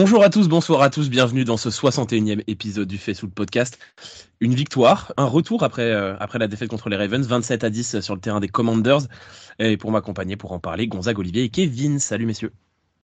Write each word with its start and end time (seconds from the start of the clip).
Bonjour 0.00 0.22
à 0.22 0.30
tous, 0.30 0.46
bonsoir 0.46 0.82
à 0.82 0.90
tous, 0.90 1.10
bienvenue 1.10 1.42
dans 1.42 1.56
ce 1.56 1.70
61e 1.70 2.44
épisode 2.46 2.86
du 2.86 2.98
Facebook 2.98 3.32
Podcast. 3.32 3.80
Une 4.38 4.54
victoire, 4.54 5.12
un 5.16 5.24
retour 5.24 5.64
après, 5.64 5.90
euh, 5.90 6.16
après 6.20 6.38
la 6.38 6.46
défaite 6.46 6.68
contre 6.68 6.88
les 6.88 6.94
Ravens, 6.94 7.26
27 7.26 7.64
à 7.64 7.68
10 7.68 7.98
sur 7.98 8.14
le 8.14 8.20
terrain 8.20 8.38
des 8.38 8.46
Commanders. 8.46 9.08
Et 9.58 9.76
pour 9.76 9.90
m'accompagner, 9.90 10.36
pour 10.36 10.52
en 10.52 10.60
parler, 10.60 10.86
Gonzague, 10.86 11.18
Olivier 11.18 11.42
et 11.42 11.48
Kevin. 11.48 11.98
Salut 11.98 12.26
messieurs. 12.26 12.52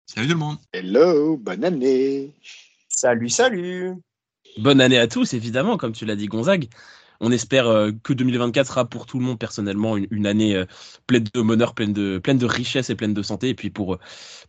Salut 0.05 0.27
tout 0.27 0.35
le 0.35 0.39
monde. 0.41 0.59
Hello, 0.75 1.39
bonne 1.39 1.65
année. 1.65 2.35
Salut, 2.91 3.31
salut. 3.31 3.95
Bonne 4.59 4.83
année 4.83 4.99
à 4.99 5.09
tous, 5.09 5.33
évidemment, 5.33 5.79
comme 5.79 5.93
tu 5.93 6.05
l'as 6.05 6.17
dit 6.17 6.27
Gonzague. 6.27 6.69
On 7.21 7.31
espère 7.33 7.67
euh, 7.69 7.91
que 8.03 8.13
2024 8.13 8.67
sera 8.67 8.85
pour 8.85 9.07
tout 9.07 9.19
le 9.19 9.25
monde 9.25 9.39
personnellement 9.39 9.97
une, 9.97 10.27
année 10.27 10.57
euh, 10.57 10.67
pleine 11.07 11.25
de 11.33 11.43
bonheur, 11.43 11.75
pleine 11.75 11.93
de, 11.93 12.47
richesse 12.47 12.91
et 12.91 12.95
pleine 12.95 13.15
de 13.15 13.23
santé. 13.23 13.49
Et 13.51 13.55
puis 13.55 13.71
pour, 13.71 13.99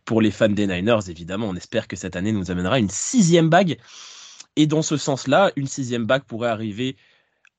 pour 0.04 0.20
les 0.20 0.30
fans 0.30 0.48
des 0.48 0.66
Niners, 0.66 1.08
évidemment, 1.08 1.48
on 1.48 1.56
espère 1.56 1.88
que 1.88 1.96
cette 1.96 2.16
année 2.16 2.32
nous 2.32 2.50
amènera 2.50 2.78
une 2.78 2.90
sixième 2.90 3.48
bague. 3.48 3.78
Et 4.56 4.66
dans 4.66 4.82
ce 4.82 4.96
sens-là, 4.96 5.52
une 5.56 5.66
sixième 5.66 6.06
bague 6.06 6.24
pourrait 6.24 6.48
arriver 6.48 6.96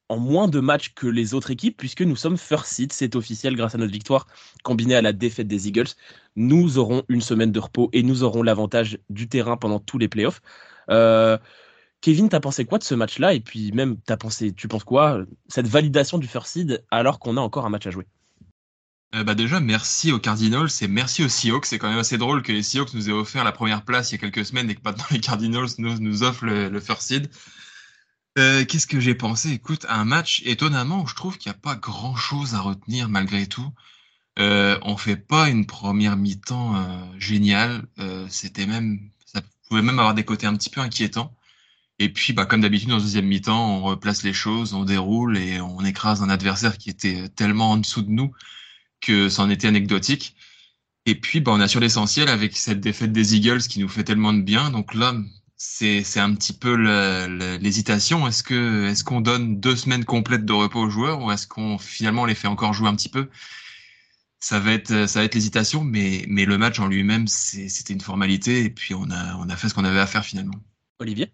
en 0.10 0.18
moins 0.18 0.48
de 0.48 0.60
matchs 0.60 0.94
que 0.94 1.08
les 1.08 1.34
autres 1.34 1.52
équipes, 1.52 1.78
puisque 1.78 2.02
nous 2.02 2.16
sommes 2.16 2.38
first 2.38 2.68
seed, 2.68 2.94
c'est 2.94 3.16
officiel 3.16 3.56
grâce 3.56 3.76
à 3.76 3.78
notre 3.78 3.92
victoire 3.92 4.28
combinée 4.64 4.96
à 4.96 5.02
la 5.02 5.14
défaite 5.14 5.48
des 5.48 5.68
Eagles. 5.68 5.90
Nous 6.36 6.78
aurons 6.78 7.04
une 7.10 7.22
semaine 7.22 7.52
de 7.52 7.60
repos 7.60 7.90
et 7.94 8.04
nous 8.04 8.24
aurons 8.24 8.42
l'avantage 8.42 9.00
du 9.10 9.28
terrain 9.28 9.58
pendant 9.58 9.80
tous 9.80 9.98
les 9.98 10.08
playoffs. 10.08 10.42
Euh, 10.90 11.38
Kevin, 12.02 12.30
t'as 12.30 12.40
pensé 12.40 12.66
quoi 12.66 12.78
de 12.78 12.84
ce 12.84 12.96
match-là 12.96 13.34
Et 13.34 13.40
puis 13.40 13.72
même, 13.72 13.98
t'as 14.02 14.18
pensé, 14.18 14.54
tu 14.54 14.68
penses 14.68 14.84
quoi 14.84 15.24
Cette 15.48 15.68
validation 15.68 16.18
du 16.18 16.28
first 16.28 16.54
seed 16.54 16.84
alors 16.92 17.20
qu'on 17.20 17.38
a 17.38 17.42
encore 17.42 17.66
un 17.66 17.70
match 17.70 17.88
à 17.88 17.92
jouer? 17.92 18.06
Euh, 19.16 19.24
bah 19.24 19.36
déjà, 19.36 19.60
merci 19.60 20.12
aux 20.12 20.20
Cardinals 20.20 20.70
et 20.82 20.88
merci 20.88 21.24
aux 21.24 21.30
Seahawks. 21.30 21.66
C'est 21.66 21.80
quand 21.80 21.90
même 21.90 21.98
assez 21.98 22.18
drôle 22.18 22.44
que 22.44 22.52
les 22.52 22.62
Seahawks 22.62 22.94
nous 22.94 23.10
aient 23.10 23.14
offert 23.14 23.44
la 23.44 23.52
première 23.52 23.84
place 23.84 24.12
il 24.12 24.16
y 24.16 24.18
a 24.18 24.20
quelques 24.20 24.46
semaines 24.46 24.70
et 24.70 24.76
que 24.76 24.82
maintenant 24.84 25.06
les 25.12 25.20
Cardinals 25.20 25.70
nous, 25.78 25.98
nous 26.00 26.24
offrent 26.24 26.46
le, 26.46 26.80
first 26.80 27.04
seed. 27.04 27.30
Euh, 28.38 28.66
Qu'est-ce 28.66 28.88
que 28.88 29.00
j'ai 29.00 29.16
pensé? 29.16 29.52
Écoute, 29.52 29.86
un 29.90 30.06
match 30.06 30.44
étonnamment 30.46 31.02
où 31.04 31.08
je 31.08 31.16
trouve 31.16 31.38
qu'il 31.38 31.52
n'y 31.52 31.56
a 31.56 31.60
pas 31.60 31.76
grand-chose 31.76 32.54
à 32.54 32.60
retenir 32.60 33.10
malgré 33.10 33.48
tout. 33.48 33.72
Euh, 34.40 34.78
on 34.84 34.98
fait 34.98 35.16
pas 35.18 35.50
une 35.50 35.66
première 35.66 36.16
mi-temps 36.16 36.76
euh, 36.76 37.20
géniale. 37.20 37.88
Euh, 38.00 38.28
C'était 38.30 38.68
même, 38.68 39.10
ça 39.26 39.42
pouvait 39.68 39.82
même 39.82 40.00
avoir 40.00 40.14
des 40.14 40.26
côtés 40.26 40.46
un 40.46 40.56
petit 40.56 40.70
peu 40.70 40.82
inquiétants. 40.82 41.34
Et 42.00 42.10
puis, 42.10 42.34
bah, 42.34 42.46
comme 42.46 42.62
d'habitude, 42.62 42.92
en 42.92 43.00
deuxième 43.00 43.26
mi-temps, 43.26 43.78
on 43.78 43.84
replace 43.84 44.24
les 44.24 44.34
choses, 44.34 44.74
on 44.74 44.86
déroule 44.86 45.38
et 45.38 45.60
on 45.62 45.84
écrase 45.84 46.22
un 46.22 46.30
adversaire 46.30 46.78
qui 46.78 46.90
était 46.90 47.28
tellement 47.30 47.72
en 47.72 47.78
dessous 47.78 48.04
de 48.04 48.12
nous 48.12 48.32
que 49.02 49.30
ça 49.30 49.44
en 49.44 49.50
était 49.50 49.68
anecdotique. 49.68 50.36
Et 51.06 51.16
puis, 51.16 51.40
bah, 51.40 51.52
on 51.54 51.60
a 51.60 51.68
sur 51.68 51.80
l'essentiel 51.80 52.30
avec 52.30 52.56
cette 52.56 52.82
défaite 52.82 53.12
des 53.14 53.36
Eagles 53.36 53.62
qui 53.62 53.80
nous 53.80 53.90
fait 53.90 54.04
tellement 54.04 54.34
de 54.34 54.42
bien. 54.42 54.70
Donc 54.70 54.94
là, 54.94 55.16
c'est, 55.56 56.04
c'est 56.04 56.20
un 56.20 56.34
petit 56.36 56.54
peu 56.54 56.76
l'hésitation. 57.58 58.28
Est-ce 58.28 58.44
que, 58.44 58.88
est-ce 58.90 59.04
qu'on 59.04 59.22
donne 59.22 59.60
deux 59.60 59.76
semaines 59.76 60.06
complètes 60.06 60.46
de 60.46 60.54
repos 60.54 60.82
aux 60.82 60.90
joueurs 60.90 61.24
ou 61.24 61.32
est-ce 61.32 61.48
qu'on 61.48 61.78
finalement 61.80 62.26
les 62.26 62.36
fait 62.36 62.48
encore 62.48 62.74
jouer 62.74 62.90
un 62.90 62.96
petit 62.96 63.10
peu? 63.10 63.30
Ça 64.40 64.60
va 64.60 64.74
être, 64.74 65.08
ça 65.08 65.20
va 65.20 65.26
être 65.26 65.34
l'hésitation, 65.34 65.84
mais, 65.84 66.26
mais 66.28 66.46
le 66.46 66.60
match 66.60 66.80
en 66.80 66.88
lui-même, 66.88 67.28
c'était 67.28 67.94
une 67.94 68.02
formalité 68.02 68.66
et 68.66 68.70
puis 68.70 68.94
on 68.94 69.10
a, 69.10 69.36
on 69.38 69.50
a 69.50 69.56
fait 69.56 69.68
ce 69.68 69.74
qu'on 69.74 69.84
avait 69.84 70.00
à 70.00 70.06
faire 70.06 70.24
finalement. 70.24 70.60
Olivier? 71.00 71.32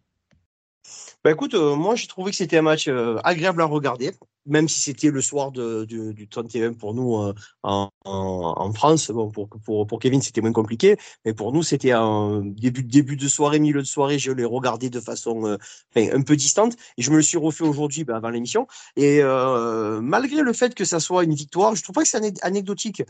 Bah 1.24 1.32
écoute, 1.32 1.54
euh, 1.54 1.76
moi 1.76 1.96
j'ai 1.96 2.08
trouvé 2.08 2.32
que 2.32 2.38
c'était 2.38 2.58
un 2.58 2.62
match 2.62 2.88
euh, 2.88 3.18
agréable 3.24 3.62
à 3.62 3.66
regarder 3.66 4.12
même 4.46 4.68
si 4.68 4.82
c'était 4.82 5.10
le 5.10 5.22
soir 5.22 5.52
du, 5.52 6.14
du 6.14 6.28
31 6.28 6.74
pour 6.74 6.94
nous 6.94 7.18
euh, 7.18 7.34
en, 7.64 8.74
France. 8.74 9.12
Bon, 9.12 9.30
pour, 9.30 9.48
pour, 9.50 9.88
pour 9.88 10.00
Kevin, 10.00 10.22
c'était 10.22 10.42
moins 10.42 10.52
compliqué, 10.52 10.98
mais 11.26 11.34
pour 11.34 11.54
nous, 11.54 11.64
c'était 11.64 11.92
un 11.92 12.42
début, 12.44 12.84
début 12.84 13.16
de 13.16 13.28
soirée, 13.28 13.60
milieu 13.60 13.82
de 13.82 13.88
soirée. 13.88 14.20
Je 14.20 14.32
l'ai 14.32 14.46
regardé 14.46 14.90
de 14.90 15.00
façon 15.00 15.46
euh, 15.46 15.58
un 15.96 16.22
peu 16.22 16.36
distante 16.36 16.76
et 16.98 17.02
je 17.02 17.12
me 17.12 17.18
le 17.18 17.22
suis 17.22 17.38
refait 17.38 17.64
aujourd'hui 17.64 18.04
ben, 18.04 18.16
avant 18.16 18.30
l'émission. 18.30 18.68
Et 18.96 19.20
euh, 19.22 20.02
malgré 20.02 20.42
le 20.42 20.54
fait 20.54 20.76
que 20.76 20.86
ça 20.86 21.00
soit 21.00 21.24
une 21.24 21.34
victoire, 21.34 21.76
je 21.76 21.84
trouve 21.84 21.96
pas 21.96 22.04
que 22.04 22.10
c'est 22.10 22.44
anecdotique. 22.44 23.04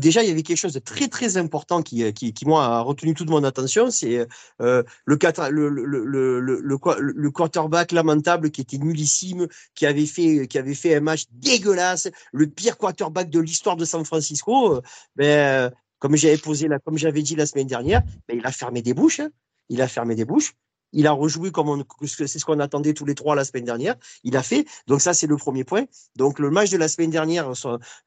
Déjà, 0.00 0.22
il 0.22 0.28
y 0.28 0.32
avait 0.32 0.42
quelque 0.42 0.56
chose 0.56 0.72
de 0.72 0.78
très 0.78 1.08
très 1.08 1.36
important 1.36 1.82
qui, 1.82 2.12
qui, 2.12 2.32
qui 2.32 2.46
moi 2.46 2.64
a 2.64 2.80
retenu 2.80 3.14
toute 3.14 3.30
mon 3.30 3.44
attention, 3.44 3.90
c'est 3.90 4.26
le, 4.58 4.84
le, 5.06 6.04
le, 6.04 6.40
le, 6.40 7.30
quarterback 7.30 7.92
lamentable 7.92 8.50
qui 8.50 8.60
était 8.60 8.78
nullissime, 8.78 9.46
qui 9.74 9.86
avait 9.86 10.06
fait 10.06 10.46
avait 10.58 10.74
fait 10.74 10.94
un 10.94 11.00
match 11.00 11.24
dégueulasse, 11.32 12.08
le 12.32 12.46
pire 12.46 12.76
quarterback 12.76 13.30
de 13.30 13.40
l'histoire 13.40 13.76
de 13.76 13.84
San 13.84 14.04
Francisco, 14.04 14.76
euh, 14.76 14.80
ben, 15.16 15.72
comme 15.98 16.16
j'avais 16.16 16.38
posé 16.38 16.68
là, 16.68 16.78
comme 16.78 16.98
j'avais 16.98 17.22
dit 17.22 17.36
la 17.36 17.46
semaine 17.46 17.66
dernière, 17.66 18.02
ben, 18.28 18.38
il 18.38 18.46
a 18.46 18.52
fermé 18.52 18.82
des 18.82 18.94
bouches. 18.94 19.20
Hein. 19.20 19.30
Il 19.68 19.82
a 19.82 19.88
fermé 19.88 20.14
des 20.14 20.24
bouches. 20.24 20.54
Il 20.92 21.06
a 21.06 21.12
rejoué 21.12 21.50
comme 21.50 21.84
c'est 22.06 22.26
ce 22.26 22.44
qu'on 22.44 22.60
attendait 22.60 22.94
tous 22.94 23.04
les 23.04 23.14
trois 23.14 23.34
la 23.34 23.44
semaine 23.44 23.64
dernière. 23.64 23.96
Il 24.24 24.36
a 24.36 24.42
fait. 24.42 24.66
Donc 24.86 25.02
ça, 25.02 25.12
c'est 25.12 25.26
le 25.26 25.36
premier 25.36 25.64
point. 25.64 25.84
Donc 26.16 26.38
le 26.38 26.50
match 26.50 26.70
de 26.70 26.78
la 26.78 26.88
semaine 26.88 27.10
dernière, 27.10 27.52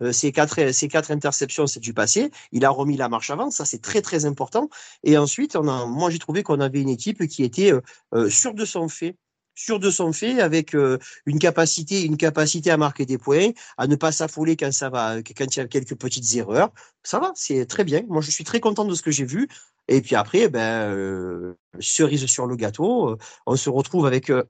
euh, 0.01 0.11
ces 0.11 0.31
quatre, 0.31 0.71
ces 0.71 0.87
quatre 0.87 1.11
interceptions, 1.11 1.67
c'est 1.67 1.79
du 1.79 1.93
passé. 1.93 2.31
Il 2.51 2.65
a 2.65 2.69
remis 2.69 2.97
la 2.97 3.07
marche 3.07 3.29
avant. 3.29 3.51
Ça, 3.51 3.65
c'est 3.65 3.81
très 3.81 4.01
très 4.01 4.25
important. 4.25 4.69
Et 5.03 5.17
ensuite, 5.17 5.55
on 5.55 5.87
moi, 5.87 6.09
j'ai 6.09 6.19
trouvé 6.19 6.43
qu'on 6.43 6.59
avait 6.59 6.81
une 6.81 6.89
équipe 6.89 7.27
qui 7.27 7.43
était 7.43 7.71
euh, 8.13 8.29
sûre 8.29 8.53
de 8.53 8.65
son 8.65 8.87
fait 8.87 9.15
sûr 9.61 9.79
de 9.79 9.89
son 9.89 10.11
fait, 10.13 10.41
avec 10.41 10.75
euh, 10.75 10.97
une 11.25 11.39
capacité, 11.39 12.03
une 12.03 12.17
capacité 12.17 12.71
à 12.71 12.77
marquer 12.77 13.05
des 13.05 13.17
points, 13.17 13.49
à 13.77 13.87
ne 13.87 13.95
pas 13.95 14.11
s'affoler 14.11 14.55
quand 14.57 14.71
ça 14.71 14.89
va, 14.89 15.21
quand 15.21 15.55
il 15.55 15.59
y 15.59 15.61
a 15.61 15.67
quelques 15.67 15.95
petites 15.95 16.35
erreurs. 16.35 16.71
Ça 17.03 17.19
va, 17.19 17.31
c'est 17.35 17.65
très 17.65 17.83
bien. 17.83 18.01
Moi, 18.07 18.21
je 18.21 18.31
suis 18.31 18.43
très 18.43 18.59
content 18.59 18.85
de 18.85 18.95
ce 18.95 19.01
que 19.01 19.11
j'ai 19.11 19.25
vu. 19.25 19.47
Et 19.91 20.01
puis 20.01 20.15
après, 20.15 20.47
ben, 20.47 20.89
euh, 20.89 21.57
cerise 21.81 22.25
sur 22.25 22.47
le 22.47 22.55
gâteau, 22.55 23.09
euh, 23.09 23.17
on 23.45 23.57
se 23.57 23.69
retrouve 23.69 24.05
avec 24.05 24.29
euh, 24.29 24.43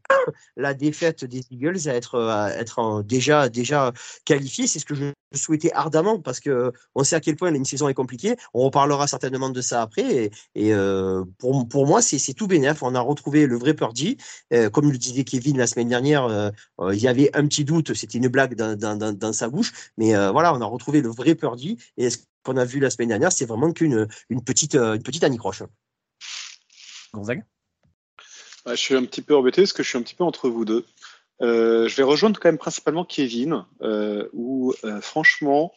la 0.55 0.75
défaite 0.75 1.25
des 1.25 1.41
Eagles 1.49 1.89
à 1.89 1.95
être, 1.95 3.01
déjà, 3.03 3.49
déjà 3.49 3.91
qualifié. 4.23 4.67
C'est 4.67 4.77
ce 4.77 4.85
que 4.85 4.93
je 4.93 5.05
souhaitais 5.33 5.71
ardemment 5.73 6.19
parce 6.19 6.39
que 6.39 6.71
on 6.93 7.03
sait 7.03 7.15
à 7.15 7.19
quel 7.19 7.37
point 7.37 7.51
une 7.51 7.65
saison 7.65 7.87
est 7.89 7.95
compliquée. 7.95 8.35
On 8.53 8.65
reparlera 8.65 9.07
certainement 9.07 9.49
de 9.49 9.61
ça 9.61 9.81
après. 9.81 10.29
Et, 10.53 10.73
pour, 11.39 11.87
moi, 11.87 12.03
c'est 12.03 12.33
tout 12.35 12.45
bénef. 12.45 12.83
On 12.83 12.93
a 12.93 12.99
retrouvé 12.99 13.47
le 13.47 13.57
vrai 13.57 13.73
Purdy. 13.73 14.17
comme 14.71 14.91
le 14.91 14.97
disait 14.99 15.23
Kevin 15.23 15.57
la 15.57 15.65
semaine 15.65 15.89
dernière, 15.89 16.51
il 16.79 16.99
y 16.99 17.07
avait 17.07 17.35
un 17.35 17.47
petit 17.47 17.65
doute. 17.65 17.95
C'était 17.95 18.19
une 18.19 18.27
blague 18.27 18.53
dans, 18.55 19.33
sa 19.33 19.49
bouche. 19.49 19.71
Mais 19.97 20.13
voilà, 20.29 20.53
on 20.53 20.61
a 20.61 20.65
retrouvé 20.65 21.01
le 21.01 21.09
vrai 21.09 21.33
Purdy. 21.33 21.77
Qu'on 22.43 22.57
a 22.57 22.65
vu 22.65 22.79
la 22.79 22.89
semaine 22.89 23.09
dernière, 23.09 23.31
c'est 23.31 23.45
vraiment 23.45 23.71
qu'une 23.71 24.07
une 24.29 24.43
petite, 24.43 24.75
euh, 24.75 24.95
une 24.95 25.03
petite 25.03 25.23
anicroche. 25.23 25.63
Gonzague? 27.13 27.43
Bah, 28.65 28.75
Je 28.75 28.79
suis 28.79 28.95
un 28.95 29.05
petit 29.05 29.21
peu 29.21 29.35
embêté 29.35 29.61
parce 29.61 29.73
que 29.73 29.83
je 29.83 29.89
suis 29.89 29.97
un 29.97 30.01
petit 30.01 30.15
peu 30.15 30.23
entre 30.23 30.49
vous 30.49 30.65
deux. 30.65 30.85
Euh, 31.41 31.87
je 31.87 31.95
vais 31.95 32.03
rejoindre 32.03 32.39
quand 32.39 32.49
même 32.49 32.57
principalement 32.57 33.03
Kevin, 33.03 33.65
euh, 33.81 34.29
où 34.33 34.73
franchement, 35.01 35.73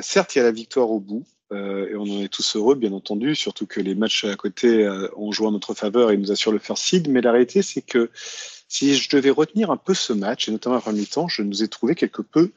certes, 0.00 0.34
il 0.34 0.38
y 0.38 0.40
a 0.40 0.44
la 0.44 0.52
victoire 0.52 0.90
au 0.90 1.00
bout, 1.00 1.24
et 1.52 1.94
on 1.96 2.02
en 2.02 2.22
est 2.22 2.32
tous 2.32 2.56
heureux, 2.56 2.74
bien 2.74 2.92
entendu, 2.92 3.34
surtout 3.34 3.66
que 3.66 3.80
les 3.80 3.94
matchs 3.94 4.24
à 4.24 4.34
côté 4.36 4.88
ont 5.16 5.32
joué 5.32 5.46
en 5.46 5.52
notre 5.52 5.74
faveur 5.74 6.10
et 6.10 6.16
nous 6.16 6.32
assurent 6.32 6.52
le 6.52 6.58
first 6.58 6.82
seed. 6.84 7.08
Mais 7.08 7.20
la 7.20 7.30
réalité, 7.30 7.62
c'est 7.62 7.82
que 7.82 8.10
si 8.68 8.96
je 8.96 9.08
devais 9.14 9.30
retenir 9.30 9.70
un 9.70 9.76
peu 9.76 9.94
ce 9.94 10.12
match, 10.12 10.48
et 10.48 10.50
notamment 10.50 10.76
à 10.76 10.80
premier 10.80 11.06
temps, 11.06 11.28
je 11.28 11.42
nous 11.42 11.62
ai 11.62 11.68
trouvé 11.68 11.94
quelque 11.94 12.22
peu 12.22 12.52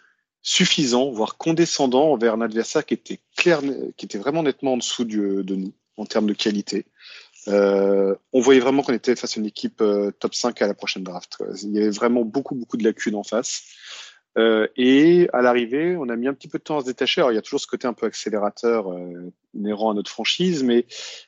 suffisant, 0.46 1.10
voire 1.10 1.38
condescendant 1.38 2.12
envers 2.12 2.36
un 2.36 2.42
adversaire 2.42 2.86
qui 2.86 2.94
était 2.94 3.20
clair, 3.36 3.62
qui 3.98 4.06
était 4.06 4.20
vraiment 4.20 4.44
nettement 4.44 4.74
en 4.74 4.78
dessous 4.78 5.04
de 5.04 5.56
nous 5.56 5.74
en 5.98 6.06
termes 6.06 6.28
de 6.28 6.34
qualité. 6.34 6.86
Euh, 7.48 8.16
on 8.32 8.42
voyait 8.42 8.60
vraiment 8.60 8.84
qu'on 8.84 8.94
était 8.94 9.16
face 9.16 9.38
à 9.38 9.40
une 9.40 9.48
équipe 9.48 9.82
euh, 9.82 10.12
top 10.12 10.36
5 10.36 10.62
à 10.62 10.68
la 10.68 10.74
prochaine 10.74 11.04
draft. 11.04 11.38
Il 11.64 11.72
y 11.72 11.80
avait 11.80 11.90
vraiment 11.90 12.24
beaucoup, 12.24 12.56
beaucoup 12.56 12.78
de 12.78 12.84
lacunes 12.84 13.16
en 13.16 13.24
face. 13.24 13.64
Euh, 14.38 14.68
et 14.76 15.30
à 15.34 15.42
l'arrivée, 15.42 15.96
on 15.98 16.10
a 16.10 16.16
mis 16.16 16.28
un 16.28 16.34
petit 16.34 16.48
peu 16.48 16.60
de 16.60 16.64
temps 16.64 16.78
à 16.78 16.82
se 16.82 16.86
détacher. 16.86 17.22
Alors, 17.22 17.32
il 17.32 17.36
y 17.36 17.38
a 17.38 17.42
toujours 17.42 17.62
ce 17.62 17.68
côté 17.68 17.88
un 17.88 17.94
peu 17.94 18.06
accélérateur 18.06 18.92
euh, 18.92 19.32
inhérent 19.54 19.92
à 19.92 19.94
notre 19.94 20.12
franchise, 20.12 20.64
mais 20.64 20.86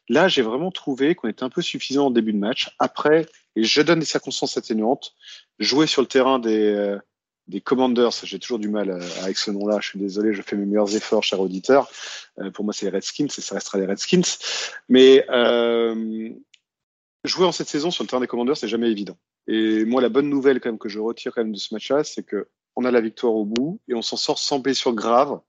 là, 0.10 0.28
j'ai 0.28 0.42
vraiment 0.42 0.72
trouvé 0.72 1.16
qu'on 1.16 1.30
était 1.30 1.44
un 1.44 1.50
peu 1.50 1.62
suffisant 1.62 2.08
en 2.08 2.12
début 2.12 2.34
de 2.34 2.40
match. 2.40 2.76
Après, 2.80 3.26
et 3.56 3.64
je 3.64 3.82
donne 3.82 4.00
des 4.00 4.06
circonstances 4.06 4.58
atténuantes, 4.58 5.16
jouer 5.60 5.88
sur 5.88 6.02
le 6.02 6.08
terrain 6.08 6.38
des, 6.38 6.66
euh, 6.66 7.00
des 7.48 7.62
Commanders. 7.62 8.12
J'ai 8.24 8.40
toujours 8.40 8.60
du 8.60 8.70
mal 8.70 8.90
euh, 8.90 9.00
avec 9.24 9.38
ce 9.38 9.52
nom-là. 9.52 9.80
Je 9.82 9.90
suis 9.90 10.00
désolé, 10.00 10.34
je 10.34 10.42
fais 10.42 10.56
mes 10.56 10.66
meilleurs 10.66 10.96
efforts, 10.96 11.24
cher 11.24 11.40
auditeur. 11.40 11.90
Euh, 12.40 12.52
pour 12.52 12.66
moi, 12.66 12.74
c'est 12.74 12.86
les 12.86 12.92
Redskins 12.92 13.26
et 13.26 13.42
ça 13.42 13.56
restera 13.56 13.78
les 13.78 13.86
Redskins. 13.86 14.38
Mais 14.90 15.26
euh, 15.30 16.30
jouer 17.24 17.46
en 17.46 17.52
cette 17.52 17.70
saison 17.70 17.92
sur 17.92 18.04
le 18.04 18.08
terrain 18.10 18.22
des 18.22 18.28
Commanders, 18.28 18.58
c'est 18.58 18.68
jamais 18.68 18.92
évident. 18.92 19.18
Et 19.48 19.86
moi, 19.86 20.02
la 20.02 20.10
bonne 20.10 20.30
nouvelle 20.30 20.60
quand 20.60 20.70
même 20.70 20.80
que 20.80 20.90
je 20.90 21.00
retire 21.00 21.34
quand 21.34 21.42
même 21.42 21.54
de 21.54 21.60
ce 21.60 21.74
match-là, 21.74 22.04
c'est 22.04 22.24
que 22.24 22.48
on 22.76 22.86
a 22.86 22.92
la 22.92 23.02
victoire 23.02 23.34
au 23.34 23.46
bout 23.46 23.80
et 23.88 23.96
on 23.96 24.04
s'en 24.04 24.18
sort 24.18 24.38
sans 24.38 24.60
blessure 24.60 24.94
grave 24.94 25.40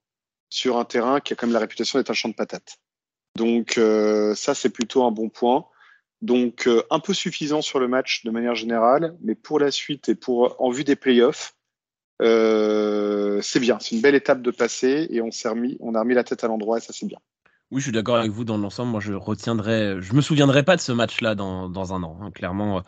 sur 0.49 0.79
un 0.79 0.85
terrain 0.85 1.21
qui 1.21 1.35
a 1.35 1.37
quand 1.37 1.47
même 1.47 1.53
la 1.53 1.61
réputation 1.61 1.99
d'être 1.99 2.11
un 2.11 2.15
champ 2.15 2.31
de 2.31 2.35
patates. 2.35 2.79
Donc 3.37 3.77
euh, 3.77 4.35
ça, 4.35 4.55
c'est 4.55 4.71
plutôt 4.71 5.05
un 5.05 5.11
bon 5.11 5.29
point. 5.29 5.67
Donc 6.23 6.67
euh, 6.67 6.83
un 6.91 7.01
peu 7.01 7.13
suffisant 7.13 7.63
sur 7.63 7.79
le 7.79 7.87
match 7.87 8.25
de 8.25 8.31
manière 8.31 8.55
générale, 8.55 9.17
mais 9.21 9.35
pour 9.35 9.61
la 9.61 9.71
suite 9.71 10.09
et 10.09 10.15
pour 10.15 10.57
en 10.61 10.71
vue 10.71 10.85
des 10.85 10.97
playoffs, 10.97 11.55
euh, 12.21 13.41
c'est 13.43 13.61
bien, 13.61 13.79
c'est 13.81 13.95
une 13.95 14.01
belle 14.01 14.15
étape 14.15 14.43
de 14.43 14.51
passer 14.51 15.07
et 15.11 15.23
on 15.23 15.31
s'est 15.31 15.49
remis, 15.49 15.77
on 15.81 15.95
a 15.95 16.01
remis 16.01 16.15
la 16.15 16.25
tête 16.25 16.45
à 16.45 16.49
l'endroit 16.49 16.79
et 16.79 16.81
ça 16.81 16.93
c'est 16.93 17.07
bien. 17.07 17.19
Oui, 17.71 17.81
je 17.81 17.87
suis 17.87 17.93
d'accord 17.93 18.17
avec 18.17 18.31
vous 18.31 18.45
dans 18.45 18.57
l'ensemble. 18.57 18.93
Moi, 18.93 19.01
je 19.01 19.13
retiendrai, 19.13 19.97
je 20.01 20.15
me 20.15 20.23
souviendrai 20.23 20.63
pas 20.63 20.75
de 20.77 20.81
ce 20.81 20.91
match-là 20.91 21.35
dans, 21.35 21.69
dans 21.69 21.93
un 21.93 22.03
an. 22.03 22.19
Hein. 22.23 22.31
Clairement, 22.31 22.79
euh, 22.79 22.81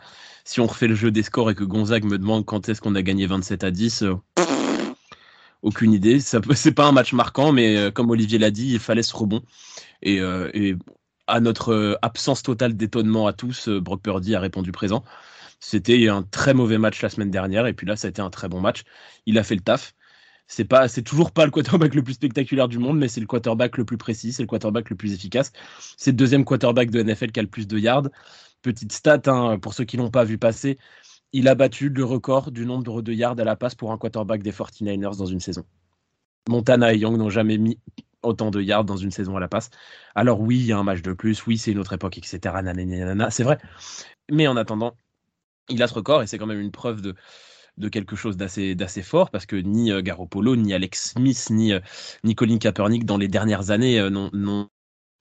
si 0.43 0.59
on 0.59 0.65
refait 0.65 0.87
le 0.87 0.95
jeu 0.95 1.11
des 1.11 1.21
scores 1.21 1.51
et 1.51 1.55
que 1.55 1.63
Gonzague 1.63 2.03
me 2.03 2.17
demande 2.17 2.45
quand 2.45 2.67
est-ce 2.67 2.81
qu'on 2.81 2.95
a 2.95 3.03
gagné 3.03 3.27
27 3.27 3.63
à 3.63 3.69
10, 3.69 4.01
euh, 4.03 4.15
aucune 5.61 5.93
idée. 5.93 6.19
Ça 6.19 6.39
c'est 6.55 6.71
pas 6.71 6.87
un 6.87 6.91
match 6.91 7.13
marquant, 7.13 7.51
mais 7.51 7.91
comme 7.93 8.09
Olivier 8.09 8.39
l'a 8.39 8.49
dit, 8.49 8.73
il 8.73 8.79
fallait 8.79 9.03
ce 9.03 9.15
rebond. 9.15 9.43
Et, 10.01 10.15
et 10.15 10.75
à 11.27 11.39
notre 11.39 11.99
absence 12.01 12.41
totale 12.41 12.75
d'étonnement 12.75 13.27
à 13.27 13.33
tous, 13.33 13.69
Brock 13.69 14.01
Purdy 14.01 14.33
a 14.33 14.39
répondu 14.39 14.71
présent. 14.71 15.03
C'était 15.61 16.09
un 16.09 16.23
très 16.23 16.53
mauvais 16.53 16.77
match 16.77 17.01
la 17.01 17.09
semaine 17.09 17.31
dernière, 17.31 17.67
et 17.67 17.73
puis 17.73 17.87
là, 17.87 17.95
ça 17.95 18.07
a 18.07 18.09
été 18.09 18.21
un 18.21 18.29
très 18.29 18.49
bon 18.49 18.59
match. 18.59 18.83
Il 19.25 19.37
a 19.37 19.43
fait 19.43 19.55
le 19.55 19.61
taf 19.61 19.93
c'est 20.51 20.65
pas, 20.65 20.89
c'est 20.89 21.01
toujours 21.01 21.31
pas 21.31 21.45
le 21.45 21.51
quarterback 21.51 21.95
le 21.95 22.03
plus 22.03 22.15
spectaculaire 22.15 22.67
du 22.67 22.77
monde, 22.77 22.97
mais 22.97 23.07
c'est 23.07 23.21
le 23.21 23.25
quarterback 23.25 23.77
le 23.77 23.85
plus 23.85 23.97
précis, 23.97 24.33
c'est 24.33 24.43
le 24.43 24.47
quarterback 24.47 24.89
le 24.89 24.97
plus 24.97 25.13
efficace. 25.13 25.53
C'est 25.95 26.11
le 26.11 26.17
deuxième 26.17 26.43
quarterback 26.43 26.91
de 26.91 27.01
NFL 27.01 27.31
qui 27.31 27.39
a 27.39 27.43
le 27.43 27.49
plus 27.49 27.67
de 27.67 27.77
yards. 27.79 28.09
Petite 28.61 28.91
stat, 28.91 29.21
hein, 29.27 29.59
pour 29.59 29.73
ceux 29.73 29.85
qui 29.85 29.95
l'ont 29.95 30.11
pas 30.11 30.25
vu 30.25 30.37
passer, 30.37 30.77
il 31.31 31.47
a 31.47 31.55
battu 31.55 31.87
le 31.87 32.03
record 32.03 32.51
du 32.51 32.65
nombre 32.65 33.01
de 33.01 33.13
yards 33.13 33.39
à 33.39 33.45
la 33.45 33.55
passe 33.55 33.75
pour 33.75 33.93
un 33.93 33.97
quarterback 33.97 34.43
des 34.43 34.51
49ers 34.51 35.17
dans 35.17 35.25
une 35.25 35.39
saison. 35.39 35.63
Montana 36.49 36.93
et 36.93 36.97
Young 36.97 37.17
n'ont 37.17 37.29
jamais 37.29 37.57
mis 37.57 37.79
autant 38.21 38.51
de 38.51 38.61
yards 38.61 38.83
dans 38.83 38.97
une 38.97 39.11
saison 39.11 39.37
à 39.37 39.39
la 39.39 39.47
passe. 39.47 39.69
Alors 40.15 40.41
oui, 40.41 40.59
il 40.59 40.65
y 40.65 40.73
a 40.73 40.77
un 40.77 40.83
match 40.83 41.01
de 41.01 41.13
plus, 41.13 41.47
oui, 41.47 41.57
c'est 41.57 41.71
une 41.71 41.79
autre 41.79 41.93
époque, 41.93 42.17
etc. 42.17 42.53
C'est 43.29 43.43
vrai. 43.43 43.57
Mais 44.29 44.47
en 44.47 44.57
attendant, 44.57 44.97
il 45.69 45.81
a 45.83 45.87
ce 45.87 45.93
record 45.93 46.21
et 46.21 46.27
c'est 46.27 46.37
quand 46.37 46.45
même 46.45 46.59
une 46.59 46.71
preuve 46.71 47.01
de, 47.01 47.15
de 47.77 47.89
quelque 47.89 48.15
chose 48.15 48.37
d'assez 48.37 48.75
d'assez 48.75 49.01
fort 49.01 49.29
parce 49.29 49.45
que 49.45 49.55
ni 49.55 49.91
euh, 49.91 50.01
Garoppolo, 50.01 50.55
ni 50.55 50.73
Alex 50.73 51.11
Smith, 51.13 51.47
ni, 51.49 51.73
euh, 51.73 51.79
ni 52.23 52.35
Colin 52.35 52.57
Kaepernick 52.57 53.05
dans 53.05 53.17
les 53.17 53.27
dernières 53.27 53.71
années 53.71 53.99
euh, 53.99 54.09
n'ont 54.09 54.69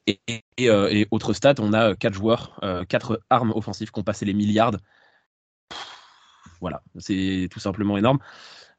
et, 0.07 0.21
et, 0.57 1.07
autre 1.13 1.35
stat, 1.35 1.55
on 1.59 1.73
a 1.73 1.95
quatre 1.95 2.15
joueurs, 2.15 2.59
quatre 2.89 3.21
armes 3.31 3.53
offensives 3.55 3.93
qui 3.93 4.01
ont 4.01 4.03
passé 4.03 4.25
les 4.25 4.33
milliards. 4.33 4.73
Voilà, 6.61 6.83
c'est 6.99 7.49
tout 7.49 7.61
simplement 7.61 7.97
énorme. 7.97 8.19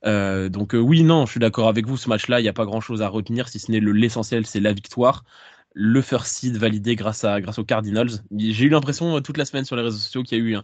donc 0.03 0.73
oui, 0.73 1.03
non, 1.03 1.25
je 1.25 1.31
suis 1.31 1.39
d'accord 1.39 1.69
avec 1.69 1.85
vous. 1.85 1.95
Ce 1.95 2.09
match-là, 2.09 2.41
il 2.41 2.43
n'y 2.43 2.49
a 2.49 2.53
pas 2.53 2.65
grand-chose 2.65 3.01
à 3.01 3.07
retenir, 3.07 3.47
si 3.47 3.59
ce 3.59 3.71
n'est 3.71 3.79
l'essentiel, 3.79 4.45
c'est 4.45 4.59
la 4.59 4.73
victoire 4.73 5.23
le 5.73 6.01
first 6.01 6.27
seed 6.27 6.57
validé 6.57 6.95
grâce, 6.95 7.23
à, 7.23 7.39
grâce 7.39 7.59
aux 7.59 7.63
Cardinals. 7.63 8.09
J'ai 8.35 8.65
eu 8.65 8.69
l'impression 8.69 9.21
toute 9.21 9.37
la 9.37 9.45
semaine 9.45 9.63
sur 9.63 9.75
les 9.75 9.83
réseaux 9.83 9.99
sociaux 9.99 10.23
qu'il 10.23 10.37
y 10.37 10.41
a 10.41 10.43
eu 10.43 10.57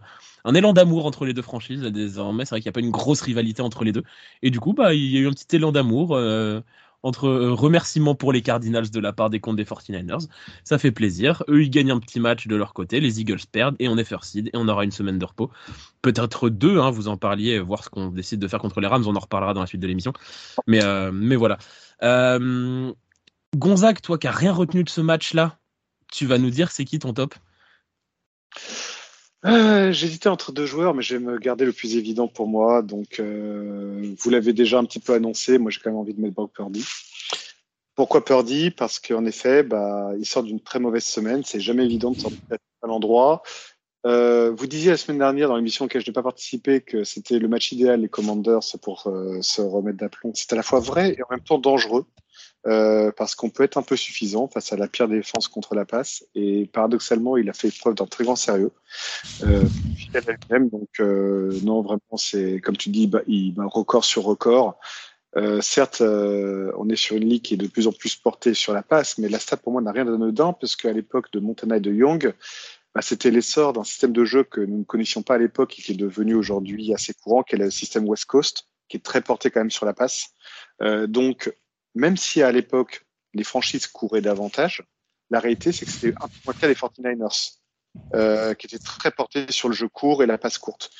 élan 0.54 0.72
d'amour 0.72 1.06
entre 1.06 1.24
les 1.24 1.34
deux 1.34 1.42
franchises. 1.42 1.82
Désormais, 1.82 2.44
c'est 2.44 2.50
vrai 2.50 2.60
qu'il 2.60 2.68
n'y 2.68 2.72
a 2.72 2.78
pas 2.78 2.80
une 2.80 2.90
grosse 2.90 3.20
rivalité 3.20 3.62
entre 3.62 3.84
les 3.84 3.92
deux. 3.92 4.04
Et 4.42 4.50
du 4.50 4.60
coup, 4.60 4.72
bah, 4.72 4.94
il 4.94 5.10
y 5.10 5.16
a 5.16 5.20
eu 5.20 5.28
un 5.28 5.32
petit 5.32 5.56
élan 5.56 5.72
d'amour. 5.72 6.14
Euh, 6.14 6.60
entre 7.04 7.28
euh, 7.28 7.52
remerciements 7.52 8.16
pour 8.16 8.32
les 8.32 8.42
Cardinals 8.42 8.90
de 8.90 8.98
la 8.98 9.12
part 9.12 9.30
des 9.30 9.38
comptes 9.38 9.54
des 9.54 9.64
49ers. 9.64 10.26
Ça 10.64 10.78
fait 10.78 10.90
plaisir. 10.90 11.44
Eux, 11.48 11.62
ils 11.62 11.70
gagnent 11.70 11.92
un 11.92 12.00
petit 12.00 12.18
match 12.18 12.48
de 12.48 12.56
leur 12.56 12.74
côté. 12.74 12.98
Les 12.98 13.20
Eagles 13.20 13.38
perdent 13.52 13.76
et 13.78 13.88
on 13.88 13.96
est 13.96 14.04
first 14.04 14.32
seed 14.32 14.48
et 14.48 14.56
on 14.56 14.66
aura 14.66 14.82
une 14.82 14.90
semaine 14.90 15.16
de 15.16 15.24
repos. 15.24 15.48
Peut-être 16.02 16.48
deux, 16.48 16.80
hein, 16.80 16.90
vous 16.90 17.06
en 17.06 17.16
parliez, 17.16 17.60
voir 17.60 17.84
ce 17.84 17.88
qu'on 17.88 18.08
décide 18.08 18.40
de 18.40 18.48
faire 18.48 18.58
contre 18.58 18.80
les 18.80 18.88
Rams. 18.88 19.04
On 19.06 19.14
en 19.14 19.20
reparlera 19.20 19.54
dans 19.54 19.60
la 19.60 19.68
suite 19.68 19.80
de 19.80 19.86
l'émission. 19.86 20.12
Mais, 20.66 20.80
mais 21.12 21.36
voilà. 21.36 21.58
Euh, 22.02 22.92
Gonzague, 23.56 24.00
toi 24.00 24.18
qui 24.18 24.26
n'as 24.26 24.32
rien 24.32 24.52
retenu 24.52 24.84
de 24.84 24.90
ce 24.90 25.00
match-là, 25.00 25.58
tu 26.12 26.26
vas 26.26 26.38
nous 26.38 26.50
dire 26.50 26.70
c'est 26.70 26.84
qui 26.84 26.98
ton 26.98 27.12
top? 27.12 27.34
Euh, 29.44 29.92
J'hésitais 29.92 30.28
entre 30.28 30.52
deux 30.52 30.66
joueurs, 30.66 30.94
mais 30.94 31.02
je 31.02 31.16
vais 31.16 31.24
me 31.24 31.38
garder 31.38 31.64
le 31.64 31.72
plus 31.72 31.96
évident 31.96 32.28
pour 32.28 32.48
moi. 32.48 32.82
Donc, 32.82 33.20
euh, 33.20 34.14
vous 34.18 34.30
l'avez 34.30 34.52
déjà 34.52 34.78
un 34.78 34.84
petit 34.84 35.00
peu 35.00 35.14
annoncé. 35.14 35.58
Moi, 35.58 35.70
j'ai 35.70 35.80
quand 35.80 35.90
même 35.90 35.98
envie 35.98 36.14
de 36.14 36.20
mettre 36.20 36.34
Brock 36.34 36.52
Purdy. 36.52 36.84
Pourquoi 37.94 38.24
Purdy? 38.24 38.70
Parce 38.70 38.98
qu'en 38.98 39.24
effet, 39.24 39.62
bah, 39.62 40.12
il 40.18 40.26
sort 40.26 40.42
d'une 40.42 40.60
très 40.60 40.78
mauvaise 40.78 41.04
semaine. 41.04 41.42
C'est 41.44 41.60
jamais 41.60 41.84
évident 41.84 42.10
de 42.10 42.18
sortir 42.18 42.40
à 42.82 42.86
l'endroit. 42.86 43.42
Euh, 44.06 44.52
vous 44.56 44.66
disiez 44.66 44.90
la 44.90 44.96
semaine 44.96 45.18
dernière 45.18 45.48
dans 45.48 45.56
l'émission 45.56 45.86
auquel 45.86 46.02
je 46.02 46.08
n'ai 46.08 46.12
pas 46.12 46.22
participé 46.22 46.80
que 46.80 47.02
c'était 47.02 47.38
le 47.38 47.48
match 47.48 47.72
idéal 47.72 48.00
les 48.00 48.08
Commanders 48.08 48.60
pour 48.80 49.12
se 49.40 49.60
remettre 49.60 49.98
d'aplomb. 49.98 50.32
C'est 50.34 50.52
à 50.52 50.56
la 50.56 50.62
fois 50.62 50.78
vrai 50.78 51.16
et 51.18 51.22
en 51.22 51.26
même 51.30 51.42
temps 51.42 51.58
dangereux. 51.58 52.06
Euh, 52.66 53.12
parce 53.16 53.36
qu'on 53.36 53.50
peut 53.50 53.62
être 53.62 53.76
un 53.76 53.82
peu 53.82 53.96
suffisant 53.96 54.48
face 54.48 54.72
à 54.72 54.76
la 54.76 54.88
pire 54.88 55.08
défense 55.08 55.46
contre 55.48 55.74
la 55.74 55.84
passe. 55.84 56.24
Et 56.34 56.66
paradoxalement, 56.66 57.36
il 57.36 57.48
a 57.48 57.52
fait 57.52 57.70
preuve 57.70 57.94
d'un 57.94 58.06
très 58.06 58.24
grand 58.24 58.36
sérieux. 58.36 58.72
Euh, 59.44 59.62
donc 60.60 60.88
euh, 61.00 61.56
non, 61.62 61.82
vraiment, 61.82 62.16
c'est 62.16 62.60
comme 62.60 62.76
tu 62.76 62.90
dis, 62.90 63.06
bah, 63.06 63.22
il 63.26 63.52
bat 63.52 63.64
record 63.66 64.04
sur 64.04 64.24
record. 64.24 64.78
Euh, 65.36 65.60
certes, 65.60 66.00
euh, 66.00 66.72
on 66.78 66.88
est 66.88 66.96
sur 66.96 67.16
une 67.16 67.28
ligue 67.28 67.42
qui 67.42 67.54
est 67.54 67.58
de 67.58 67.68
plus 67.68 67.86
en 67.86 67.92
plus 67.92 68.16
portée 68.16 68.54
sur 68.54 68.72
la 68.72 68.82
passe, 68.82 69.18
mais 69.18 69.28
la 69.28 69.38
stat 69.38 69.58
pour 69.58 69.72
moi 69.72 69.82
n'a 69.82 69.92
rien 69.92 70.04
d'anodin, 70.04 70.52
parce 70.52 70.74
qu'à 70.74 70.92
l'époque 70.92 71.30
de 71.32 71.38
Montana 71.38 71.76
et 71.76 71.80
de 71.80 71.92
Young, 71.92 72.34
bah, 72.94 73.02
c'était 73.02 73.30
l'essor 73.30 73.72
d'un 73.72 73.84
système 73.84 74.12
de 74.12 74.24
jeu 74.24 74.42
que 74.42 74.60
nous 74.60 74.78
ne 74.78 74.84
connaissions 74.84 75.22
pas 75.22 75.34
à 75.34 75.38
l'époque 75.38 75.78
et 75.78 75.82
qui 75.82 75.92
est 75.92 75.96
devenu 75.96 76.34
aujourd'hui 76.34 76.92
assez 76.92 77.14
courant, 77.14 77.42
qui 77.42 77.54
est 77.54 77.58
le 77.58 77.70
système 77.70 78.08
West 78.08 78.24
Coast, 78.24 78.64
qui 78.88 78.96
est 78.96 79.04
très 79.04 79.20
porté 79.20 79.50
quand 79.50 79.60
même 79.60 79.70
sur 79.70 79.86
la 79.86 79.92
passe. 79.92 80.30
Euh, 80.82 81.06
donc, 81.06 81.54
même 81.98 82.16
si 82.16 82.42
à 82.42 82.52
l'époque, 82.52 83.04
les 83.34 83.42
franchises 83.42 83.88
couraient 83.88 84.20
davantage, 84.20 84.84
la 85.30 85.40
réalité, 85.40 85.72
c'est 85.72 85.84
que 85.84 85.90
c'était 85.90 86.14
un 86.22 86.28
peu 86.28 86.34
moins 86.46 86.54
le 86.54 86.60
cas 86.60 86.68
des 86.68 86.74
49ers, 86.74 87.58
euh, 88.14 88.54
qui 88.54 88.66
étaient 88.66 88.78
très 88.78 89.10
portés 89.10 89.50
sur 89.50 89.68
le 89.68 89.74
jeu 89.74 89.88
court 89.88 90.22
et 90.22 90.26
la 90.26 90.38
passe 90.38 90.58
courte. 90.58 90.90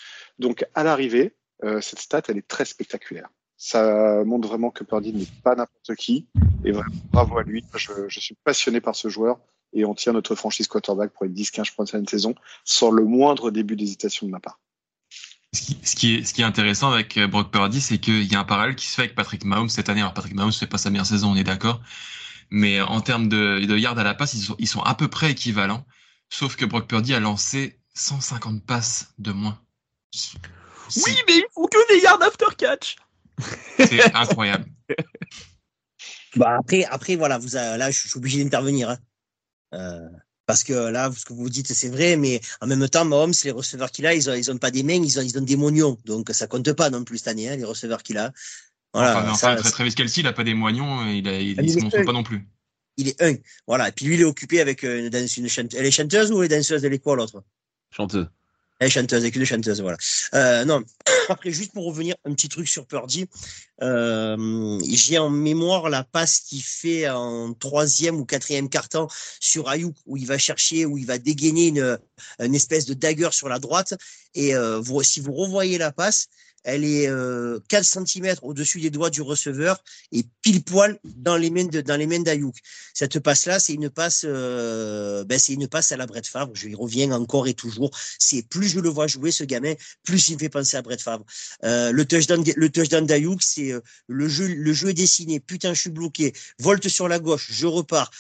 Donc, 0.41 0.67
à 0.75 0.83
l'arrivée, 0.83 1.37
euh, 1.63 1.81
cette 1.81 2.01
stat, 2.01 2.23
elle 2.29 2.37
est 2.37 2.49
très 2.49 2.65
spectaculaire. 2.65 3.29
Ça 3.57 4.25
montre 4.25 4.49
vraiment 4.49 4.71
que 4.71 4.83
Purdy 4.83 5.13
n'est 5.13 5.27
pas 5.45 5.55
n'importe 5.55 5.95
qui. 5.95 6.29
Et 6.65 6.73
vraiment, 6.73 6.95
bravo 7.13 7.39
à 7.39 7.45
lui. 7.45 7.65
Je, 7.77 8.09
je, 8.09 8.21
suis 8.21 8.37
passionné 8.45 8.81
par 8.81 8.97
ce 8.97 9.09
joueur 9.09 9.39
et 9.73 9.85
on 9.85 9.95
tient 9.95 10.13
notre 10.13 10.35
franchise 10.35 10.67
quarterback 10.67 11.13
pour 11.13 11.27
les 11.27 11.33
10-15 11.33 11.73
prochaines 11.75 12.09
saison 12.09 12.35
sans 12.65 12.91
le 12.91 13.05
moindre 13.05 13.51
début 13.51 13.77
d'hésitation 13.77 14.27
de 14.27 14.33
ma 14.33 14.41
part. 14.41 14.59
Ce 15.55 15.97
qui, 15.97 16.15
est, 16.15 16.25
ce 16.25 16.35
qui 16.35 16.43
est 16.43 16.45
intéressant 16.45 16.93
avec 16.93 17.17
euh, 17.17 17.27
Brock 17.27 17.51
Purdy, 17.51 17.81
c'est 17.81 17.99
qu'il 17.99 18.31
y 18.31 18.35
a 18.35 18.41
un 18.41 18.45
parallèle 18.45 18.77
qui 18.77 18.87
se 18.87 18.95
fait 18.95 19.03
avec 19.03 19.15
Patrick 19.15 19.45
Mahomes 19.45 19.71
cette 19.71 19.89
année. 19.89 20.01
Alors 20.01 20.13
Patrick 20.13 20.35
Mahomes 20.35 20.53
fait 20.53 20.67
pas 20.67 20.77
sa 20.77 20.91
meilleure 20.91 21.07
saison, 21.07 21.31
on 21.31 21.37
est 21.37 21.45
d'accord. 21.45 21.81
Mais 22.51 22.81
en 22.81 23.01
termes 23.01 23.29
de, 23.29 23.65
de 23.65 23.79
yards 23.79 23.99
à 23.99 24.05
la 24.05 24.15
passe, 24.15 24.35
ils 24.35 24.43
sont, 24.43 24.57
ils 24.59 24.69
sont 24.69 24.83
à 24.83 24.95
peu 24.95 25.09
près 25.09 25.31
équivalents. 25.31 25.87
Sauf 26.29 26.57
que 26.57 26.67
Brock 26.67 26.87
Purdy 26.87 27.15
a 27.15 27.21
lancé 27.21 27.81
150 27.95 28.65
passes 28.65 29.15
de 29.19 29.33
moins. 29.33 29.59
Oui, 30.97 31.17
mais 31.27 31.37
il 31.37 31.47
faut 31.53 31.67
que 31.67 31.95
des 31.95 32.03
yards 32.03 32.23
after 32.23 32.47
catch. 32.57 32.97
C'est 33.79 34.15
incroyable. 34.15 34.67
Bah 36.37 36.57
après, 36.59 36.85
après 36.85 37.17
voilà, 37.17 37.39
vous, 37.39 37.55
là, 37.55 37.91
je 37.91 37.99
suis 37.99 38.19
obligé 38.19 38.43
d'intervenir. 38.43 38.91
Hein. 38.91 38.99
Euh, 39.75 40.09
parce 40.49 40.65
que 40.65 40.73
là, 40.73 41.11
ce 41.15 41.27
que 41.27 41.35
vous 41.35 41.51
dites, 41.51 41.71
c'est 41.75 41.91
vrai, 41.91 42.17
mais 42.17 42.41
en 42.63 42.67
même 42.67 42.89
temps, 42.89 43.05
Mahomes, 43.05 43.35
les 43.45 43.51
receveurs 43.51 43.91
qu'il 43.91 44.07
a, 44.07 44.15
ils 44.15 44.31
ont, 44.31 44.33
ils 44.33 44.51
ont 44.51 44.57
pas 44.57 44.71
des 44.71 44.83
mains, 44.83 44.95
ils 44.95 45.19
ont, 45.19 45.23
ils 45.23 45.37
ont 45.37 45.43
des 45.43 45.57
moignons. 45.57 45.99
Donc, 46.07 46.31
ça 46.33 46.47
compte 46.47 46.73
pas 46.73 46.89
non 46.89 47.05
plus 47.05 47.19
cette 47.19 47.29
année, 47.29 47.51
hein, 47.51 47.57
les 47.57 47.65
receveurs 47.65 48.03
qu'il 48.03 48.17
a. 48.17 48.33
Voilà, 48.95 49.19
enfin, 49.19 49.29
enfin, 49.29 49.63
ça, 49.63 49.71
Travis 49.71 49.95
Kelsey, 49.95 50.23
il 50.23 50.27
a 50.27 50.33
pas 50.33 50.45
des 50.45 50.55
moignons, 50.55 51.07
il, 51.11 51.29
a, 51.29 51.39
il, 51.39 51.71
se 51.71 51.79
montre 51.81 52.03
pas 52.03 52.13
non 52.13 52.23
plus. 52.23 52.49
Il 52.97 53.09
est 53.09 53.23
un. 53.23 53.35
Voilà. 53.67 53.89
Et 53.89 53.93
puis 53.93 54.07
lui, 54.07 54.15
il 54.15 54.23
est 54.23 54.25
occupé 54.25 54.63
avec 54.63 54.85
euh, 54.85 55.01
une, 55.01 55.11
danseuse, 55.11 55.37
une 55.37 55.49
chanteuse. 55.51 55.79
Elle 55.79 55.85
est 55.85 55.91
chanteuse 55.91 56.33
ou 56.33 56.43
elle 56.43 56.51
est 56.51 56.57
danseuse 56.57 56.83
Elle 56.83 56.95
est 56.95 56.99
quoi 56.99 57.15
l'autre? 57.15 57.45
Chanteuse. 57.95 58.27
Elle 58.79 58.87
est 58.87 58.91
chanteuse, 58.91 59.23
avec 59.23 59.35
une 59.35 59.45
chanteuse, 59.45 59.81
voilà. 59.81 59.97
Euh, 60.35 60.65
non, 60.65 60.85
après, 61.29 61.51
juste 61.51 61.73
pour 61.73 61.87
revenir, 61.87 62.15
un 62.25 62.33
petit 62.35 62.49
truc 62.49 62.69
sur 62.69 62.87
Purdy. 62.87 63.27
Euh, 63.83 64.81
j'ai 64.89 65.19
en 65.19 65.31
mémoire 65.31 65.89
la 65.89 66.05
passe 66.05 66.41
qu'il 66.41 66.63
fait 66.63 67.09
en 67.09 67.55
troisième 67.55 68.17
ou 68.21 68.25
quatrième 68.25 68.69
carton 68.69 69.09
sur 69.41 69.69
Ayuk, 69.69 69.97
où 70.07 70.17
il 70.17 70.27
va 70.27 70.39
chercher, 70.39 70.87
où 70.87 70.97
il 70.97 71.07
va 71.07 71.19
dégainer 71.19 71.69
une, 71.69 71.99
une 72.39 72.55
espèce 72.55 72.87
de 72.87 72.95
dagger 72.95 73.31
sur 73.33 73.49
la 73.49 73.59
droite. 73.59 73.95
Et 74.35 74.55
euh, 74.55 74.79
vous, 74.79 75.03
si 75.03 75.21
vous 75.21 75.33
revoyez 75.33 75.79
la 75.79 75.91
passe, 75.91 76.29
elle 76.65 76.85
est 76.85 77.09
euh, 77.09 77.61
4 77.69 77.85
cm 77.85 78.37
au-dessus 78.43 78.81
des 78.81 78.91
doigts 78.91 79.11
du 79.11 79.23
receveur 79.23 79.83
et 80.13 80.25
pile 80.43 80.63
poil 80.63 80.99
dans 81.05 81.37
les 81.37 81.51
mains 81.51 81.65
de, 81.65 81.81
dans 81.81 81.97
les 81.97 82.07
mains. 82.07 82.19
Cette 82.95 83.21
passe 83.21 83.47
là, 83.47 83.59
c'est 83.59 83.75
une 83.75 83.91
passe 83.91 84.25
euh, 84.25 85.25
ben 85.25 85.39
c'est 85.39 85.55
une 85.55 85.69
passe 85.69 85.93
à 85.93 85.97
la 85.97 86.07
Brett 86.07 86.27
Favre, 86.27 86.53
je 86.55 86.69
y 86.69 86.75
reviens 86.75 87.13
encore 87.13 87.47
et 87.49 87.55
toujours, 87.55 87.91
c'est 88.19 88.43
plus 88.43 88.69
je 88.69 88.81
le 88.81 88.89
vois 88.89 89.07
jouer 89.07 89.31
ce 89.31 89.45
gamin, 89.45 89.75
plus 90.03 90.29
il 90.29 90.35
me 90.35 90.39
fait 90.39 90.49
penser 90.49 90.77
à 90.77 90.83
Brett 90.83 91.01
Favre. 91.01 91.25
Euh, 91.65 91.93
le 91.93 92.05
touchdown 92.05 92.45
le 92.57 92.69
touchdown 92.71 93.07
d'Ayouk, 93.07 93.43
c'est 93.43 93.73
euh, 93.73 93.81
le 94.09 94.29
jeu 94.29 94.47
le 94.47 94.73
jeu 94.73 94.91
est 94.91 94.95
dessiné, 94.95 95.41
putain, 95.41 95.75
je 95.75 95.81
suis 95.81 95.91
bloqué, 95.91 96.33
volte 96.59 96.89
sur 96.89 97.09
la 97.09 97.19
gauche, 97.19 97.49
je 97.51 97.67
repars, 97.67 98.11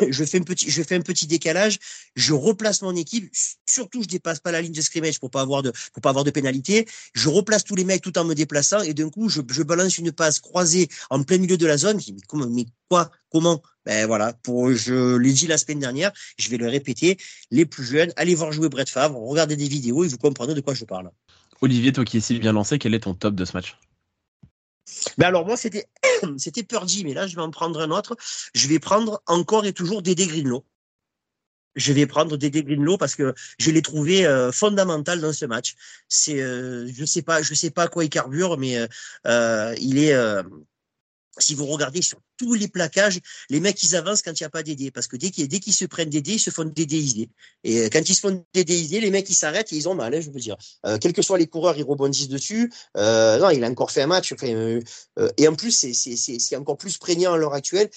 je 0.08 0.24
fais 0.24 0.38
un 0.38 0.42
petit, 0.42 0.70
je 0.70 1.26
décalage, 1.26 1.78
je 2.16 2.32
replace 2.32 2.82
mon 2.82 2.94
équipe, 2.96 3.30
surtout 3.66 4.02
je 4.02 4.08
dépasse 4.08 4.40
pas 4.40 4.52
la 4.52 4.60
ligne 4.60 4.72
de 4.72 4.80
scrimmage 4.80 5.20
pour 5.20 5.30
pas 5.30 5.40
avoir 5.40 5.62
de, 5.62 5.72
pas 6.02 6.10
avoir 6.10 6.24
de 6.24 6.30
pénalité. 6.30 6.86
Je 7.14 7.28
replace 7.28 7.64
tous 7.64 7.74
les 7.74 7.84
mecs 7.84 8.02
tout 8.02 8.16
en 8.18 8.24
me 8.24 8.34
déplaçant 8.34 8.80
et 8.80 8.94
d'un 8.94 9.10
coup 9.10 9.28
je, 9.28 9.40
je, 9.50 9.62
balance 9.62 9.98
une 9.98 10.12
passe 10.12 10.40
croisée 10.40 10.88
en 11.10 11.22
plein 11.22 11.38
milieu 11.38 11.56
de 11.56 11.66
la 11.66 11.76
zone. 11.76 11.96
mais 11.96 12.20
comment, 12.26 12.48
mais 12.48 12.66
quoi, 12.88 13.10
comment? 13.30 13.62
Ben 13.86 14.06
voilà, 14.06 14.32
pour, 14.32 14.72
je 14.72 15.16
l'ai 15.16 15.32
dit 15.32 15.46
la 15.46 15.58
semaine 15.58 15.80
dernière, 15.80 16.12
je 16.38 16.50
vais 16.50 16.58
le 16.58 16.68
répéter. 16.68 17.18
Les 17.50 17.64
plus 17.64 17.84
jeunes, 17.84 18.12
allez 18.16 18.34
voir 18.34 18.52
jouer 18.52 18.68
Brett 18.68 18.88
Favre, 18.88 19.18
regardez 19.18 19.56
des 19.56 19.68
vidéos 19.68 20.04
et 20.04 20.08
vous 20.08 20.18
comprenez 20.18 20.54
de 20.54 20.60
quoi 20.60 20.74
je 20.74 20.84
parle. 20.84 21.10
Olivier, 21.62 21.92
toi 21.92 22.04
qui 22.04 22.18
es 22.18 22.20
si 22.20 22.38
bien 22.38 22.52
lancé, 22.52 22.78
quel 22.78 22.94
est 22.94 23.00
ton 23.00 23.14
top 23.14 23.34
de 23.34 23.44
ce 23.44 23.52
match? 23.54 23.76
Ben 25.18 25.26
alors 25.26 25.46
moi 25.46 25.56
c'était 25.56 25.86
c'était 26.38 26.62
Purdy, 26.62 27.04
mais 27.04 27.14
là, 27.14 27.26
je 27.26 27.36
vais 27.36 27.42
en 27.42 27.50
prendre 27.50 27.80
un 27.80 27.90
autre. 27.90 28.16
Je 28.54 28.68
vais 28.68 28.78
prendre 28.78 29.22
encore 29.26 29.66
et 29.66 29.72
toujours 29.72 30.02
Dédé 30.02 30.26
Greenlow. 30.26 30.64
Je 31.76 31.92
vais 31.92 32.06
prendre 32.06 32.36
Dédé 32.36 32.64
Greenlow 32.64 32.98
parce 32.98 33.14
que 33.14 33.34
je 33.58 33.70
l'ai 33.70 33.82
trouvé 33.82 34.26
euh, 34.26 34.50
fondamental 34.50 35.20
dans 35.20 35.32
ce 35.32 35.46
match. 35.46 35.76
C'est, 36.08 36.42
euh, 36.42 36.90
je 36.92 37.04
sais 37.04 37.22
pas, 37.22 37.42
je 37.42 37.54
sais 37.54 37.70
pas 37.70 37.84
à 37.84 37.88
quoi 37.88 38.04
il 38.04 38.10
carbure, 38.10 38.58
mais 38.58 38.76
euh, 39.26 39.74
il 39.78 39.98
est, 39.98 40.14
si 41.38 41.54
vous 41.54 41.66
regardez 41.66 42.02
sur 42.02 42.18
tous 42.36 42.54
les 42.54 42.68
plaquages, 42.68 43.20
les 43.50 43.60
mecs, 43.60 43.82
ils 43.82 43.96
avancent 43.96 44.22
quand 44.22 44.32
il 44.32 44.42
n'y 44.42 44.46
a 44.46 44.50
pas 44.50 44.62
d'aider. 44.62 44.90
Parce 44.90 45.06
que 45.06 45.16
dès 45.16 45.30
qu'ils 45.30 45.72
se 45.72 45.84
prennent 45.84 46.10
des 46.10 46.22
dés, 46.22 46.32
ils 46.32 46.40
se 46.40 46.50
font 46.50 46.64
dédéiser. 46.64 47.28
Et 47.64 47.80
euh, 47.80 47.88
quand 47.92 48.08
ils 48.08 48.14
se 48.14 48.20
font 48.20 48.44
dédéiser, 48.54 49.00
les 49.00 49.10
mecs, 49.10 49.28
ils 49.30 49.34
s'arrêtent 49.34 49.72
et 49.72 49.76
ils 49.76 49.88
ont 49.88 49.94
mal, 49.94 50.14
hein, 50.14 50.20
je 50.20 50.30
veux 50.30 50.40
dire. 50.40 50.56
Euh, 50.86 50.98
quels 50.98 51.12
que 51.12 51.22
soient 51.22 51.38
les 51.38 51.46
coureurs, 51.46 51.76
ils 51.76 51.84
rebondissent 51.84 52.28
dessus. 52.28 52.72
Euh, 52.96 53.38
non, 53.38 53.50
il 53.50 53.62
a 53.64 53.68
encore 53.68 53.90
fait 53.90 54.02
un 54.02 54.06
match. 54.06 54.34
Et 55.36 55.48
en 55.48 55.54
plus, 55.54 55.70
c'est 55.70 56.56
encore 56.56 56.76
plus 56.76 56.98
prégnant 56.98 57.32
à 57.34 57.36
l'heure 57.36 57.54
actuelle. 57.54 57.90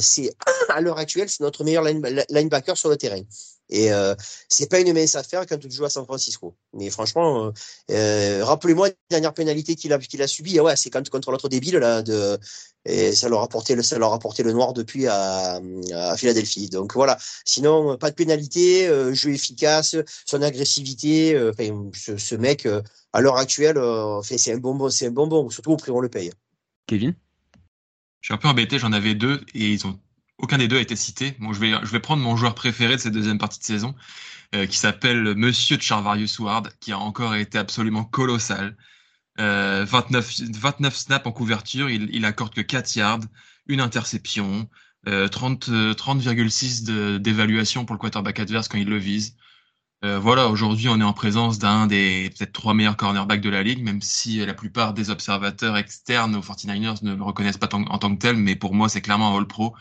c'est 0.00 0.34
à 0.68 0.80
l'heure 0.80 0.98
actuelle, 0.98 1.28
c'est 1.28 1.40
notre 1.42 1.64
meilleur 1.64 1.84
linebacker 1.84 2.76
sur 2.76 2.88
le 2.88 2.96
terrain. 2.96 3.22
Et 3.70 3.92
euh, 3.92 4.14
c'est 4.48 4.70
pas 4.70 4.80
une 4.80 4.92
mince 4.92 5.14
affaire 5.14 5.44
quand 5.46 5.58
tu 5.58 5.70
joues 5.70 5.84
à 5.84 5.90
San 5.90 6.04
Francisco. 6.04 6.56
Mais 6.72 6.88
franchement, 6.90 7.46
euh, 7.46 7.52
euh 7.90 8.44
rappelez-moi 8.44 8.88
la 8.88 8.94
dernière 9.10 9.34
pénalité 9.34 9.74
qu'il 9.74 9.92
a 9.92 9.98
qu'il 9.98 10.22
a 10.22 10.26
subie. 10.26 10.58
Ouais, 10.60 10.76
c'est 10.76 10.90
quand 10.90 11.06
contre 11.10 11.30
l'autre 11.30 11.48
débile 11.48 11.76
là 11.76 12.02
de 12.02 12.38
et 12.86 13.14
ça 13.14 13.28
leur 13.28 13.42
a 13.42 13.48
porté 13.48 13.74
le 13.74 13.82
ça 13.82 13.98
leur 13.98 14.14
a 14.14 14.18
porté 14.18 14.42
le 14.42 14.52
noir 14.52 14.72
depuis 14.72 15.06
à, 15.06 15.60
à 15.94 16.16
Philadelphie. 16.16 16.70
Donc 16.70 16.94
voilà. 16.94 17.18
Sinon, 17.44 17.98
pas 17.98 18.10
de 18.10 18.14
pénalité, 18.14 18.88
euh, 18.88 19.12
jeu 19.12 19.30
efficace, 19.30 19.96
son 20.24 20.40
agressivité. 20.40 21.34
Euh, 21.34 21.52
enfin, 21.52 21.90
ce, 21.94 22.16
ce, 22.16 22.34
mec 22.34 22.66
à 23.12 23.20
l'heure 23.20 23.36
actuelle, 23.36 23.78
fait 24.22 24.38
c'est 24.38 24.52
un 24.52 24.58
bonbon, 24.58 24.88
c'est 24.88 25.08
un 25.08 25.10
bonbon. 25.10 25.50
Surtout 25.50 25.72
au 25.72 25.76
prix 25.76 25.90
on 25.90 26.00
le 26.00 26.08
paye. 26.08 26.32
Kevin? 26.86 27.14
Je 28.20 28.28
suis 28.28 28.34
un 28.34 28.38
peu 28.38 28.48
embêté, 28.48 28.78
j'en 28.78 28.92
avais 28.92 29.14
deux 29.14 29.40
et 29.54 29.72
ils 29.72 29.86
ont 29.86 29.98
aucun 30.38 30.58
des 30.58 30.68
deux 30.68 30.78
a 30.78 30.80
été 30.80 30.96
cité. 30.96 31.34
Bon, 31.40 31.52
je 31.52 31.60
vais, 31.60 31.72
je 31.82 31.90
vais 31.90 32.00
prendre 32.00 32.22
mon 32.22 32.36
joueur 32.36 32.54
préféré 32.54 32.96
de 32.96 33.00
cette 33.00 33.12
deuxième 33.12 33.38
partie 33.38 33.58
de 33.58 33.64
saison, 33.64 33.94
euh, 34.54 34.66
qui 34.66 34.78
s'appelle 34.78 35.34
Monsieur 35.34 35.78
Charvarius 35.80 36.38
Ward, 36.38 36.72
qui 36.80 36.92
a 36.92 36.98
encore 36.98 37.34
été 37.34 37.58
absolument 37.58 38.04
colossal. 38.04 38.76
Euh, 39.40 39.84
29, 39.88 40.40
29 40.54 40.96
snaps 40.96 41.26
en 41.26 41.32
couverture, 41.32 41.90
il, 41.90 42.08
il 42.12 42.24
accorde 42.24 42.54
que 42.54 42.60
4 42.60 42.96
yards, 42.96 43.20
une 43.66 43.80
interception, 43.80 44.68
euh, 45.06 45.28
30, 45.28 45.68
30,6 45.68 47.18
d'évaluation 47.18 47.84
pour 47.84 47.94
le 47.94 48.00
quarterback 48.00 48.40
adverse 48.40 48.68
quand 48.68 48.78
il 48.78 48.88
le 48.88 48.98
vise. 48.98 49.36
Euh, 50.04 50.18
voilà, 50.18 50.48
aujourd'hui, 50.48 50.88
on 50.88 51.00
est 51.00 51.04
en 51.04 51.12
présence 51.12 51.58
d'un 51.58 51.88
des 51.88 52.30
peut-être 52.30 52.52
trois 52.52 52.72
meilleurs 52.72 52.96
cornerbacks 52.96 53.40
de 53.40 53.50
la 53.50 53.64
ligue, 53.64 53.82
même 53.82 54.00
si 54.00 54.44
la 54.44 54.54
plupart 54.54 54.94
des 54.94 55.10
observateurs 55.10 55.76
externes 55.76 56.36
aux 56.36 56.40
49ers 56.40 57.02
ne 57.02 57.14
le 57.14 57.22
reconnaissent 57.22 57.56
pas 57.58 57.68
en 57.74 57.98
tant 57.98 58.14
que 58.14 58.20
tel, 58.20 58.36
mais 58.36 58.54
pour 58.54 58.74
moi, 58.74 58.88
c'est 58.88 59.00
clairement 59.00 59.34
un 59.34 59.38
All-Pro. 59.38 59.74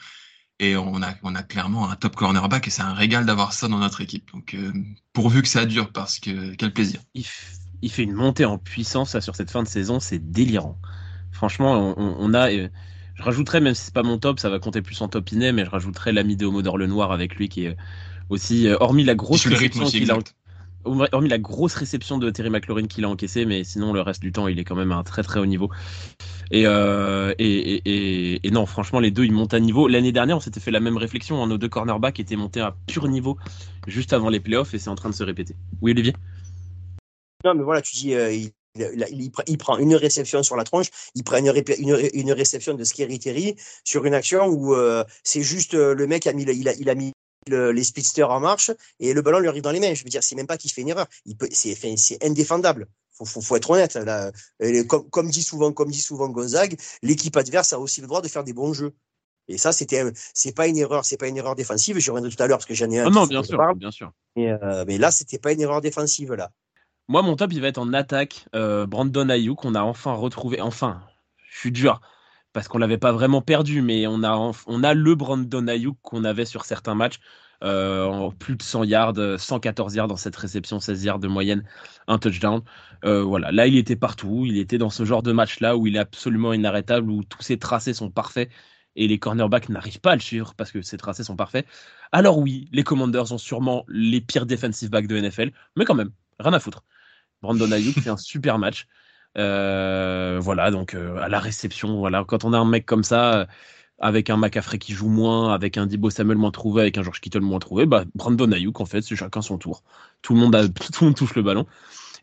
Et 0.59 0.75
on 0.75 1.01
a, 1.03 1.13
on 1.21 1.35
a 1.35 1.43
clairement 1.43 1.89
un 1.89 1.95
top 1.95 2.15
cornerback 2.15 2.67
et 2.67 2.71
c'est 2.71 2.81
un 2.81 2.93
régal 2.93 3.25
d'avoir 3.25 3.53
ça 3.53 3.67
dans 3.67 3.77
notre 3.77 4.01
équipe. 4.01 4.31
Donc, 4.33 4.55
euh, 4.55 4.73
pourvu 5.13 5.43
que 5.43 5.47
ça 5.47 5.65
dure, 5.65 5.91
parce 5.91 6.19
que 6.19 6.55
quel 6.55 6.73
plaisir. 6.73 6.99
Il, 7.13 7.25
il, 7.83 7.91
fait 7.91 8.03
une 8.03 8.13
montée 8.13 8.45
en 8.45 8.57
puissance 8.57 9.19
sur 9.19 9.35
cette 9.35 9.51
fin 9.51 9.61
de 9.61 9.67
saison, 9.67 9.99
c'est 9.99 10.17
délirant. 10.17 10.79
Franchement, 11.31 11.93
on, 11.97 12.15
on 12.19 12.33
a. 12.33 12.51
Euh, 12.51 12.69
je 13.13 13.23
rajouterais, 13.23 13.61
même 13.61 13.75
si 13.75 13.85
c'est 13.85 13.93
pas 13.93 14.03
mon 14.03 14.17
top, 14.17 14.39
ça 14.39 14.49
va 14.49 14.59
compter 14.59 14.81
plus 14.81 14.99
en 15.01 15.07
top 15.07 15.31
iné, 15.31 15.51
mais 15.51 15.65
je 15.65 15.69
rajouterais 15.69 16.11
l'ami 16.11 16.35
de 16.35 16.45
Homodor 16.45 16.77
le 16.77 16.87
Noir 16.87 17.11
avec 17.11 17.35
lui 17.35 17.49
qui 17.49 17.65
est 17.65 17.77
aussi, 18.29 18.67
euh, 18.67 18.77
hormis 18.79 19.03
la 19.03 19.15
grosse 19.15 19.45
réception 19.45 19.85
qu'il 19.85 20.11
a, 20.11 20.17
hormis 21.11 21.29
la 21.29 21.37
grosse 21.37 21.75
réception 21.75 22.17
de 22.17 22.29
Terry 22.29 22.49
McLaurin 22.49 22.87
qu'il 22.87 23.05
a 23.05 23.09
encaissé, 23.09 23.45
mais 23.45 23.63
sinon 23.63 23.93
le 23.93 24.01
reste 24.01 24.21
du 24.21 24.31
temps, 24.31 24.47
il 24.47 24.59
est 24.59 24.63
quand 24.63 24.75
même 24.75 24.91
à 24.91 24.95
un 24.95 25.03
très 25.03 25.23
très 25.23 25.39
haut 25.39 25.45
niveau. 25.45 25.69
Euh, 26.53 27.33
et, 27.39 28.45
et, 28.45 28.51
non, 28.51 28.65
franchement, 28.65 28.99
les 28.99 29.11
deux, 29.11 29.25
ils 29.25 29.33
montent 29.33 29.53
à 29.53 29.59
niveau. 29.59 29.87
L'année 29.87 30.11
dernière, 30.11 30.37
on 30.37 30.39
s'était 30.39 30.59
fait 30.59 30.71
la 30.71 30.79
même 30.79 30.97
réflexion. 30.97 31.43
Hein, 31.43 31.47
nos 31.47 31.57
deux 31.57 31.69
cornerbacks 31.69 32.19
étaient 32.19 32.35
montés 32.35 32.61
à 32.61 32.75
pur 32.87 33.07
niveau 33.07 33.37
juste 33.85 34.13
avant 34.13 34.29
les 34.29 34.39
playoffs 34.39 34.73
et 34.73 34.79
c'est 34.79 34.89
en 34.89 34.95
train 34.95 35.09
de 35.09 35.15
se 35.15 35.23
répéter. 35.23 35.55
Oui, 35.81 35.91
Olivier? 35.91 36.13
Non, 37.43 37.53
mais 37.53 37.63
voilà, 37.63 37.81
tu 37.81 37.95
dis, 37.95 38.13
euh, 38.13 38.31
il, 38.77 39.57
prend 39.57 39.77
une 39.77 39.95
réception 39.95 40.43
sur 40.43 40.55
la 40.55 40.63
tronche, 40.63 40.87
il 41.15 41.23
prend 41.23 41.37
une, 41.37 42.31
réception 42.31 42.73
de 42.73 42.83
Scary 42.83 43.19
Terry 43.19 43.55
sur 43.83 44.05
une 44.05 44.13
action 44.13 44.47
où 44.47 44.73
euh, 44.73 45.03
c'est 45.23 45.41
juste 45.41 45.73
euh, 45.73 45.93
le 45.93 46.07
mec 46.07 46.27
a 46.27 46.33
mis, 46.33 46.43
il 46.43 46.89
a 46.89 46.95
mis 46.95 47.13
le, 47.49 47.71
les 47.71 47.83
speedsters 47.83 48.29
en 48.29 48.39
marche 48.39 48.71
et 48.99 49.13
le 49.13 49.21
ballon 49.21 49.39
lui 49.39 49.47
arrive 49.47 49.63
dans 49.63 49.71
les 49.71 49.79
mains. 49.79 49.93
Je 49.93 50.03
veux 50.03 50.09
dire, 50.09 50.23
c'est 50.23 50.35
même 50.35 50.47
pas 50.47 50.57
qu'il 50.57 50.71
fait 50.71 50.81
une 50.81 50.89
erreur. 50.89 51.07
Il 51.25 51.35
peut, 51.37 51.47
c'est, 51.51 51.75
c'est 51.97 52.23
indéfendable 52.23 52.87
faut, 53.17 53.25
faut, 53.25 53.41
faut 53.41 53.55
être 53.55 53.69
honnête. 53.71 53.95
Là, 53.95 54.31
comme, 54.87 55.09
comme, 55.09 55.29
dit 55.29 55.41
souvent, 55.41 55.71
comme 55.71 55.89
dit 55.89 56.01
souvent 56.01 56.29
Gonzague, 56.29 56.77
l'équipe 57.01 57.35
adverse 57.35 57.73
a 57.73 57.79
aussi 57.79 58.01
le 58.01 58.07
droit 58.07 58.21
de 58.21 58.27
faire 58.27 58.43
des 58.43 58.53
bons 58.53 58.73
jeux. 58.73 58.93
Et 59.47 59.57
ça, 59.57 59.71
c'était, 59.71 60.03
c'est 60.33 60.53
pas 60.53 60.67
une 60.67 60.77
erreur, 60.77 61.05
c'est 61.05 61.17
pas 61.17 61.27
une 61.27 61.37
erreur 61.37 61.55
défensive. 61.55 61.97
Je 61.99 62.11
reviendrai 62.11 62.35
tout 62.35 62.43
à 62.43 62.47
l'heure 62.47 62.57
parce 62.57 62.65
que 62.65 62.73
j'en 62.73 62.89
ai 62.89 62.99
un. 62.99 63.07
Ah 63.07 63.09
non, 63.09 63.25
bien 63.25 63.43
sûr, 63.43 63.57
bien 63.75 63.91
sûr. 63.91 64.11
Mais, 64.35 64.51
euh, 64.51 64.83
mais 64.85 64.97
là, 64.97 65.09
c'était 65.09 65.39
pas 65.39 65.53
une 65.53 65.61
erreur 65.61 65.81
défensive 65.81 66.33
là. 66.33 66.51
Moi, 67.07 67.21
mon 67.21 67.37
top, 67.37 67.53
il 67.53 67.61
va 67.61 67.69
être 67.69 67.77
en 67.77 67.93
attaque. 67.93 68.45
Euh, 68.53 68.85
Brandon 68.85 69.29
Ayuk, 69.29 69.59
qu'on 69.59 69.75
a 69.75 69.81
enfin 69.81 70.11
retrouvé. 70.13 70.59
Enfin, 70.59 71.01
je 71.49 71.59
suis 71.59 71.71
dur 71.71 72.01
parce 72.57 72.69
qu'on 72.69 72.79
l'avait 72.79 72.97
pas 72.97 73.11
vraiment 73.11 73.43
perdu, 73.43 73.83
mais 73.83 74.07
on 74.07 74.23
a, 74.23 74.51
on 74.65 74.83
a 74.83 74.95
le 74.95 75.13
Brandon 75.13 75.67
Ayuk 75.67 75.95
qu'on 76.01 76.23
avait 76.23 76.43
sur 76.43 76.65
certains 76.65 76.95
matchs. 76.95 77.19
Euh, 77.63 78.03
en 78.05 78.31
plus 78.31 78.55
de 78.55 78.63
100 78.63 78.83
yards, 78.85 79.13
114 79.37 79.93
yards 79.93 80.07
dans 80.07 80.15
cette 80.15 80.35
réception, 80.35 80.79
16 80.79 81.03
yards 81.03 81.19
de 81.19 81.27
moyenne, 81.27 81.63
un 82.07 82.17
touchdown. 82.17 82.63
Euh, 83.05 83.21
voilà, 83.21 83.51
là 83.51 83.67
il 83.67 83.77
était 83.77 83.95
partout, 83.95 84.45
il 84.47 84.57
était 84.57 84.79
dans 84.79 84.89
ce 84.89 85.05
genre 85.05 85.21
de 85.21 85.31
match-là 85.33 85.77
où 85.77 85.85
il 85.85 85.97
est 85.97 85.99
absolument 85.99 86.51
inarrêtable, 86.51 87.11
où 87.11 87.23
tous 87.23 87.43
ses 87.43 87.59
tracés 87.59 87.93
sont 87.93 88.09
parfaits 88.09 88.49
et 88.95 89.07
les 89.07 89.19
cornerbacks 89.19 89.69
n'arrivent 89.69 90.01
pas 90.01 90.13
à 90.13 90.15
le 90.15 90.21
suivre 90.21 90.55
parce 90.55 90.71
que 90.71 90.81
ses 90.81 90.97
tracés 90.97 91.23
sont 91.23 91.35
parfaits. 91.35 91.67
Alors 92.11 92.39
oui, 92.39 92.69
les 92.71 92.83
Commanders 92.83 93.31
ont 93.33 93.37
sûrement 93.37 93.85
les 93.87 94.19
pires 94.19 94.47
defensive 94.47 94.89
backs 94.89 95.05
de 95.05 95.19
NFL, 95.19 95.51
mais 95.75 95.85
quand 95.85 95.93
même, 95.93 96.09
rien 96.39 96.53
à 96.53 96.59
foutre. 96.59 96.83
Brandon 97.43 97.71
Ayuk 97.71 97.99
fait 98.01 98.09
un 98.09 98.17
super 98.17 98.57
match. 98.57 98.87
Euh, 99.37 100.39
voilà, 100.41 100.71
donc 100.71 100.95
à 100.95 101.27
la 101.27 101.39
réception, 101.39 101.97
voilà, 101.97 102.23
quand 102.27 102.43
on 102.43 102.53
a 102.53 102.57
un 102.57 102.65
mec 102.65 102.85
comme 102.85 103.03
ça, 103.03 103.47
avec 103.99 104.29
un 104.29 104.37
McAfee 104.37 104.79
qui 104.79 104.93
joue 104.93 105.09
moins, 105.09 105.53
avec 105.53 105.77
un 105.77 105.85
Dibo 105.85 106.09
Samuel 106.09 106.37
moins 106.37 106.51
trouvé, 106.51 106.81
avec 106.81 106.97
un 106.97 107.03
George 107.03 107.19
Kittle 107.19 107.41
moins 107.41 107.59
trouvé, 107.59 107.85
bah, 107.85 108.05
Brandon 108.15 108.51
Ayuk, 108.51 108.79
en 108.79 108.85
fait, 108.85 109.01
c'est 109.01 109.15
chacun 109.15 109.41
son 109.41 109.57
tour. 109.57 109.83
Tout 110.21 110.33
le, 110.33 110.39
monde 110.39 110.55
a, 110.55 110.67
tout 110.67 110.83
le 111.01 111.05
monde 111.07 111.15
touche 111.15 111.35
le 111.35 111.41
ballon. 111.41 111.65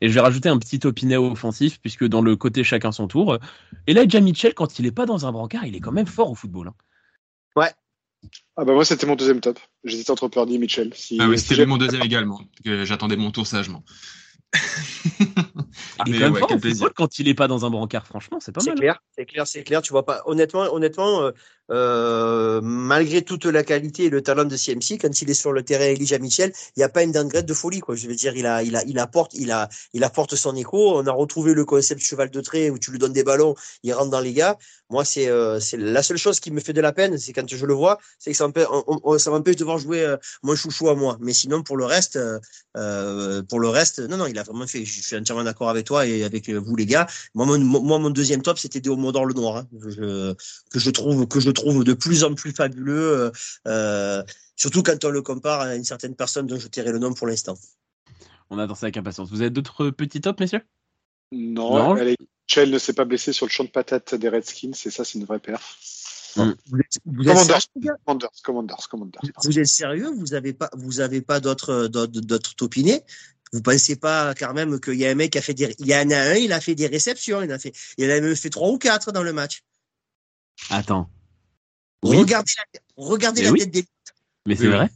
Et 0.01 0.09
je 0.09 0.15
vais 0.15 0.21
rajouter 0.21 0.49
un 0.49 0.59
petit 0.59 0.81
opiné 0.85 1.17
offensif, 1.17 1.81
puisque 1.81 2.05
dans 2.05 2.21
le 2.21 2.37
côté 2.37 2.65
chacun 2.65 2.93
son 2.93 3.07
tour, 3.07 3.39
Elijah 3.87 4.21
Mitchell, 4.21 4.55
quand 4.55 4.79
il 4.79 4.87
est 4.87 4.93
pas 4.93 5.07
dans 5.07 5.27
un 5.27 5.33
brancard, 5.33 5.67
il 5.67 5.77
est 5.77 5.81
quand 5.81 5.93
même 5.93 6.07
fort 6.07 6.31
au 6.31 6.35
football. 6.35 6.69
Hein. 6.69 6.75
Ouais. 7.57 7.71
Ah 8.57 8.65
bah 8.65 8.73
moi 8.73 8.85
c'était 8.85 9.07
mon 9.07 9.17
deuxième 9.17 9.41
top. 9.41 9.59
J'étais 9.85 10.11
entre 10.11 10.29
Purdy 10.29 10.55
et 10.55 10.59
Mitchell. 10.59 10.93
Si, 10.95 11.19
ah 11.21 11.29
oui, 11.29 11.39
c'était 11.39 11.67
mon 11.67 11.77
deuxième 11.77 12.03
également. 12.03 12.41
J'attendais 12.65 13.17
mon 13.17 13.31
tour 13.31 13.47
sagement. 13.47 13.85
Il 16.07 16.17
est 16.17 16.19
quand 16.19 16.33
même 16.33 16.75
fort 16.75 16.95
quand 16.95 17.19
il 17.19 17.29
est 17.29 17.35
pas 17.35 17.49
dans 17.49 17.65
un 17.65 17.71
brancard, 17.71 18.07
franchement, 18.07 18.39
c'est 18.41 18.53
pas 18.53 18.63
mal. 18.63 18.75
C'est 18.75 18.81
clair, 18.81 18.99
c'est 19.17 19.27
clair, 19.27 19.47
c'est 19.47 19.65
clair. 19.65 19.83
Tu 19.83 19.93
vois 19.93 20.05
pas. 20.05 20.23
Honnêtement, 20.27 20.73
honnêtement, 20.73 21.23
euh, 21.23 21.33
euh, 21.71 22.61
malgré 22.63 23.23
toute 23.23 23.47
la 23.47 23.63
qualité 23.63 24.05
et 24.05 24.11
le 24.11 24.23
talent 24.23 24.45
de 24.45 24.57
CMC, 24.57 24.99
quand 25.01 25.23
il 25.23 25.31
est 25.31 25.35
sur 25.35 25.53
le 25.53 25.63
terrain 25.63 25.85
Elijah 25.85 26.19
Michel, 26.19 26.53
il 26.77 26.81
n'y 26.81 26.85
a 26.85 26.89
pas 26.89 27.03
une 27.03 27.13
downgrade 27.13 27.47
de 27.47 27.55
folie, 27.55 27.81
quoi. 27.81 27.95
Je 27.95 28.07
veux 28.07 28.15
dire, 28.15 28.37
il 28.37 28.47
a, 28.47 28.63
il 28.63 28.77
a, 28.77 28.85
il 28.85 28.99
apporte, 28.99 29.33
il 29.35 29.51
a, 29.51 29.69
il 29.93 30.05
apporte 30.05 30.35
son 30.35 30.55
écho. 30.57 30.99
On 30.99 31.07
a 31.07 31.13
retrouvé 31.13 31.55
le 31.55 31.65
concept 31.65 32.01
cheval 32.03 32.31
de 32.31 32.41
trait 32.41 32.71
où 32.71 32.79
tu 32.79 32.91
lui 32.91 32.99
donnes 32.99 33.13
des 33.13 33.25
ballons, 33.25 33.55
il 33.83 33.93
rentre 33.93 34.11
dans 34.11 34.21
les 34.21 34.33
gars. 34.33 34.59
Moi, 34.91 35.05
c'est, 35.05 35.29
euh, 35.29 35.61
c'est 35.61 35.79
la 35.79 36.03
seule 36.03 36.19
chose 36.19 36.41
qui 36.41 36.51
me 36.51 36.61
fait 36.61 36.75
de 36.75 36.81
la 36.83 36.93
peine, 36.93 37.17
c'est 37.17 37.33
quand 37.33 37.49
je 37.49 37.67
le 37.67 37.73
vois, 37.73 37.99
c'est 38.19 38.31
que 38.33 38.37
ça 38.37 39.31
m'empêche 39.31 39.57
de 39.57 39.65
voir 39.65 39.79
jouer 39.79 40.03
euh, 40.03 40.17
mon 40.43 40.55
chouchou 40.55 40.91
à 40.91 40.95
moi. 40.95 41.17
Mais 41.21 41.33
sinon, 41.33 41.63
pour 41.63 41.77
le 41.79 41.87
reste, 41.87 42.19
euh, 42.77 43.43
pour 43.49 43.61
le 43.61 43.69
reste, 43.69 44.01
non, 44.01 44.19
non, 44.19 44.27
il 44.27 44.39
a 44.39 44.43
vraiment 44.43 44.67
fait. 44.67 44.85
Je 44.85 45.01
suis 45.01 45.17
entièrement 45.17 45.45
d'accord 45.45 45.71
avec 45.71 45.87
toi 45.87 46.07
et 46.07 46.23
avec 46.23 46.51
vous 46.51 46.77
les 46.77 46.87
gars. 46.87 47.07
Moi, 47.35 47.47
mon, 47.47 48.11
deuxième 48.11 48.43
top, 48.43 48.59
c'était 48.59 48.81
Deomodor 48.81 49.25
le 49.25 49.35
Noir, 49.35 49.57
hein, 49.57 49.69
je, 49.89 50.35
que 50.71 50.79
je 50.79 50.91
trouve, 50.91 51.27
que 51.27 51.41
je 51.41 51.51
trouve 51.55 51.85
de 51.85 51.95
plus 51.95 52.25
en 52.25 52.35
plus 52.35 52.53
fabuleux, 52.53 53.19
euh, 53.19 53.31
euh, 53.67 54.23
surtout 54.57 54.83
quand 54.83 55.03
on 55.05 55.11
le 55.11 55.23
compare 55.23 55.63
à 55.63 55.75
une 55.75 55.85
certaine 55.85 56.15
personne 56.15 56.47
dont 56.47 56.59
je 56.59 56.69
tairai 56.69 56.93
le 56.93 56.99
nom 56.99 57.15
pour 57.15 57.27
l'instant. 57.27 57.57
On 58.51 58.59
attend 58.59 58.75
ça 58.75 58.87
avec 58.87 58.97
impatience. 58.99 59.31
Vous 59.31 59.41
avez 59.41 59.51
d'autres 59.51 59.91
petits 59.91 60.21
tops, 60.21 60.39
messieurs? 60.39 60.63
Non, 61.33 61.95
non. 61.95 62.15
Michel 62.47 62.71
ne 62.71 62.79
s'est 62.79 62.93
pas 62.93 63.07
blessé 63.07 63.33
sur 63.33 63.47
le 63.47 63.51
champ 63.51 63.65
de 63.65 63.71
patate 63.71 64.15
des 64.15 64.29
Redskins, 64.29 64.73
et 64.85 64.91
ça, 64.91 65.05
c'est 65.05 65.19
une 65.19 65.25
vraie 65.25 65.39
perf. 65.39 65.79
Vous, 66.37 66.51
êtes, 66.81 66.99
vous, 67.05 67.25
commanders, 67.25 67.61
commanders, 68.05 68.31
commanders, 68.43 68.89
commanders, 68.89 69.21
vous, 69.45 69.59
êtes 69.59 69.67
sérieux? 69.67 70.11
Vous 70.11 70.27
n'avez 70.27 70.53
pas, 70.53 70.69
vous 70.75 71.01
avez 71.01 71.23
pas 71.23 71.39
d'autres, 71.39 71.87
d'autres 71.87 72.57
topinés 72.57 73.03
Vous 73.53 73.63
pensez 73.63 73.97
pas 73.97 74.35
quand 74.35 74.53
même 74.53 74.81
qu'il 74.81 74.95
y 74.95 75.07
a 75.07 75.11
un 75.11 75.15
mec 75.15 75.33
qui 75.33 75.39
a 75.39 75.43
fait 75.43 75.55
des, 75.55 75.75
il 75.79 75.87
y 75.87 75.95
en 75.95 76.11
a 76.11 76.17
un, 76.17 76.35
il 76.35 76.53
a 76.53 76.61
fait 76.61 76.75
des 76.75 76.89
réceptions, 76.89 77.41
il 77.43 77.53
a 77.53 77.59
fait, 77.59 77.73
il 77.99 78.11
a 78.11 78.21
même 78.21 78.35
fait 78.35 78.51
trois 78.51 78.69
ou 78.69 78.79
quatre 78.79 79.13
dans 79.13 79.23
le 79.23 79.33
match? 79.33 79.63
Attends, 80.71 81.09
Regardez 82.05 82.53
la, 82.57 82.81
regardez 82.97 83.43
la 83.43 83.53
tête 83.53 83.71
des. 83.71 83.85
Mais 84.47 84.57
c'est 84.57 84.69
vrai. 84.69 84.89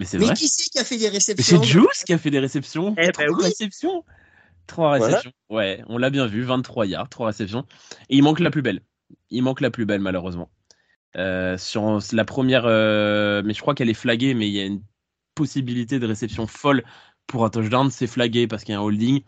Mais 0.00 0.06
c'est 0.06 0.18
vrai. 0.18 0.28
Mais 0.28 0.34
qui 0.34 0.48
c'est 0.48 0.70
qui 0.70 0.78
a 0.78 0.84
fait 0.84 0.96
des 0.96 1.08
réceptions 1.08 1.62
C'est 1.62 1.68
Juice 1.68 2.04
qui 2.06 2.12
a 2.12 2.18
fait 2.18 2.30
des 2.30 2.38
réceptions. 2.38 2.94
Eh 2.98 3.10
ben 3.10 3.30
oui. 3.30 3.44
réceptions. 3.44 4.04
Trois 4.66 4.92
réceptions. 4.92 5.32
Ouais, 5.50 5.82
on 5.88 5.98
l'a 5.98 6.10
bien 6.10 6.26
vu. 6.26 6.42
23 6.42 6.86
yards, 6.86 7.08
trois 7.08 7.28
réceptions. 7.28 7.64
Et 8.08 8.16
il 8.16 8.22
manque 8.22 8.40
la 8.40 8.50
plus 8.50 8.62
belle. 8.62 8.80
il 9.30 9.42
manque 9.42 9.60
la 9.60 9.70
plus 9.70 9.86
belle 9.86 10.00
malheureusement. 10.00 10.50
sur 11.14 11.98
la 12.12 12.24
première, 12.24 12.64
mais 12.64 13.54
je 13.54 13.60
crois 13.60 13.74
qu'elle 13.74 13.90
est 13.90 13.94
flaguée, 13.94 14.34
mais 14.34 14.48
il 14.48 14.54
y 14.54 14.60
a 14.60 14.64
une 14.64 14.82
possibilité 15.34 15.98
de 15.98 16.06
réception 16.06 16.46
folle 16.46 16.82
pour 17.26 17.44
un 17.44 17.50
touchdown. 17.50 17.90
C'est 17.90 18.06
flagué 18.06 18.46
parce 18.46 18.64
qu'il 18.64 18.72
y 18.72 18.76
a 18.76 18.80
un 18.80 18.82
holding, 18.82 19.22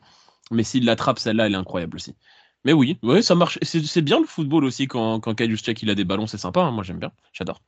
mais 0.50 0.62
s'il 0.62 0.84
l'attrape, 0.84 1.18
celle-là, 1.18 1.46
elle 1.46 1.54
est 1.54 1.58
incroyable 1.58 1.96
aussi. 1.96 2.16
Mais 2.64 2.72
oui, 2.72 2.98
oui, 3.02 3.22
ça 3.22 3.34
marche. 3.34 3.58
C'est 3.62 4.02
bien 4.02 4.20
le 4.20 4.26
football 4.26 4.64
aussi 4.64 4.86
quand, 4.86 5.20
quand 5.20 5.34
Check 5.36 5.82
il 5.82 5.90
a 5.90 5.94
des 5.94 6.04
ballons, 6.04 6.26
c'est 6.26 6.38
sympa. 6.38 6.60
Hein. 6.60 6.70
Moi 6.70 6.84
j'aime 6.84 6.98
bien, 6.98 7.12
j'adore. 7.32 7.60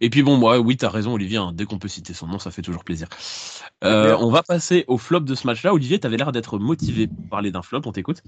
Et 0.00 0.10
puis 0.10 0.22
bon, 0.22 0.36
moi, 0.36 0.58
oui, 0.58 0.76
t'as 0.76 0.90
raison, 0.90 1.14
Olivier. 1.14 1.38
Hein. 1.38 1.52
dès 1.54 1.64
qu'on 1.64 1.78
peut 1.78 1.88
citer 1.88 2.14
son 2.14 2.26
nom, 2.26 2.38
ça 2.38 2.50
fait 2.50 2.62
toujours 2.62 2.84
plaisir. 2.84 3.08
Euh, 3.84 4.16
on 4.18 4.30
va 4.30 4.42
passer 4.42 4.84
au 4.88 4.98
flop 4.98 5.20
de 5.20 5.34
ce 5.34 5.46
match-là. 5.46 5.72
Olivier, 5.72 5.98
t'avais 5.98 6.16
l'air 6.16 6.32
d'être 6.32 6.58
motivé 6.58 7.06
pour 7.06 7.28
parler 7.30 7.50
d'un 7.50 7.62
flop. 7.62 7.82
On 7.86 7.92
t'écoute. 7.92 8.22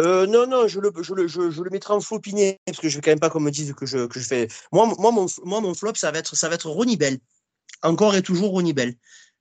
Euh, 0.00 0.26
non, 0.26 0.46
non, 0.46 0.68
je 0.68 0.80
le, 0.80 0.92
je, 1.00 1.12
le, 1.12 1.26
je, 1.26 1.50
je 1.50 1.62
le 1.62 1.70
mettrai 1.70 1.92
en 1.92 2.00
flopiné 2.00 2.60
parce 2.64 2.78
que 2.78 2.88
je 2.88 2.96
vais 2.96 3.02
quand 3.02 3.10
même 3.10 3.20
pas 3.20 3.30
qu'on 3.30 3.40
me 3.40 3.50
dise 3.50 3.72
que 3.74 3.84
je, 3.84 4.06
que 4.06 4.20
je 4.20 4.26
fais. 4.26 4.48
Moi, 4.72 4.92
moi, 4.98 5.10
mon, 5.10 5.26
moi, 5.44 5.60
mon 5.60 5.74
flop, 5.74 5.94
ça 5.96 6.10
va 6.10 6.18
être, 6.18 6.36
ça 6.36 6.48
va 6.48 6.54
être 6.54 6.68
Ronnie 6.68 6.96
Bell. 6.96 7.18
Encore 7.82 8.14
et 8.14 8.22
toujours 8.22 8.50
Ronnie 8.50 8.72
Bell. 8.72 8.94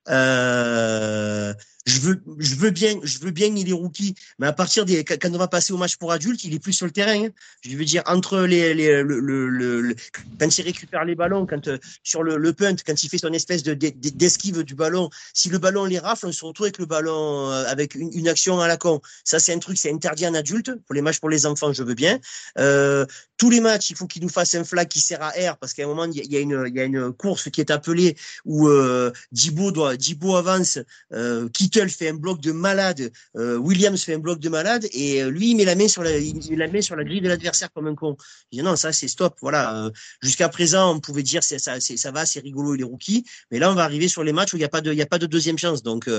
Euh, 0.09 1.53
je 1.87 2.01
veux, 2.01 2.21
je 2.37 2.55
veux 2.55 2.69
bien, 2.69 2.99
je 3.01 3.19
veux 3.19 3.31
bien 3.31 3.47
il 3.47 3.69
est 3.69 3.73
rookie, 3.73 4.13
mais 4.39 4.47
à 4.47 4.53
partir 4.53 4.83
des, 4.83 5.05
quand 5.05 5.33
on 5.33 5.37
va 5.37 5.47
passer 5.47 5.71
au 5.71 5.77
match 5.77 5.95
pour 5.95 6.11
adultes, 6.11 6.43
il 6.43 6.53
est 6.53 6.59
plus 6.59 6.73
sur 6.73 6.85
le 6.85 6.91
terrain. 6.91 7.25
Hein. 7.25 7.29
Je 7.61 7.75
veux 7.77 7.85
dire 7.85 8.03
entre 8.07 8.41
les, 8.41 8.73
les 8.73 9.01
le, 9.03 9.19
le, 9.19 9.47
le, 9.47 9.95
quand 10.37 10.57
il 10.57 10.61
récupère 10.63 11.05
les 11.05 11.15
ballons, 11.15 11.45
quand 11.45 11.67
euh, 11.69 11.77
sur 12.03 12.23
le, 12.23 12.35
le 12.35 12.51
punt, 12.51 12.75
quand 12.85 13.01
il 13.01 13.09
fait 13.09 13.17
son 13.17 13.31
espèce 13.31 13.63
de 13.63 13.73
d'esquive 13.73 14.63
du 14.63 14.75
ballon, 14.75 15.09
si 15.33 15.47
le 15.47 15.59
ballon 15.59 15.85
les 15.85 15.99
rafle, 15.99 16.25
on 16.27 16.31
se 16.33 16.43
retrouve 16.43 16.65
avec 16.65 16.77
le 16.77 16.85
ballon 16.85 17.51
euh, 17.51 17.63
avec 17.67 17.95
une, 17.95 18.11
une, 18.13 18.27
action 18.27 18.59
à 18.59 18.67
la 18.67 18.75
con. 18.75 18.99
Ça 19.23 19.39
c'est 19.39 19.53
un 19.53 19.59
truc, 19.59 19.77
c'est 19.77 19.91
interdit 19.91 20.27
en 20.27 20.33
adulte. 20.33 20.71
Pour 20.85 20.93
les 20.93 21.01
matchs 21.01 21.21
pour 21.21 21.29
les 21.29 21.45
enfants, 21.45 21.71
je 21.71 21.83
veux 21.83 21.95
bien. 21.95 22.19
Euh, 22.59 23.05
tous 23.37 23.49
les 23.49 23.61
matchs, 23.61 23.91
il 23.91 23.95
faut 23.95 24.07
qu'il 24.07 24.23
nous 24.23 24.29
fasse 24.29 24.55
un 24.55 24.63
flag 24.63 24.87
qui 24.87 24.99
sert 24.99 25.21
à 25.21 25.29
R 25.29 25.57
parce 25.57 25.73
qu'à 25.73 25.83
un 25.83 25.87
moment 25.87 26.05
il 26.05 26.31
y 26.31 26.35
a 26.35 26.39
une, 26.39 26.65
il 26.67 26.75
y 26.75 26.79
a 26.79 26.83
une 26.83 27.13
course 27.13 27.49
qui 27.49 27.61
est 27.61 27.71
appelée 27.71 28.17
où 28.45 28.67
euh, 28.67 29.11
Dibo 29.31 29.71
doit, 29.71 29.95
Dibo 29.95 30.35
avance, 30.35 30.79
euh, 31.13 31.47
Kittle 31.77 31.89
fait 31.89 32.09
un 32.09 32.15
bloc 32.15 32.41
de 32.41 32.51
malade, 32.51 33.11
euh, 33.35 33.57
Williams 33.57 34.03
fait 34.03 34.15
un 34.15 34.19
bloc 34.19 34.39
de 34.39 34.49
malade 34.49 34.87
et 34.93 35.21
euh, 35.21 35.29
lui 35.29 35.51
il 35.51 35.55
met 35.55 35.65
la 35.65 35.75
main 35.75 35.87
sur 35.87 36.01
la, 36.01 36.17
il 36.17 36.35
met 36.49 36.55
la 36.55 36.67
main 36.67 36.81
sur 36.81 36.95
la 36.95 37.03
grille 37.03 37.21
de 37.21 37.27
l'adversaire 37.27 37.71
comme 37.71 37.87
un 37.87 37.93
con. 37.93 38.17
Il 38.51 38.59
dit 38.59 38.65
non 38.65 38.75
ça 38.75 38.91
c'est 38.91 39.07
stop, 39.07 39.35
voilà. 39.41 39.85
Euh, 39.85 39.91
jusqu'à 40.21 40.49
présent 40.49 40.95
on 40.95 40.99
pouvait 40.99 41.21
dire 41.21 41.43
ça, 41.43 41.59
ça, 41.59 42.11
va, 42.11 42.25
c'est 42.25 42.39
rigolo 42.39 42.73
il 42.73 42.81
est 42.81 42.83
rookie, 42.83 43.25
mais 43.51 43.59
là 43.59 43.71
on 43.71 43.75
va 43.75 43.83
arriver 43.83 44.07
sur 44.07 44.23
les 44.23 44.33
matchs 44.33 44.53
où 44.53 44.57
il 44.57 44.61
n'y 44.61 44.65
a 44.65 44.69
pas 44.69 44.81
de, 44.81 44.91
il 44.91 44.97
y 44.97 45.03
a 45.03 45.05
pas 45.05 45.19
de 45.19 45.27
deuxième 45.27 45.57
chance. 45.57 45.83
Donc 45.83 46.09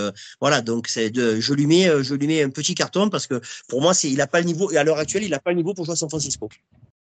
voilà, 0.41 0.61
donc 0.61 0.87
c'est 0.87 1.11
de, 1.11 1.41
je 1.41 1.55
lui 1.55 1.67
mets, 1.67 1.91
je 2.03 2.15
lui 2.15 2.27
mets 2.29 2.43
un 2.43 2.50
petit 2.50 2.75
carton 2.75 3.11
parce 3.11 3.27
que 3.27 3.41
pour 3.69 3.83
moi 3.83 3.95
c'est, 3.95 4.11
il 4.11 4.21
a 4.21 4.27
pas 4.29 4.41
le 4.41 4.47
niveau 4.47 4.71
et 4.71 4.77
à 4.77 4.85
l'heure 4.85 4.99
actuelle 4.99 5.25
il 5.25 5.31
n'a 5.31 5.41
pas 5.41 5.50
le 5.50 5.57
niveau 5.57 5.75
pour 5.75 5.85
jouer 5.85 5.95
à 5.95 5.97
San 5.97 6.09
Francisco. 6.09 6.49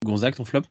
Gonzague, 0.03 0.35
ton 0.35 0.45
flop? 0.45 0.61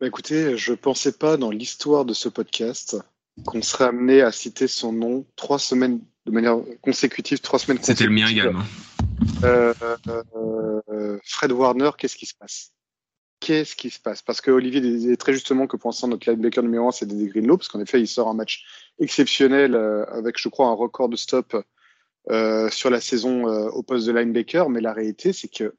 Bah 0.00 0.06
Écoutez, 0.06 0.56
je 0.56 0.70
ne 0.72 0.76
pensais 0.76 1.12
pas 1.12 1.36
dans 1.36 1.50
l'histoire 1.50 2.04
de 2.04 2.14
ce 2.14 2.28
podcast 2.28 2.96
qu'on 3.44 3.62
serait 3.62 3.86
amené 3.86 4.22
à 4.22 4.30
citer 4.30 4.68
son 4.68 4.92
nom 4.92 5.24
trois 5.36 5.58
semaines 5.58 6.00
de 6.26 6.30
manière 6.30 6.56
consécutive, 6.80 7.40
trois 7.40 7.58
semaines 7.58 7.78
C'était 7.82 8.04
le 8.04 8.10
mien 8.10 8.28
également. 8.28 8.62
Euh, 9.44 9.74
euh, 10.88 11.18
Fred 11.24 11.52
Warner, 11.52 11.90
qu'est-ce 11.98 12.16
qui 12.16 12.26
se 12.26 12.34
passe? 12.34 12.72
Qu'est-ce 13.40 13.74
qui 13.74 13.90
se 13.90 13.98
passe? 13.98 14.22
Parce 14.22 14.40
que 14.40 14.52
Olivier 14.52 14.80
disait 14.80 15.16
très 15.16 15.32
justement 15.32 15.66
que 15.66 15.76
pour 15.76 15.90
l'instant, 15.90 16.06
notre 16.06 16.30
linebacker 16.30 16.62
numéro 16.62 16.88
un, 16.88 16.92
c'est 16.92 17.06
des 17.06 17.26
Greenlow, 17.26 17.56
parce 17.56 17.68
qu'en 17.68 17.80
effet, 17.80 18.00
il 18.00 18.06
sort 18.06 18.28
un 18.28 18.34
match 18.34 18.64
exceptionnel 19.00 19.74
euh, 19.74 20.04
avec, 20.12 20.38
je 20.38 20.48
crois, 20.48 20.68
un 20.68 20.74
record 20.74 21.08
de 21.08 21.16
stop 21.16 21.56
sur 22.70 22.88
la 22.88 23.00
saison 23.00 23.46
au 23.46 23.82
poste 23.82 24.06
de 24.06 24.12
linebacker. 24.12 24.70
Mais 24.70 24.80
la 24.80 24.92
réalité, 24.92 25.32
c'est 25.32 25.48
que 25.48 25.74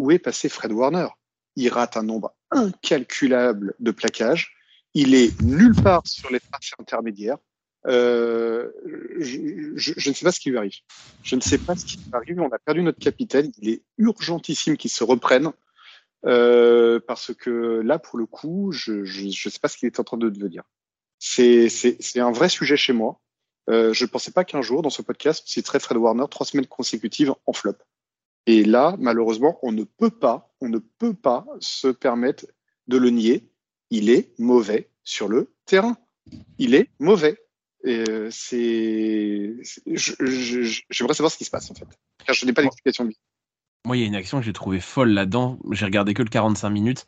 où 0.00 0.12
est 0.12 0.20
passé 0.20 0.48
Fred 0.48 0.70
Warner? 0.70 1.08
Il 1.56 1.68
rate 1.68 1.96
un 1.96 2.04
nombre 2.04 2.32
incalculable 2.52 3.74
de 3.80 3.90
plaquages. 3.90 4.54
Il 4.94 5.16
est 5.16 5.40
nulle 5.42 5.74
part 5.74 6.06
sur 6.06 6.30
les 6.30 6.38
traces 6.38 6.72
intermédiaires. 6.78 7.38
Euh, 7.86 8.70
je, 9.18 9.72
je, 9.76 10.10
ne 10.10 10.14
sais 10.14 10.24
pas 10.24 10.32
ce 10.32 10.40
qui 10.40 10.50
lui 10.50 10.58
arrive. 10.58 10.74
Je 11.22 11.36
ne 11.36 11.40
sais 11.40 11.58
pas 11.58 11.76
ce 11.76 11.84
qui 11.84 11.96
lui 11.96 12.10
arrive. 12.12 12.40
On 12.40 12.50
a 12.50 12.58
perdu 12.58 12.82
notre 12.82 12.98
capitaine. 12.98 13.50
Il 13.58 13.68
est 13.70 13.82
urgentissime 13.98 14.76
qu'il 14.76 14.90
se 14.90 15.04
reprenne. 15.04 15.52
Euh, 16.26 17.00
parce 17.06 17.34
que 17.34 17.80
là, 17.80 17.98
pour 17.98 18.18
le 18.18 18.26
coup, 18.26 18.72
je 18.72 18.92
ne 18.92 19.30
sais 19.30 19.58
pas 19.60 19.68
ce 19.68 19.78
qu'il 19.78 19.86
est 19.86 20.00
en 20.00 20.04
train 20.04 20.18
de 20.18 20.28
devenir. 20.28 20.64
C'est 21.18 21.68
un 22.16 22.32
vrai 22.32 22.48
sujet 22.48 22.76
chez 22.76 22.92
moi. 22.92 23.20
Euh, 23.68 23.92
je 23.92 24.04
ne 24.04 24.10
pensais 24.10 24.32
pas 24.32 24.44
qu'un 24.44 24.62
jour, 24.62 24.82
dans 24.82 24.90
ce 24.90 25.02
podcast, 25.02 25.44
c'est 25.46 25.62
très 25.62 25.78
Fred 25.78 25.98
Warner, 25.98 26.24
trois 26.30 26.46
semaines 26.46 26.66
consécutives 26.66 27.34
en 27.46 27.52
flop. 27.52 27.76
Et 28.46 28.64
là, 28.64 28.96
malheureusement, 28.98 29.58
on 29.62 29.70
ne 29.70 29.84
peut 29.84 30.10
pas, 30.10 30.54
on 30.60 30.68
ne 30.68 30.78
peut 30.78 31.14
pas 31.14 31.46
se 31.60 31.88
permettre 31.88 32.46
de 32.88 32.96
le 32.96 33.10
nier. 33.10 33.48
Il 33.90 34.10
est 34.10 34.32
mauvais 34.38 34.90
sur 35.04 35.28
le 35.28 35.52
terrain. 35.66 35.96
Il 36.58 36.74
est 36.74 36.88
mauvais. 36.98 37.38
Et 37.84 38.04
euh, 38.08 38.28
c'est, 38.30 39.56
j'aimerais 39.86 41.14
savoir 41.14 41.30
ce 41.30 41.38
qui 41.38 41.44
se 41.44 41.50
passe 41.50 41.70
en 41.70 41.74
fait. 41.74 41.86
Car 42.26 42.34
je 42.34 42.44
n'ai 42.44 42.52
pas 42.52 42.62
d'explication 42.62 43.06
de 43.06 43.14
Moi, 43.86 43.96
il 43.96 44.00
y 44.00 44.04
a 44.04 44.06
une 44.06 44.14
action 44.14 44.38
que 44.38 44.44
j'ai 44.44 44.52
trouvée 44.52 44.80
folle 44.80 45.10
là-dedans. 45.10 45.58
J'ai 45.70 45.86
regardé 45.86 46.12
que 46.12 46.22
le 46.22 46.28
45 46.28 46.68
minutes, 46.68 47.06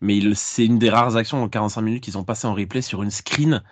mais 0.00 0.20
c'est 0.34 0.66
une 0.66 0.78
des 0.78 0.90
rares 0.90 1.16
actions 1.16 1.42
en 1.42 1.48
45 1.48 1.80
minutes 1.82 2.04
qu'ils 2.04 2.18
ont 2.18 2.24
passé 2.24 2.46
en 2.46 2.54
replay 2.54 2.82
sur 2.82 3.02
une 3.02 3.10
screen 3.10 3.62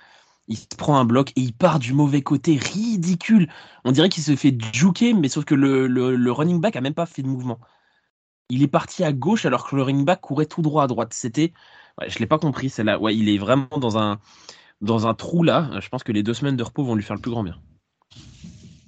il 0.49 0.57
se 0.57 0.67
prend 0.77 0.99
un 0.99 1.05
bloc 1.05 1.31
et 1.37 1.41
il 1.41 1.53
part 1.53 1.79
du 1.79 1.93
mauvais 1.93 2.23
côté, 2.23 2.57
ridicule. 2.57 3.49
On 3.85 3.93
dirait 3.93 4.09
qu'il 4.09 4.23
se 4.23 4.35
fait 4.35 4.57
juker, 4.73 5.13
mais 5.13 5.29
sauf 5.29 5.45
que 5.45 5.55
le, 5.55 6.33
running 6.33 6.61
back 6.61 6.75
a 6.77 6.81
même 6.81 6.95
pas 6.95 7.07
fait 7.07 7.23
de 7.23 7.29
mouvement. 7.29 7.61
Il 8.49 8.63
est 8.63 8.69
parti 8.69 9.05
à 9.05 9.13
gauche 9.13 9.45
alors 9.45 9.69
que 9.69 9.77
le 9.77 9.83
running 9.83 10.07
back 10.07 10.23
courait 10.23 10.47
tout 10.47 10.63
droit 10.63 10.85
à 10.85 10.87
droite. 10.87 11.13
C'était, 11.13 11.53
ouais, 12.01 12.09
je 12.09 12.19
l'ai 12.19 12.27
pas 12.27 12.39
compris, 12.39 12.71
c'est 12.71 12.83
là. 12.83 12.99
Ouais, 12.99 13.15
il 13.15 13.29
est 13.29 13.37
vraiment 13.37 13.69
dans 13.77 13.99
un 13.99 14.19
dans 14.81 15.07
un 15.07 15.15
trou 15.15 15.43
là. 15.43 15.71
Je 15.81 15.89
pense 15.89 16.03
que 16.03 16.13
les 16.13 16.23
deux 16.23 16.35
semaines 16.35 16.57
de 16.57 16.63
repos 16.63 16.85
vont 16.85 16.95
lui 16.95 17.03
faire 17.03 17.17
le 17.17 17.23
plus 17.23 17.31
grand 17.31 17.45
bien. 17.45 17.59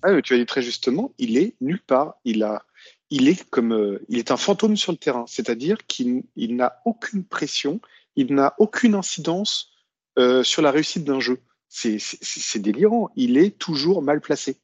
Ah, 0.03 0.20
tu 0.22 0.35
as 0.35 0.38
dit 0.38 0.46
très 0.46 0.62
justement, 0.62 1.12
il 1.18 1.37
est 1.37 1.55
nulle 1.61 1.81
part. 1.81 2.14
Il 2.24 2.42
a, 2.42 2.64
il 3.11 3.29
est 3.29 3.48
comme, 3.50 3.72
euh, 3.72 4.05
il 4.09 4.18
est 4.18 4.31
un 4.31 4.37
fantôme 4.37 4.76
sur 4.76 4.92
le 4.92 4.98
terrain. 4.98 5.24
C'est-à-dire 5.26 5.79
qu'il 5.87 6.24
n'a 6.37 6.81
aucune 6.85 7.24
pression, 7.24 7.81
il 8.16 8.35
n'a 8.35 8.55
aucune 8.59 8.94
incidence 8.94 9.72
euh, 10.18 10.42
sur 10.42 10.62
la 10.62 10.70
réussite 10.70 11.05
d'un 11.05 11.20
jeu 11.20 11.40
c'est 11.70 12.59
délirant. 12.59 13.11
Il 13.16 13.38
est 13.38 13.57
toujours 13.57 14.03
mal 14.03 14.20
placé. 14.20 14.57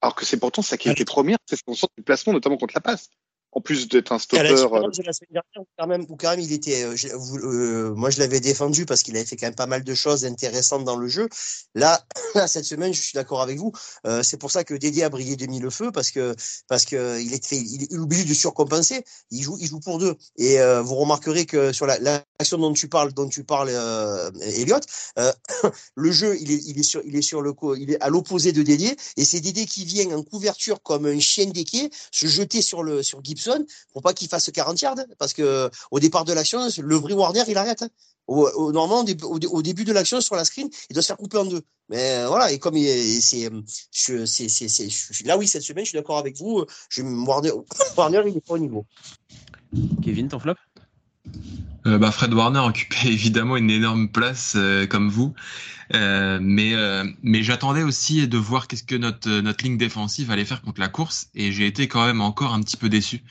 Alors 0.00 0.14
que 0.14 0.24
c'est 0.24 0.38
pourtant 0.38 0.62
sa 0.62 0.76
qualité 0.76 1.04
première, 1.04 1.38
c'est 1.46 1.58
son 1.66 1.74
sort 1.74 1.90
de 1.96 2.02
placement, 2.02 2.32
notamment 2.32 2.56
contre 2.56 2.74
la 2.74 2.80
passe 2.80 3.10
en 3.54 3.60
plus 3.60 3.88
d'être 3.88 4.12
un 4.12 4.18
stopper. 4.18 4.50
Euh, 4.50 4.90
la 5.04 5.12
semaine 5.12 5.30
dernière, 5.30 5.66
quand 5.78 5.86
même, 5.86 6.06
quand 6.06 6.30
même, 6.30 6.40
il 6.40 6.52
était. 6.52 6.82
Euh, 6.82 6.96
euh, 7.14 7.94
moi, 7.94 8.10
je 8.10 8.18
l'avais 8.18 8.40
défendu 8.40 8.84
parce 8.84 9.02
qu'il 9.02 9.16
avait 9.16 9.24
fait 9.24 9.36
quand 9.36 9.46
même 9.46 9.54
pas 9.54 9.66
mal 9.66 9.84
de 9.84 9.94
choses 9.94 10.24
intéressantes 10.24 10.84
dans 10.84 10.96
le 10.96 11.06
jeu. 11.06 11.28
Là, 11.74 12.04
cette 12.48 12.64
semaine, 12.64 12.92
je 12.92 13.00
suis 13.00 13.14
d'accord 13.14 13.42
avec 13.42 13.58
vous. 13.58 13.72
c'est 14.22 14.38
pour 14.38 14.50
ça 14.50 14.64
que 14.64 14.74
Dédé 14.74 15.02
a 15.04 15.08
brillé 15.08 15.36
demi 15.36 15.60
le 15.60 15.70
feu 15.70 15.92
parce 15.92 16.10
que 16.10 16.34
parce 16.68 16.84
que 16.84 17.20
il 17.20 17.32
est 17.32 17.44
fait, 17.44 17.56
il 17.56 17.84
est 17.84 17.96
obligé 17.96 18.24
de 18.24 18.34
surcompenser. 18.34 19.04
Il 19.30 19.42
joue, 19.42 19.56
il 19.60 19.68
joue 19.68 19.80
pour 19.80 19.98
deux. 19.98 20.16
Et 20.36 20.58
vous 20.82 20.96
remarquerez 20.96 21.46
que 21.46 21.72
sur 21.72 21.86
la 21.86 21.98
l'action 21.98 22.58
dont 22.58 22.72
tu 22.72 22.88
parles, 22.88 23.12
dont 23.12 23.28
tu 23.28 23.44
parles, 23.44 23.70
Elliot, 24.42 24.80
le 25.94 26.10
jeu, 26.10 26.36
il 26.40 26.50
est, 26.50 26.62
il 26.66 26.78
est 26.80 26.82
sur, 26.82 27.02
il 27.04 27.14
est 27.14 27.22
sur 27.22 27.40
le, 27.40 27.54
il 27.78 27.92
est 27.92 28.02
à 28.02 28.08
l'opposé 28.08 28.52
de 28.52 28.62
Dédé. 28.62 28.96
Et 29.16 29.24
c'est 29.24 29.40
Dédé 29.40 29.66
qui 29.66 29.84
vient 29.84 30.10
en 30.16 30.22
couverture 30.22 30.82
comme 30.82 31.06
un 31.06 31.20
chien 31.20 31.46
d'équier 31.46 31.90
se 32.10 32.26
jeter 32.26 32.62
sur 32.62 32.82
le 32.82 33.02
sur 33.02 33.22
Gibson 33.22 33.43
pour 33.92 34.02
pas 34.02 34.12
qu'il 34.12 34.28
fasse 34.28 34.50
40 34.50 34.80
yards, 34.80 34.96
parce 35.18 35.32
que 35.32 35.70
au 35.90 36.00
départ 36.00 36.24
de 36.24 36.32
l'action, 36.32 36.60
le 36.78 36.96
vrai 36.96 37.12
Warner, 37.12 37.44
il 37.48 37.56
arrête. 37.56 37.82
Hein. 37.82 37.88
Au, 38.26 38.72
normalement, 38.72 39.04
au, 39.24 39.62
début 39.62 39.84
de 39.84 39.92
l'action, 39.92 40.20
sur 40.20 40.34
la 40.34 40.44
screen, 40.44 40.70
il 40.88 40.94
doit 40.94 41.02
se 41.02 41.08
faire 41.08 41.16
couper 41.18 41.36
en 41.36 41.44
deux. 41.44 41.60
Mais 41.90 42.12
euh, 42.12 42.28
voilà, 42.28 42.50
et 42.52 42.58
comme 42.58 42.74
c'est, 42.74 43.50
là 45.24 45.36
oui, 45.36 45.46
cette 45.46 45.62
semaine, 45.62 45.84
je 45.84 45.90
suis 45.90 45.98
d'accord 45.98 46.16
avec 46.16 46.38
vous. 46.38 46.64
Je, 46.88 47.02
Warner, 47.02 47.52
Warner, 47.96 48.22
il 48.26 48.36
est 48.36 48.46
pas 48.46 48.54
au 48.54 48.58
niveau. 48.58 48.86
Kevin, 50.02 50.28
ton 50.28 50.38
flop? 50.38 50.54
Euh, 51.86 51.98
bah 51.98 52.10
Fred 52.10 52.32
Warner 52.32 52.60
occupait 52.60 53.08
évidemment 53.12 53.56
une 53.56 53.70
énorme 53.70 54.08
place 54.08 54.54
euh, 54.56 54.86
comme 54.86 55.08
vous, 55.08 55.34
euh, 55.94 56.38
mais 56.40 56.74
mais 57.22 57.42
j'attendais 57.42 57.82
aussi 57.82 58.26
de 58.26 58.38
voir 58.38 58.68
qu'est-ce 58.68 58.84
que 58.84 58.94
notre 58.94 59.28
notre 59.40 59.64
ligne 59.64 59.76
défensive 59.76 60.30
allait 60.30 60.44
faire 60.44 60.62
contre 60.62 60.80
la 60.80 60.88
course 60.88 61.28
et 61.34 61.52
j'ai 61.52 61.66
été 61.66 61.88
quand 61.88 62.06
même 62.06 62.20
encore 62.20 62.54
un 62.54 62.60
petit 62.60 62.76
peu 62.76 62.88
déçu. 62.88 63.22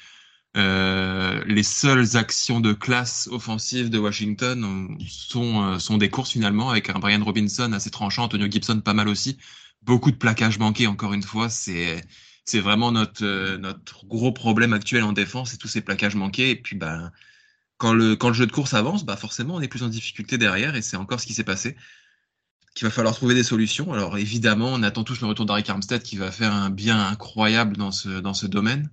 les 0.56 1.64
seules 1.64 2.16
actions 2.16 2.60
de 2.60 2.74
classe 2.74 3.28
offensive 3.32 3.90
de 3.90 3.98
Washington 3.98 4.98
sont 5.08 5.80
sont 5.80 5.98
des 5.98 6.10
courses 6.10 6.32
finalement 6.32 6.70
avec 6.70 6.90
un 6.90 7.00
Brian 7.00 7.24
Robinson 7.24 7.74
assez 7.74 7.90
tranchant, 7.90 8.26
Antonio 8.26 8.48
Gibson 8.50 8.82
pas 8.82 8.94
mal 8.94 9.08
aussi, 9.08 9.38
beaucoup 9.82 10.12
de 10.12 10.18
plaquages 10.18 10.60
manqués 10.60 10.88
encore 10.88 11.14
une 11.14 11.24
fois, 11.24 11.50
c'est 11.50 12.02
c'est 12.46 12.60
vraiment 12.60 12.92
notre 12.92 13.58
notre 13.58 14.06
gros 14.06 14.32
problème 14.32 14.74
actuel 14.74 15.04
en 15.04 15.14
défense, 15.14 15.54
et 15.54 15.58
tous 15.58 15.68
ces 15.68 15.82
plaquages 15.82 16.16
manqués. 16.16 16.52
Et 16.52 16.56
puis 16.56 16.76
bah 16.76 17.12
quand 17.84 17.94
le, 17.94 18.16
quand 18.16 18.30
le 18.30 18.34
jeu 18.34 18.46
de 18.46 18.52
course 18.54 18.74
avance, 18.74 19.04
bah 19.04 19.18
forcément, 19.18 19.56
on 19.56 19.60
est 19.60 19.68
plus 19.68 19.84
en 19.84 19.90
difficulté 19.90 20.38
derrière 20.38 20.74
et 20.78 20.82
c'est 20.82 20.96
encore 20.96 21.20
ce 21.20 21.26
qui 21.26 21.34
s'est 21.34 21.44
passé. 21.44 21.76
Qu'il 22.76 22.88
va 22.88 22.92
falloir 22.92 23.14
trouver 23.14 23.36
des 23.36 23.44
solutions. 23.44 23.92
Alors 23.92 24.18
évidemment, 24.18 24.70
on 24.72 24.84
attend 24.84 25.04
tous 25.04 25.20
le 25.20 25.28
retour 25.28 25.46
d'Aric 25.46 25.70
Armstead 25.70 26.02
qui 26.02 26.16
va 26.16 26.32
faire 26.32 26.54
un 26.54 26.70
bien 26.70 26.98
incroyable 27.06 27.76
dans 27.76 27.92
ce, 27.92 28.22
dans 28.22 28.34
ce 28.34 28.48
domaine. 28.48 28.90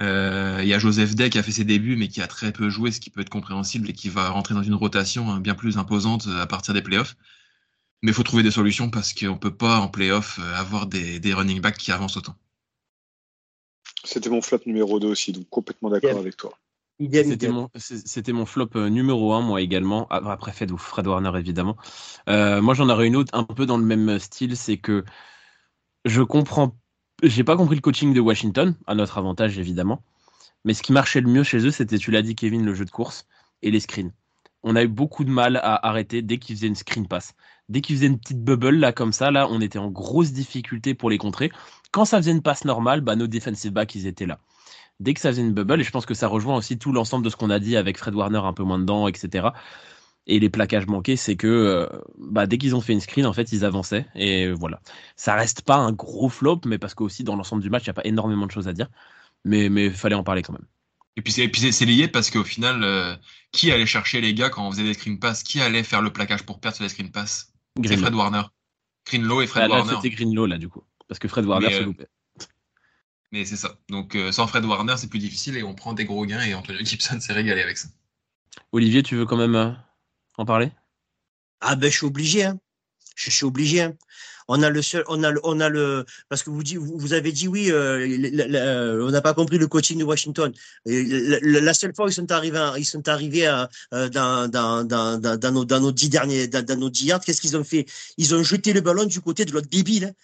Euh, 0.00 0.60
il 0.62 0.68
y 0.68 0.74
a 0.74 0.78
Joseph 0.78 1.16
Day 1.16 1.28
qui 1.28 1.38
a 1.38 1.42
fait 1.42 1.50
ses 1.50 1.64
débuts, 1.64 1.96
mais 1.96 2.06
qui 2.06 2.22
a 2.22 2.28
très 2.28 2.52
peu 2.52 2.70
joué, 2.70 2.92
ce 2.92 3.00
qui 3.00 3.10
peut 3.10 3.20
être 3.20 3.30
compréhensible 3.30 3.90
et 3.90 3.94
qui 3.94 4.08
va 4.08 4.28
rentrer 4.28 4.54
dans 4.54 4.62
une 4.62 4.74
rotation 4.74 5.28
hein, 5.28 5.40
bien 5.40 5.56
plus 5.56 5.76
imposante 5.76 6.28
à 6.38 6.46
partir 6.46 6.72
des 6.72 6.82
playoffs. 6.82 7.16
Mais 8.02 8.12
il 8.12 8.14
faut 8.14 8.22
trouver 8.22 8.44
des 8.44 8.52
solutions 8.52 8.90
parce 8.90 9.12
qu'on 9.12 9.32
ne 9.32 9.38
peut 9.38 9.56
pas 9.56 9.80
en 9.80 9.88
playoff 9.88 10.38
euh, 10.38 10.54
avoir 10.54 10.86
des, 10.86 11.18
des 11.18 11.34
running 11.34 11.60
backs 11.60 11.78
qui 11.78 11.90
avancent 11.90 12.16
autant. 12.16 12.36
C'était 14.04 14.30
mon 14.30 14.40
flop 14.40 14.60
numéro 14.66 15.00
2 15.00 15.08
aussi, 15.08 15.32
donc 15.32 15.48
complètement 15.50 15.90
d'accord 15.90 16.16
avec 16.16 16.36
toi. 16.36 16.56
C'était 17.00 18.32
mon, 18.32 18.44
flop 18.44 18.68
euh, 18.76 18.90
numéro 18.90 19.32
1, 19.32 19.40
moi 19.40 19.62
également. 19.62 20.06
Ah, 20.10 20.20
après 20.30 20.52
Fred, 20.52 20.70
Fred 20.76 21.06
Warner, 21.06 21.32
évidemment. 21.38 21.76
Euh, 22.28 22.60
moi, 22.60 22.74
j'en 22.74 22.90
aurais 22.90 23.06
une 23.06 23.16
autre 23.16 23.34
un 23.34 23.44
peu 23.44 23.64
dans 23.64 23.78
le 23.78 23.84
même 23.84 24.18
style. 24.18 24.56
C'est 24.56 24.76
que 24.76 25.04
je 26.04 26.22
comprends. 26.22 26.76
J'ai 27.22 27.44
pas 27.44 27.56
compris 27.56 27.76
le 27.76 27.80
coaching 27.80 28.12
de 28.12 28.20
Washington, 28.20 28.74
à 28.86 28.94
notre 28.94 29.16
avantage, 29.16 29.58
évidemment. 29.58 30.02
Mais 30.64 30.74
ce 30.74 30.82
qui 30.82 30.92
marchait 30.92 31.22
le 31.22 31.30
mieux 31.30 31.42
chez 31.42 31.58
eux, 31.66 31.70
c'était, 31.70 31.98
tu 31.98 32.10
l'as 32.10 32.22
dit, 32.22 32.34
Kevin, 32.34 32.64
le 32.64 32.74
jeu 32.74 32.84
de 32.84 32.90
course 32.90 33.26
et 33.62 33.70
les 33.70 33.80
screens. 33.80 34.12
On 34.62 34.76
a 34.76 34.82
eu 34.82 34.88
beaucoup 34.88 35.24
de 35.24 35.30
mal 35.30 35.56
à 35.56 35.86
arrêter 35.86 36.20
dès 36.20 36.38
qu'ils 36.38 36.56
faisaient 36.56 36.66
une 36.66 36.74
screen 36.74 37.08
pass. 37.08 37.34
Dès 37.70 37.80
qu'ils 37.80 37.96
faisaient 37.96 38.08
une 38.08 38.18
petite 38.18 38.44
bubble, 38.44 38.76
là, 38.76 38.92
comme 38.92 39.12
ça, 39.12 39.30
là, 39.30 39.48
on 39.50 39.62
était 39.62 39.78
en 39.78 39.90
grosse 39.90 40.32
difficulté 40.32 40.94
pour 40.94 41.08
les 41.08 41.18
contrer. 41.18 41.50
Quand 41.92 42.04
ça 42.04 42.18
faisait 42.18 42.32
une 42.32 42.42
passe 42.42 42.66
normale, 42.66 43.00
bah, 43.00 43.16
nos 43.16 43.26
defensive 43.26 43.72
backs, 43.72 43.94
ils 43.94 44.06
étaient 44.06 44.26
là 44.26 44.38
dès 45.00 45.14
que 45.14 45.20
ça 45.20 45.30
faisait 45.30 45.42
une 45.42 45.52
bubble, 45.52 45.80
et 45.80 45.84
je 45.84 45.90
pense 45.90 46.06
que 46.06 46.14
ça 46.14 46.28
rejoint 46.28 46.56
aussi 46.56 46.78
tout 46.78 46.92
l'ensemble 46.92 47.24
de 47.24 47.30
ce 47.30 47.36
qu'on 47.36 47.50
a 47.50 47.58
dit 47.58 47.76
avec 47.76 47.98
Fred 47.98 48.14
Warner 48.14 48.38
un 48.38 48.52
peu 48.52 48.62
moins 48.62 48.78
dedans, 48.78 49.08
etc. 49.08 49.48
Et 50.26 50.38
les 50.38 50.50
plaquages 50.50 50.86
manqués, 50.86 51.16
c'est 51.16 51.36
que 51.36 51.46
euh, 51.46 51.86
bah, 52.18 52.46
dès 52.46 52.58
qu'ils 52.58 52.76
ont 52.76 52.80
fait 52.80 52.92
une 52.92 53.00
screen, 53.00 53.26
en 53.26 53.32
fait, 53.32 53.50
ils 53.52 53.64
avançaient. 53.64 54.06
Et 54.14 54.52
voilà. 54.52 54.80
Ça 55.16 55.34
reste 55.34 55.62
pas 55.62 55.76
un 55.76 55.92
gros 55.92 56.28
flop, 56.28 56.60
mais 56.66 56.78
parce 56.78 56.94
qu'aussi 56.94 57.24
dans 57.24 57.34
l'ensemble 57.34 57.62
du 57.62 57.70
match, 57.70 57.84
il 57.84 57.88
n'y 57.88 57.92
a 57.92 57.94
pas 57.94 58.04
énormément 58.04 58.46
de 58.46 58.52
choses 58.52 58.68
à 58.68 58.72
dire. 58.72 58.88
Mais 59.44 59.66
il 59.66 59.92
fallait 59.92 60.14
en 60.14 60.22
parler 60.22 60.42
quand 60.42 60.52
même. 60.52 60.66
Et 61.16 61.22
puis 61.22 61.32
c'est 61.32 61.84
lié 61.84 62.06
parce 62.06 62.30
qu'au 62.30 62.44
final, 62.44 62.84
euh, 62.84 63.16
qui 63.52 63.72
allait 63.72 63.86
chercher 63.86 64.20
les 64.20 64.34
gars 64.34 64.50
quand 64.50 64.66
on 64.66 64.70
faisait 64.70 64.84
des 64.84 64.94
screen 64.94 65.18
pass 65.18 65.42
Qui 65.42 65.60
allait 65.60 65.82
faire 65.82 66.02
le 66.02 66.12
plaquage 66.12 66.44
pour 66.44 66.60
perdre 66.60 66.76
sur 66.76 66.84
les 66.84 66.88
screen 66.88 67.10
pass 67.10 67.52
C'est 67.84 67.96
Fred 67.96 68.14
Warner. 68.14 68.42
Greenlow 69.06 69.40
et 69.40 69.46
Fred 69.46 69.64
ah, 69.66 69.68
Warner. 69.68 69.94
C'était 69.96 70.14
Greenlow 70.14 70.46
là 70.46 70.58
du 70.58 70.68
coup. 70.68 70.84
Parce 71.08 71.18
que 71.18 71.26
Fred 71.26 71.44
Warner 71.46 71.70
se 71.70 71.80
euh, 71.80 71.84
loupait. 71.84 72.08
Mais 73.32 73.44
c'est 73.44 73.56
ça. 73.56 73.76
Donc 73.88 74.16
euh, 74.16 74.32
sans 74.32 74.46
Fred 74.46 74.64
Warner, 74.64 74.94
c'est 74.96 75.08
plus 75.08 75.18
difficile 75.18 75.56
et 75.56 75.62
on 75.62 75.74
prend 75.74 75.92
des 75.92 76.04
gros 76.04 76.26
gains 76.26 76.42
et 76.42 76.54
Antonio 76.54 76.84
Gibson 76.84 77.20
s'est 77.20 77.32
régalé 77.32 77.62
avec 77.62 77.78
ça. 77.78 77.88
Olivier, 78.72 79.02
tu 79.02 79.16
veux 79.16 79.26
quand 79.26 79.36
même 79.36 79.54
euh, 79.54 79.70
en 80.36 80.44
parler? 80.44 80.72
Ah 81.60 81.76
ben 81.76 81.90
je 81.90 81.96
suis 81.96 82.06
obligé. 82.06 82.44
Hein. 82.44 82.58
Je 83.14 83.30
suis 83.30 83.44
obligé. 83.44 83.82
Hein. 83.82 83.94
On 84.48 84.62
a 84.62 84.70
le 84.70 84.82
seul, 84.82 85.04
on 85.06 85.22
a 85.22 85.30
le, 85.30 85.40
on 85.44 85.60
a 85.60 85.68
le, 85.68 86.04
parce 86.28 86.42
que 86.42 86.50
vous 86.50 86.64
dit, 86.64 86.74
vous, 86.74 87.12
avez 87.12 87.30
dit 87.30 87.46
oui, 87.46 87.70
euh, 87.70 89.06
on 89.06 89.10
n'a 89.12 89.20
pas 89.20 89.32
compris 89.32 89.58
le 89.58 89.68
coaching 89.68 89.96
de 89.96 90.02
Washington. 90.02 90.52
La, 90.86 91.72
seule 91.72 91.94
fois 91.94 92.06
où 92.06 92.08
ils 92.08 92.14
sont 92.14 92.32
arrivés, 92.32 92.72
ils 92.76 92.84
sont 92.84 93.08
arrivés 93.08 93.46
dans, 93.92 94.48
dans, 94.48 94.84
dans, 94.84 95.20
dans, 95.20 95.52
nos, 95.52 95.64
dans 95.64 95.78
nos 95.78 95.92
dix 95.92 96.08
derniers, 96.08 96.48
dans, 96.48 96.80
nos 96.80 96.90
dix 96.90 97.04
yards, 97.04 97.20
qu'est-ce 97.20 97.40
qu'ils 97.40 97.56
ont 97.56 97.62
fait? 97.62 97.86
Ils 98.16 98.34
ont 98.34 98.42
jeté 98.42 98.72
le 98.72 98.80
ballon 98.80 99.04
du 99.04 99.20
côté 99.20 99.44
de 99.44 99.52
l'autre 99.52 99.68
débile. 99.68 100.06
Hein. 100.06 100.14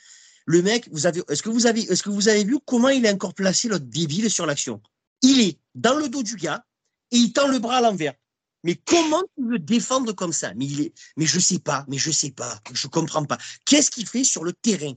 Le 0.47 0.63
mec, 0.63 0.89
vous 0.93 1.07
avez, 1.07 1.23
est-ce 1.29 1.43
que 1.43 1.49
vous 1.49 1.67
avez, 1.67 1.83
est-ce 1.83 2.03
que 2.03 2.11
vous 2.11 2.29
avez 2.29 2.45
vu 2.45 2.59
comment 2.65 2.89
il 2.89 3.07
a 3.07 3.13
encore 3.13 3.35
placé 3.35 3.69
l'autre 3.69 3.85
débile 3.85 4.31
sur 4.31 4.47
l'action? 4.47 4.81
Il 5.23 5.41
est 5.41 5.59
dans 5.75 5.99
le 5.99 6.09
dos 6.09 6.23
du 6.23 6.37
gars 6.37 6.65
et 7.11 7.17
il 7.17 7.33
tend 7.33 7.49
le 7.49 7.59
bras 7.59 7.79
à 7.79 7.81
l'envers. 7.81 8.15
Mais 8.63 8.77
comment 8.85 9.23
tu 9.37 9.45
veux 9.49 9.59
défendre 9.59 10.13
comme 10.13 10.33
ça? 10.33 10.53
Mais 10.55 10.67
il 10.67 10.81
est, 10.81 10.93
mais 11.17 11.27
je 11.27 11.39
sais 11.41 11.59
pas, 11.59 11.85
mais 11.89 11.99
je 11.99 12.11
sais 12.11 12.31
pas, 12.31 12.61
je 12.73 12.87
comprends 12.87 13.25
pas. 13.25 13.39
Qu'est-ce 13.65 13.91
qu'il 13.91 14.07
fait 14.07 14.25
sur 14.25 14.45
le 14.45 14.53
terrain? 14.53 14.93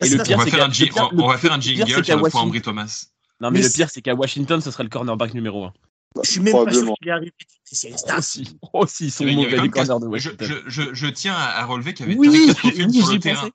On, 0.00 0.06
va 0.06 0.24
faire 0.24 0.64
un, 0.64 1.08
on, 1.16 1.28
va 1.28 1.38
faire 1.38 1.52
un 1.52 1.60
jingle 1.60 2.04
sur 2.04 2.16
le 2.16 2.30
point 2.30 2.40
Ambry 2.40 2.60
Thomas. 2.60 3.06
Non, 3.40 3.50
mais, 3.50 3.62
le 3.62 3.68
pire, 3.68 3.90
c'est 3.90 4.02
qu'à 4.02 4.14
Washington, 4.14 4.60
ce 4.60 4.70
serait 4.70 4.84
le 4.84 4.88
cornerback 4.88 5.34
numéro 5.34 5.64
1. 5.64 5.72
Je 6.22 6.30
suis 6.30 6.40
même 6.40 6.64
pas 6.64 6.72
sûr 6.72 6.94
qu'il 6.98 7.08
est 7.08 7.12
arrivé. 7.12 7.32
C'est 7.64 7.92
aussi, 8.16 8.56
aussi, 8.72 9.06
ils 9.06 9.10
sont 9.10 9.24
mauvais 9.24 9.60
les 9.60 9.68
corners 9.68 10.04
de 10.04 10.06
Washington. 10.06 10.48
Je, 10.48 10.54
je, 10.66 10.94
je, 10.94 11.06
tiens 11.06 11.34
à 11.34 11.64
relever 11.64 11.94
qu'il 11.94 12.06
y 12.06 12.08
avait 12.10 12.18
oui, 12.18 12.28
oui, 12.28 12.92
sur 12.92 13.12
le 13.12 13.18
terrain. 13.18 13.48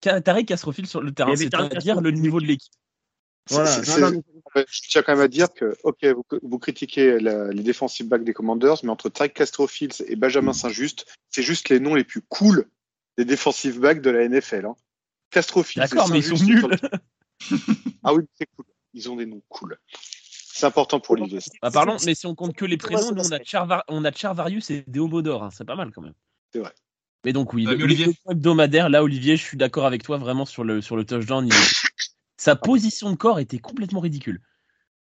Tarek 0.00 0.46
Castrofil 0.46 0.86
sur 0.86 1.00
le 1.00 1.12
terrain, 1.12 1.36
c'est-à-dire 1.36 2.00
le 2.00 2.10
niveau 2.10 2.40
de 2.40 2.46
l'équipe. 2.46 2.72
Voilà. 3.48 3.80
je 3.82 4.80
tiens 4.88 5.02
quand 5.02 5.12
même 5.12 5.24
à 5.24 5.28
dire 5.28 5.52
que, 5.52 5.76
ok, 5.82 6.06
vous, 6.42 6.58
critiquez 6.58 7.18
les 7.18 7.62
defensive 7.62 8.06
backs 8.06 8.24
des 8.24 8.32
Commanders, 8.32 8.76
mais 8.82 8.90
entre 8.90 9.08
Tarek 9.08 9.34
Castrofil 9.34 9.90
et 10.06 10.16
Benjamin 10.16 10.52
Saint-Just, 10.52 11.06
c'est 11.30 11.42
juste 11.42 11.68
les 11.68 11.80
noms 11.80 11.94
les 11.94 12.04
plus 12.04 12.22
cool 12.22 12.68
des 13.18 13.24
defensive 13.24 13.80
backs 13.80 14.00
de 14.00 14.10
la 14.10 14.28
NFL. 14.28 14.66
Hein. 14.66 14.76
Castrofil. 15.30 15.82
D'accord, 15.82 16.08
mais 16.10 16.18
ils 16.18 16.36
sont 16.36 16.44
nuls. 16.44 16.64
ah 18.04 18.14
oui, 18.14 18.24
c'est 18.34 18.46
cool. 18.56 18.66
Ils 18.94 19.10
ont 19.10 19.16
des 19.16 19.26
noms 19.26 19.42
cool. 19.48 19.78
C'est 20.52 20.66
important 20.66 21.00
pour 21.00 21.16
l'idée. 21.16 21.38
Bah, 21.62 21.70
pardon, 21.70 21.96
mais 22.04 22.14
si 22.14 22.26
on 22.26 22.34
compte 22.34 22.54
que 22.54 22.64
les 22.64 22.76
prénoms, 22.76 23.12
nous, 23.12 23.26
on 23.26 23.32
a, 23.32 23.42
Charvar 23.42 23.84
on 23.88 24.04
a 24.04 24.12
Charvarius 24.12 24.70
et 24.70 24.84
Deomodor. 24.86 25.44
Hein. 25.44 25.50
C'est 25.52 25.64
pas 25.64 25.76
mal 25.76 25.90
quand 25.92 26.02
même. 26.02 26.14
C'est 26.52 26.58
vrai. 26.58 26.72
Mais 27.24 27.32
donc 27.32 27.52
oui, 27.52 27.64
le, 27.64 28.30
hebdomadaire, 28.30 28.88
là 28.88 29.02
Olivier, 29.02 29.36
je 29.36 29.42
suis 29.42 29.56
d'accord 29.56 29.84
avec 29.86 30.02
toi 30.02 30.16
vraiment 30.16 30.46
sur 30.46 30.64
le, 30.64 30.80
sur 30.80 30.96
le 30.96 31.04
touchdown. 31.04 31.48
Sa 32.38 32.56
position 32.56 33.10
de 33.10 33.16
corps 33.16 33.38
était 33.38 33.58
complètement 33.58 34.00
ridicule. 34.00 34.40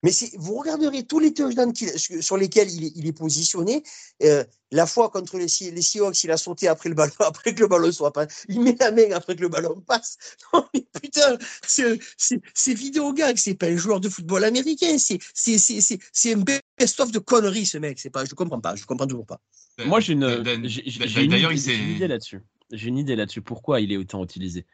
Mais 0.07 0.13
vous 0.39 0.55
regarderez 0.55 1.03
tous 1.03 1.19
les 1.19 1.35
touchdowns 1.35 1.75
sur 2.21 2.37
lesquels 2.37 2.71
il 2.71 3.09
est, 3.09 3.13
positionné. 3.13 3.83
Euh, 4.23 4.45
la 4.71 4.87
fois 4.87 5.11
contre 5.11 5.37
les, 5.37 5.47
les, 5.73 5.83
Seahawks, 5.83 6.23
il 6.23 6.31
a 6.31 6.37
sauté 6.37 6.69
après 6.69 6.89
le 6.89 6.95
ballon, 6.95 7.13
après 7.19 7.57
que 7.57 7.61
le 7.61 7.67
ballon 7.67 7.91
soit 7.91 8.13
pas. 8.13 8.29
Il 8.49 8.61
met 8.61 8.77
la 8.79 8.93
main 8.93 9.11
après 9.13 9.35
que 9.35 9.41
le 9.41 9.49
ballon 9.49 9.81
passe. 9.81 10.17
Non, 10.53 10.65
mais 10.73 10.87
putain, 11.03 11.37
c'est 11.67 12.75
vidéo 12.75 13.13
gag, 13.13 13.37
c'est 13.37 13.55
pas 13.55 13.67
un 13.67 13.77
joueur 13.77 13.99
de 13.99 14.09
football 14.09 14.45
américain. 14.45 14.97
C'est 14.97 16.33
un 16.33 16.45
best-of 16.79 17.11
de 17.11 17.19
conneries, 17.19 17.67
ce 17.67 17.79
mec. 17.79 18.01
Pas, 18.13 18.25
je 18.25 18.35
comprends 18.35 18.61
pas, 18.61 18.77
je 18.77 18.85
comprends 18.85 19.09
toujours 19.09 19.27
pas. 19.27 19.41
Moi, 19.87 19.99
j'ai 19.99 20.13
une, 20.13 20.21
D'ailleurs, 20.21 21.51
une, 21.51 21.91
idée 21.97 22.07
là-dessus. 22.07 22.45
J'ai 22.71 22.87
une 22.87 22.99
idée 22.99 23.17
là-dessus. 23.17 23.43
Pourquoi 23.43 23.81
il 23.81 23.91
est 23.91 23.97
autant 23.97 24.23
utilisé 24.23 24.67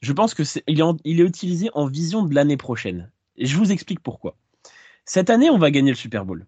Je 0.00 0.12
pense 0.12 0.32
que 0.32 0.44
c'est 0.44 0.62
il, 0.68 0.80
il 1.04 1.20
est 1.20 1.24
utilisé 1.24 1.70
en 1.74 1.88
vision 1.88 2.22
de 2.22 2.32
l'année 2.36 2.56
prochaine. 2.56 3.10
Et 3.36 3.46
je 3.46 3.56
vous 3.56 3.72
explique 3.72 4.00
pourquoi. 4.00 4.36
Cette 5.12 5.28
année, 5.28 5.50
on 5.50 5.58
va 5.58 5.72
gagner 5.72 5.90
le 5.90 5.96
Super 5.96 6.24
Bowl. 6.24 6.46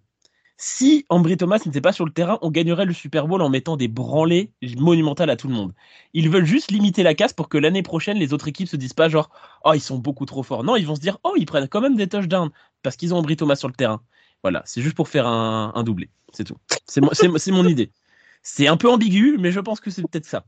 Si 0.57 1.05
Ambry 1.09 1.37
Thomas 1.37 1.59
n'était 1.66 1.81
pas 1.81 1.92
sur 1.92 2.05
le 2.05 2.12
terrain, 2.12 2.38
on 2.42 2.53
gagnerait 2.53 2.85
le 2.85 2.92
Super 2.92 3.27
Bowl 3.27 3.42
en 3.42 3.48
mettant 3.48 3.77
des 3.77 3.88
branlées 3.88 4.53
monumentales 4.77 5.31
à 5.31 5.37
tout 5.37 5.48
le 5.48 5.55
monde. 5.55 5.75
Ils 6.12 6.31
veulent 6.31 6.44
juste 6.44 6.70
limiter 6.70 7.03
la 7.03 7.14
casse 7.14 7.33
pour 7.33 7.48
que 7.48 7.59
l'année 7.59 7.83
prochaine, 7.83 8.18
les 8.18 8.33
autres 8.33 8.46
équipes 8.46 8.68
se 8.68 8.77
disent 8.77 8.92
pas 8.92 9.09
genre, 9.09 9.31
oh, 9.64 9.72
ils 9.75 9.81
sont 9.81 9.98
beaucoup 9.98 10.27
trop 10.27 10.44
forts. 10.44 10.62
Non, 10.62 10.77
ils 10.77 10.87
vont 10.87 10.94
se 10.94 11.01
dire, 11.01 11.18
oh, 11.25 11.35
ils 11.37 11.44
prennent 11.44 11.66
quand 11.66 11.81
même 11.81 11.96
des 11.96 12.07
touchdowns 12.07 12.51
parce 12.85 12.94
qu'ils 12.94 13.12
ont 13.12 13.16
Ambry 13.16 13.37
Thomas 13.37 13.57
sur 13.57 13.66
le 13.66 13.75
terrain. 13.75 14.01
Voilà, 14.42 14.62
c'est 14.64 14.81
juste 14.81 14.94
pour 14.94 15.09
faire 15.09 15.27
un, 15.27 15.83
doublé. 15.83 16.09
C'est 16.33 16.44
tout. 16.44 16.59
C'est 16.87 17.01
mon, 17.01 17.66
idée. 17.66 17.90
C'est 18.44 18.68
un 18.68 18.77
peu 18.77 18.88
ambigu, 18.88 19.38
mais 19.40 19.51
je 19.51 19.59
pense 19.59 19.81
que 19.81 19.90
c'est 19.90 20.03
peut-être 20.03 20.27
ça. 20.27 20.44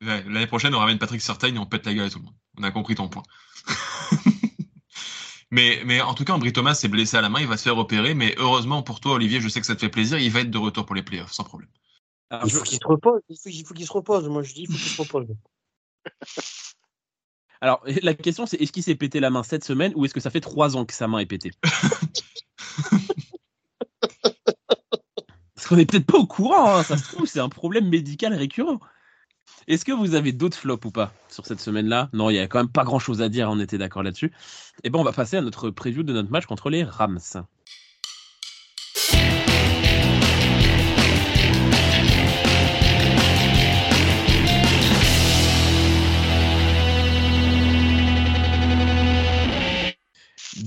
L'année 0.00 0.46
prochaine, 0.46 0.74
on 0.74 0.78
ramène 0.78 0.96
Patrick 0.96 1.20
Certain 1.20 1.54
et 1.54 1.58
on 1.58 1.66
pète 1.66 1.84
la 1.84 1.92
gueule 1.92 2.06
à 2.06 2.08
tout 2.08 2.20
le 2.20 2.24
monde. 2.24 2.34
On 2.58 2.62
a 2.62 2.70
compris 2.70 2.94
ton 2.94 3.10
point. 3.10 3.22
mais, 5.50 5.82
mais 5.84 6.00
en 6.00 6.14
tout 6.14 6.24
cas, 6.24 6.32
Ambry 6.32 6.52
Thomas 6.52 6.74
s'est 6.74 6.88
blessé 6.88 7.16
à 7.16 7.20
la 7.20 7.28
main, 7.28 7.40
il 7.40 7.46
va 7.46 7.56
se 7.56 7.64
faire 7.64 7.76
opérer. 7.76 8.14
Mais 8.14 8.34
heureusement 8.38 8.82
pour 8.82 9.00
toi, 9.00 9.14
Olivier, 9.14 9.40
je 9.40 9.48
sais 9.48 9.60
que 9.60 9.66
ça 9.66 9.74
te 9.74 9.80
fait 9.80 9.88
plaisir, 9.88 10.18
il 10.18 10.30
va 10.30 10.40
être 10.40 10.50
de 10.50 10.58
retour 10.58 10.86
pour 10.86 10.94
les 10.94 11.02
playoffs, 11.02 11.32
sans 11.32 11.44
problème. 11.44 11.70
il 12.44 12.50
faut 12.50 12.62
qu'il 12.62 12.78
se 12.78 12.86
repose. 12.86 13.20
Il 13.28 13.36
faut, 13.64 13.74
qu'il 13.74 13.86
se 13.86 13.92
repose. 13.92 14.28
Moi, 14.28 14.42
je 14.42 14.54
dis, 14.54 14.62
il 14.62 14.66
faut 14.68 14.78
qu'il 14.78 14.90
se 14.90 15.02
repose. 15.02 15.26
Alors, 17.62 17.82
la 18.02 18.14
question, 18.14 18.46
c'est 18.46 18.56
est-ce 18.56 18.72
qu'il 18.72 18.82
s'est 18.82 18.94
pété 18.94 19.20
la 19.20 19.28
main 19.28 19.42
cette 19.42 19.64
semaine 19.64 19.92
ou 19.94 20.06
est-ce 20.06 20.14
que 20.14 20.20
ça 20.20 20.30
fait 20.30 20.40
trois 20.40 20.76
ans 20.76 20.86
que 20.86 20.94
sa 20.94 21.08
main 21.08 21.18
est 21.18 21.26
pétée? 21.26 21.50
Parce 25.54 25.68
qu'on 25.68 25.76
n'est 25.76 25.84
peut-être 25.84 26.06
pas 26.06 26.16
au 26.16 26.26
courant, 26.26 26.76
hein, 26.76 26.82
ça 26.82 26.96
se 26.96 27.12
trouve, 27.12 27.26
c'est 27.26 27.40
un 27.40 27.50
problème 27.50 27.86
médical 27.88 28.32
récurrent. 28.32 28.80
Est-ce 29.70 29.84
que 29.84 29.92
vous 29.92 30.16
avez 30.16 30.32
d'autres 30.32 30.56
flops 30.56 30.84
ou 30.84 30.90
pas 30.90 31.12
sur 31.28 31.46
cette 31.46 31.60
semaine-là? 31.60 32.08
Non, 32.12 32.28
il 32.28 32.32
n'y 32.32 32.40
a 32.40 32.48
quand 32.48 32.58
même 32.58 32.68
pas 32.68 32.82
grand-chose 32.82 33.22
à 33.22 33.28
dire, 33.28 33.48
on 33.48 33.60
était 33.60 33.78
d'accord 33.78 34.02
là-dessus. 34.02 34.26
Et 34.26 34.88
eh 34.88 34.90
ben, 34.90 34.98
on 34.98 35.04
va 35.04 35.12
passer 35.12 35.36
à 35.36 35.42
notre 35.42 35.70
preview 35.70 36.02
de 36.02 36.12
notre 36.12 36.32
match 36.32 36.44
contre 36.46 36.70
les 36.70 36.82
Rams. 36.82 37.20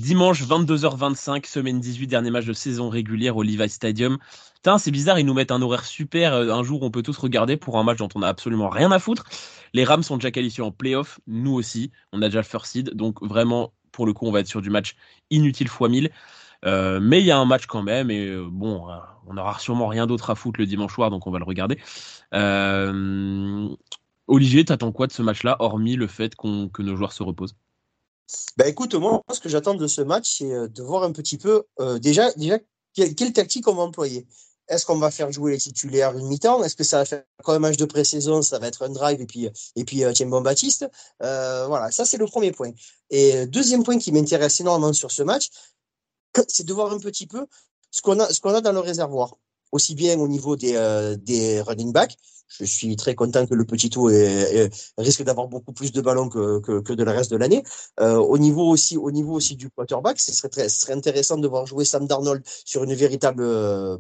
Dimanche 0.04 0.44
22h25, 0.44 1.48
semaine 1.48 1.80
18, 1.80 2.08
dernier 2.08 2.30
match 2.30 2.44
de 2.44 2.52
saison 2.52 2.90
régulière 2.90 3.38
au 3.38 3.42
Levi 3.42 3.70
Stadium. 3.70 4.18
Putain, 4.56 4.78
c'est 4.78 4.92
bizarre, 4.92 5.18
ils 5.18 5.26
nous 5.26 5.34
mettent 5.34 5.52
un 5.52 5.62
horaire 5.62 5.86
super, 5.86 6.34
euh, 6.34 6.52
un 6.52 6.62
jour 6.62 6.84
on 6.84 6.92
peut 6.92 7.02
tous 7.02 7.18
regarder 7.18 7.56
pour 7.56 7.78
un 7.80 7.84
match 7.86 8.00
dont 8.00 8.10
on 8.14 8.22
a 8.22 8.28
absolument 8.28 8.68
rien 8.68 8.92
à 8.92 9.00
foutre. 9.00 9.24
Les 9.74 9.86
Rams 9.86 10.04
sont 10.04 10.18
déjà 10.18 10.30
qualifiés 10.30 10.62
en 10.62 10.72
playoff, 10.72 11.22
nous 11.26 11.54
aussi, 11.54 11.90
on 12.12 12.22
a 12.22 12.26
déjà 12.26 12.40
le 12.40 12.44
first 12.44 12.74
seed, 12.74 12.90
donc 12.90 13.24
vraiment, 13.24 13.72
pour 13.94 14.06
le 14.06 14.12
coup, 14.12 14.28
on 14.28 14.34
va 14.34 14.42
être 14.42 14.48
sur 14.48 14.62
du 14.62 14.70
match 14.70 14.98
inutile 15.30 15.68
x 15.68 15.80
1000. 15.80 16.12
Euh, 16.66 17.00
mais 17.02 17.22
il 17.22 17.26
y 17.26 17.32
a 17.32 17.38
un 17.38 17.46
match 17.46 17.66
quand 17.66 17.82
même, 17.82 18.12
et 18.12 18.28
euh, 18.28 18.46
bon, 18.52 18.86
on 19.26 19.36
n'aura 19.36 19.58
sûrement 19.58 19.88
rien 19.88 20.06
d'autre 20.06 20.30
à 20.30 20.36
foutre 20.36 20.60
le 20.60 20.66
dimanche 20.66 20.94
soir, 20.94 21.12
donc 21.12 21.28
on 21.28 21.32
va 21.32 21.40
le 21.40 21.46
regarder. 21.46 21.80
Olivier, 24.28 24.66
t'attends 24.66 24.92
quoi 24.92 25.08
de 25.08 25.14
ce 25.14 25.22
match-là, 25.22 25.56
hormis 25.60 25.96
le 25.96 26.08
fait 26.08 26.36
que 26.36 26.82
nos 26.82 26.96
joueurs 26.98 27.14
se 27.14 27.24
reposent? 27.24 27.56
Ben 28.58 28.68
écoute, 28.68 28.96
moi, 28.96 29.22
ce 29.32 29.40
que 29.40 29.50
j'attends 29.50 29.74
de 29.74 29.88
ce 29.88 30.02
match, 30.02 30.38
c'est 30.38 30.52
euh, 30.52 30.68
de 30.68 30.82
voir 30.82 31.04
un 31.04 31.12
petit 31.12 31.38
peu 31.38 31.64
euh, 31.80 32.00
déjà, 32.00 32.32
déjà 32.34 32.58
quelle, 32.94 33.34
tactique 33.34 33.68
on 33.68 33.76
va 33.76 33.84
employer. 33.84 34.28
Est-ce 34.70 34.86
qu'on 34.86 34.98
va 34.98 35.12
faire 35.12 35.32
jouer 35.32 35.52
les 35.54 35.58
titulaires 35.58 36.18
une 36.18 36.28
mi-temps? 36.28 36.64
Est-ce 36.64 36.76
que 36.76 36.84
ça 36.84 37.00
va 37.00 37.06
faire 37.06 37.24
comme 37.44 37.56
un 37.56 37.60
match 37.60 37.78
de 37.78 37.86
pré-saison 37.86 38.42
Ça 38.42 38.60
va 38.60 38.68
être 38.68 38.84
un 38.84 38.90
drive 38.90 39.20
et 39.20 39.26
puis 39.26 39.50
et 39.76 39.84
puis 39.84 40.04
euh, 40.04 40.14
Bon 40.28 40.42
Baptiste? 40.42 40.88
Euh, 41.22 41.68
voilà, 41.68 41.92
ça 41.92 42.06
c'est 42.06 42.18
le 42.18 42.26
premier 42.26 42.52
point. 42.52 42.72
Et 43.10 43.46
deuxième 43.48 43.84
point 43.84 43.98
qui 43.98 44.12
m'intéresse 44.12 44.60
énormément 44.62 44.94
sur 44.94 45.12
ce 45.12 45.24
match, 45.24 45.50
c'est 46.48 46.66
de 46.66 46.74
voir 46.74 46.94
un 46.94 47.00
petit 47.00 47.28
peu 47.28 47.46
ce 47.92 48.02
qu'on 48.02 48.20
a 48.20 48.32
ce 48.32 48.40
qu'on 48.40 48.54
a 48.54 48.62
dans 48.62 48.72
le 48.72 48.80
réservoir, 48.80 49.36
aussi 49.74 49.96
bien 49.96 50.20
au 50.20 50.28
niveau 50.28 50.56
des 50.56 50.76
euh, 50.76 51.64
running 51.64 51.92
backs 51.92 52.16
je 52.60 52.66
suis 52.66 52.96
très 52.96 53.16
content 53.16 53.48
que 53.48 53.56
le 53.56 53.66
petit 53.66 53.90
tout 53.90 54.12
risque 54.98 55.24
d'avoir 55.24 55.48
beaucoup 55.48 55.74
plus 55.74 55.92
de 55.92 56.02
ballons 56.02 56.30
que, 56.30 56.60
que, 56.60 56.94
de 56.94 57.04
le 57.04 57.10
reste 57.10 57.32
de 57.32 57.38
l'année. 57.38 57.64
Euh, 58.00 58.18
au 58.18 58.38
niveau 58.38 58.70
aussi, 58.70 58.96
au 58.96 59.10
niveau 59.10 59.34
aussi 59.34 59.56
du 59.56 59.72
quarterback, 59.72 60.20
ce 60.20 60.32
serait 60.32 60.50
très, 60.50 60.70
ce 60.70 60.82
serait 60.82 60.94
intéressant 60.94 61.38
de 61.38 61.48
voir 61.48 61.66
jouer 61.66 61.84
Sam 61.84 62.06
Darnold 62.06 62.44
sur 62.64 62.84
une 62.84 62.94
véritable 62.94 63.42
euh, 63.42 63.98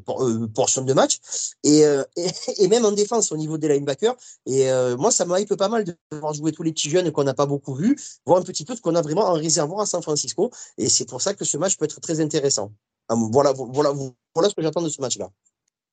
portion 0.54 0.84
de 0.84 0.94
match 0.94 1.20
et, 1.64 2.68
même 2.68 2.86
en 2.86 2.92
défense 2.92 3.32
au 3.32 3.38
niveau 3.38 3.58
des 3.58 3.70
linebackers. 3.70 4.16
Et 4.46 4.68
moi, 5.00 5.10
ça 5.10 5.26
m'hype 5.26 5.56
pas 5.56 5.70
mal 5.70 5.84
de 5.84 5.96
voir 6.12 6.36
jouer 6.36 6.52
tous 6.52 6.62
les 6.62 6.74
petits 6.74 6.92
jeunes 6.92 7.12
qu'on 7.12 7.24
n'a 7.24 7.34
pas 7.34 7.48
beaucoup 7.48 7.74
vus, 7.74 7.98
voir 8.28 8.40
un 8.40 8.44
petit 8.44 8.66
peu 8.66 8.76
ce 8.76 8.82
qu'on 8.82 8.94
a 8.94 9.02
vraiment 9.02 9.26
en 9.30 9.34
réservoir 9.34 9.82
à 9.82 9.86
San 9.88 10.04
Francisco. 10.04 10.52
Et 10.78 10.90
c'est 10.90 11.10
pour 11.10 11.24
ça 11.24 11.34
que 11.34 11.44
ce 11.44 11.58
match 11.58 11.76
peut 11.78 11.86
être 11.86 12.00
très 12.02 12.20
intéressant. 12.20 12.72
Voilà, 13.10 13.54
voilà, 13.54 13.94
voilà 14.34 14.50
ce 14.50 14.56
que 14.56 14.62
j'attends 14.62 14.82
de 14.82 14.90
ce 14.90 15.02
match-là. 15.02 15.30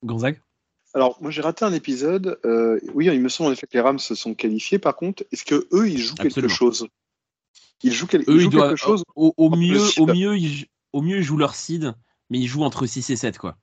Gonzague 0.02 0.40
alors, 0.92 1.18
moi, 1.20 1.30
j'ai 1.30 1.40
raté 1.40 1.64
un 1.64 1.72
épisode. 1.72 2.40
Euh, 2.44 2.80
oui, 2.94 3.06
il 3.06 3.20
me 3.20 3.28
semble 3.28 3.50
en 3.50 3.52
effet 3.52 3.66
que 3.66 3.74
les 3.74 3.80
Rams 3.80 4.00
se 4.00 4.14
sont 4.16 4.34
qualifiés. 4.34 4.78
Par 4.78 4.96
contre, 4.96 5.24
est-ce 5.30 5.44
que 5.44 5.68
eux, 5.72 5.88
ils 5.88 5.98
jouent 5.98 6.14
Absolument. 6.18 6.34
quelque 6.34 6.48
chose? 6.48 6.88
Ils 7.82 7.92
jouent, 7.92 8.08
quel... 8.08 8.22
eux, 8.22 8.24
ils 8.28 8.40
jouent 8.40 8.50
doivent, 8.50 8.70
quelque 8.70 8.78
chose? 8.78 9.04
au, 9.14 9.32
au 9.36 9.50
mieux, 9.50 9.80
au 9.98 10.06
mieux, 10.06 10.36
ils, 10.36 10.66
au 10.92 11.00
mieux, 11.00 11.18
ils 11.18 11.22
jouent 11.22 11.36
leur 11.36 11.54
seed, 11.54 11.94
mais 12.28 12.38
ils 12.38 12.48
jouent 12.48 12.64
entre 12.64 12.86
6 12.86 13.08
et 13.10 13.16
7, 13.16 13.38
quoi. 13.38 13.56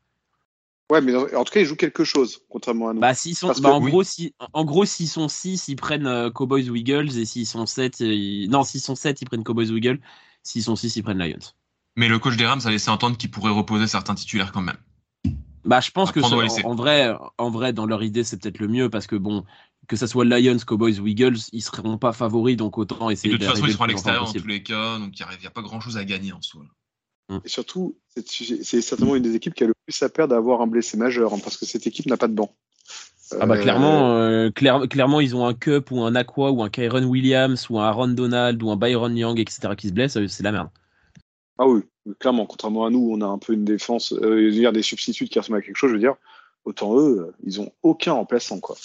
Ouais, 0.89 1.01
mais 1.01 1.13
en 1.15 1.43
tout 1.43 1.51
cas, 1.51 1.59
ils 1.59 1.65
jouent 1.65 1.75
quelque 1.75 2.05
chose, 2.05 2.39
contrairement 2.49 2.89
à 2.89 2.93
nous. 2.93 3.01
Bah, 3.01 3.13
s'ils 3.13 3.35
sont, 3.35 3.51
bah, 3.59 3.73
en, 3.73 3.83
oui. 3.83 3.91
gros, 3.91 4.03
si, 4.03 4.33
en 4.53 4.63
gros, 4.63 4.85
s'ils 4.85 5.09
sont 5.09 5.27
6, 5.27 5.67
ils 5.67 5.75
prennent 5.75 6.07
euh, 6.07 6.31
Cowboys 6.31 6.69
ou 6.69 6.77
Eagles, 6.77 7.17
et 7.17 7.25
s'ils 7.25 7.45
sont 7.45 7.65
7, 7.65 7.99
ils... 7.99 8.49
non, 8.49 8.63
s'ils 8.63 8.79
sont 8.79 8.95
7, 8.95 9.21
ils 9.21 9.25
prennent 9.25 9.43
Cowboys 9.43 9.69
ou 9.69 9.75
Eagles, 9.77 9.99
s'ils 10.43 10.63
sont 10.63 10.77
6, 10.77 10.95
ils 10.95 11.03
prennent 11.03 11.17
Lions. 11.17 11.51
Mais 11.97 12.07
le 12.07 12.19
coach 12.19 12.37
des 12.37 12.45
Rams 12.45 12.61
a 12.63 12.69
laissé 12.69 12.89
entendre 12.89 13.17
qu'il 13.17 13.29
pourrait 13.29 13.51
reposer 13.51 13.87
certains 13.87 14.15
titulaires 14.15 14.53
quand 14.53 14.61
même. 14.61 14.77
Bah, 15.67 15.81
je 15.81 15.91
pense 15.91 16.13
que 16.13 16.21
en, 16.21 16.69
en, 16.69 16.75
vrai, 16.75 17.13
en 17.37 17.49
vrai, 17.49 17.73
dans 17.73 17.85
leur 17.85 18.01
idée, 18.01 18.23
c'est 18.23 18.41
peut-être 18.41 18.59
le 18.59 18.69
mieux 18.69 18.89
parce 18.89 19.05
que 19.05 19.17
bon, 19.17 19.43
que 19.87 19.97
ça 19.97 20.07
soit 20.07 20.23
Lions, 20.23 20.57
Cowboys 20.65 20.99
ou 20.99 21.07
Eagles, 21.07 21.37
ils 21.51 21.61
seront 21.61 21.97
pas 21.97 22.13
favoris, 22.13 22.55
donc 22.55 22.77
autant 22.77 23.09
essayer. 23.09 23.33
Et 23.33 23.37
de 23.37 23.43
toute 23.43 23.53
façon, 23.53 23.67
ils 23.67 23.73
seront 23.73 23.83
à 23.83 23.87
l'extérieur 23.87 24.25
dans 24.25 24.31
tous 24.31 24.47
les 24.47 24.63
cas, 24.63 24.97
donc 24.97 25.19
il 25.19 25.25
n'y 25.41 25.45
a, 25.45 25.51
pas 25.51 25.61
grand-chose 25.61 25.97
à 25.97 26.05
gagner 26.05 26.31
en 26.31 26.41
soi. 26.41 26.63
Mm. 27.29 27.39
Et 27.43 27.49
surtout, 27.49 27.97
c'est 28.25 28.81
certainement 28.81 29.17
une 29.17 29.23
des 29.23 29.35
équipes 29.35 29.53
qui 29.53 29.65
a 29.65 29.67
le 29.67 29.73
plus 29.85 30.01
à 30.01 30.09
perdre 30.09 30.33
d'avoir 30.33 30.61
un 30.61 30.67
blessé 30.67 30.95
majeur, 30.95 31.33
hein, 31.33 31.39
parce 31.43 31.57
que 31.57 31.65
cette 31.65 31.85
équipe 31.85 32.05
n'a 32.05 32.17
pas 32.17 32.29
de 32.29 32.33
banc. 32.33 32.55
Ah 33.41 33.45
bah 33.45 33.57
clairement, 33.57 34.13
euh, 34.13 34.51
clair, 34.51 34.87
clairement 34.89 35.19
ils 35.19 35.35
ont 35.35 35.45
un 35.45 35.53
Cup 35.53 35.91
ou 35.91 36.01
un 36.01 36.15
Aqua 36.15 36.51
ou 36.51 36.63
un 36.63 36.69
Kyron 36.69 37.03
Williams 37.03 37.69
ou 37.69 37.77
un 37.77 37.83
Aaron 37.83 38.07
Donald 38.07 38.63
ou 38.63 38.71
un 38.71 38.77
Byron 38.77 39.17
Young, 39.17 39.37
etc. 39.37 39.73
qui 39.77 39.89
se 39.89 39.93
blessent, 39.93 40.25
c'est 40.27 40.43
la 40.43 40.53
merde. 40.53 40.69
Ah 41.57 41.67
oui, 41.67 41.81
clairement, 42.19 42.45
contrairement 42.45 42.85
à 42.85 42.89
nous, 42.89 43.09
on 43.11 43.21
a 43.21 43.25
un 43.25 43.37
peu 43.37 43.53
une 43.53 43.65
défense, 43.65 44.13
euh, 44.13 44.51
dire 44.51 44.73
des 44.73 44.83
substituts 44.83 45.25
qui 45.25 45.39
ressemblent 45.39 45.59
à 45.59 45.61
quelque 45.61 45.77
chose, 45.77 45.89
je 45.89 45.95
veux 45.95 46.01
dire, 46.01 46.15
autant 46.65 46.97
eux, 46.99 47.33
ils 47.43 47.61
ont 47.61 47.71
aucun 47.83 48.13
remplaçant, 48.13 48.59
quoi. 48.59 48.75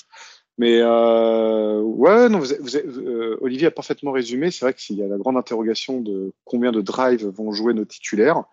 Mais 0.59 0.81
euh, 0.81 1.81
ouais, 1.81 2.29
non, 2.29 2.39
vous, 2.39 2.53
euh, 2.53 3.37
Olivier 3.41 3.69
a 3.69 3.71
parfaitement 3.71 4.13
résumé. 4.13 4.51
C'est 4.51 4.65
vrai 4.65 4.75
qu'il 4.75 4.97
y 4.97 5.03
a 5.03 5.07
la 5.07 5.17
grande 5.17 5.37
interrogation 5.37 6.01
de 6.01 6.33
combien 6.45 6.73
de 6.73 6.81
drives 6.83 7.27
vont 7.27 7.53
jouer 7.53 7.73
nos 7.75 7.87
titulaires. 7.87 8.45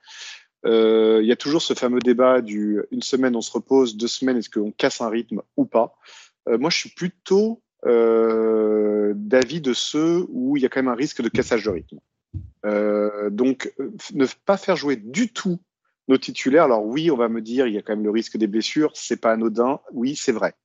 Euh, 0.65 1.19
il 1.21 1.27
y 1.27 1.31
a 1.31 1.35
toujours 1.35 1.61
ce 1.61 1.73
fameux 1.73 1.99
débat 1.99 2.41
du 2.41 2.81
une 2.91 3.01
semaine 3.01 3.35
on 3.35 3.41
se 3.41 3.51
repose, 3.51 3.95
deux 3.95 4.07
semaines 4.07 4.37
est-ce 4.37 4.49
qu'on 4.49 4.71
casse 4.71 4.99
un 4.99 5.09
rythme 5.09 5.41
ou 5.55 5.65
pas? 5.65 5.97
Euh, 6.47 6.57
moi, 6.57 6.69
je 6.69 6.77
suis 6.77 6.89
plutôt 6.89 7.61
euh, 7.85 9.13
d'avis 9.15 9.61
de 9.61 9.73
ceux 9.73 10.25
où 10.29 10.57
il 10.57 10.63
y 10.63 10.65
a 10.65 10.69
quand 10.69 10.81
même 10.81 10.91
un 10.91 10.95
risque 10.95 11.21
de 11.21 11.29
cassage 11.29 11.63
de 11.63 11.69
rythme. 11.69 11.99
Euh, 12.65 13.29
donc, 13.29 13.73
ne 14.13 14.25
pas 14.45 14.57
faire 14.57 14.75
jouer 14.75 14.95
du 14.95 15.31
tout 15.31 15.59
nos 16.07 16.17
titulaires. 16.17 16.65
Alors 16.65 16.85
oui, 16.85 17.11
on 17.11 17.17
va 17.17 17.29
me 17.29 17.41
dire, 17.41 17.67
il 17.67 17.73
y 17.73 17.77
a 17.77 17.81
quand 17.81 17.95
même 17.95 18.03
le 18.03 18.11
risque 18.11 18.37
des 18.37 18.47
blessures, 18.47 18.91
c'est 18.95 19.21
pas 19.21 19.31
anodin. 19.31 19.79
Oui, 19.93 20.15
c'est 20.15 20.31
vrai. 20.31 20.55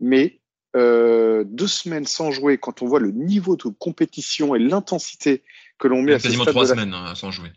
Mais 0.00 0.40
euh, 0.76 1.44
deux 1.44 1.66
semaines 1.66 2.06
sans 2.06 2.30
jouer, 2.30 2.58
quand 2.58 2.82
on 2.82 2.86
voit 2.86 3.00
le 3.00 3.10
niveau 3.10 3.56
de 3.56 3.64
compétition 3.64 4.54
et 4.54 4.58
l'intensité 4.58 5.42
que 5.78 5.88
l'on 5.88 6.02
met 6.02 6.14
à 6.14 6.18
quasiment 6.18 6.44
trois 6.44 6.62
la... 6.62 6.68
semaines 6.68 6.94
hein, 6.94 7.14
sans 7.14 7.30
jouer. 7.30 7.50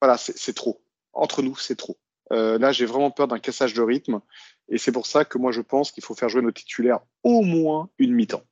Voilà, 0.00 0.16
c'est 0.16 0.54
trop. 0.54 0.82
Entre 1.12 1.42
nous, 1.42 1.56
c'est 1.56 1.76
trop. 1.76 1.98
Euh, 2.32 2.58
là, 2.58 2.72
j'ai 2.72 2.86
vraiment 2.86 3.10
peur 3.10 3.28
d'un 3.28 3.38
cassage 3.38 3.74
de 3.74 3.82
rythme, 3.82 4.20
et 4.68 4.78
c'est 4.78 4.92
pour 4.92 5.06
ça 5.06 5.24
que 5.24 5.36
moi, 5.36 5.52
je 5.52 5.60
pense 5.60 5.90
qu'il 5.90 6.02
faut 6.02 6.14
faire 6.14 6.28
jouer 6.28 6.42
nos 6.42 6.52
titulaires 6.52 7.00
au 7.24 7.42
moins 7.42 7.90
une 7.98 8.14
mi-temps, 8.14 8.44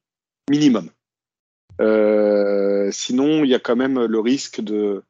minimum. 0.50 0.90
Euh, 1.80 2.90
sinon, 2.92 3.44
il 3.44 3.50
y 3.50 3.54
a 3.54 3.58
quand 3.58 3.76
même 3.76 4.04
le 4.04 4.20
risque 4.20 4.60
de, 4.60 5.02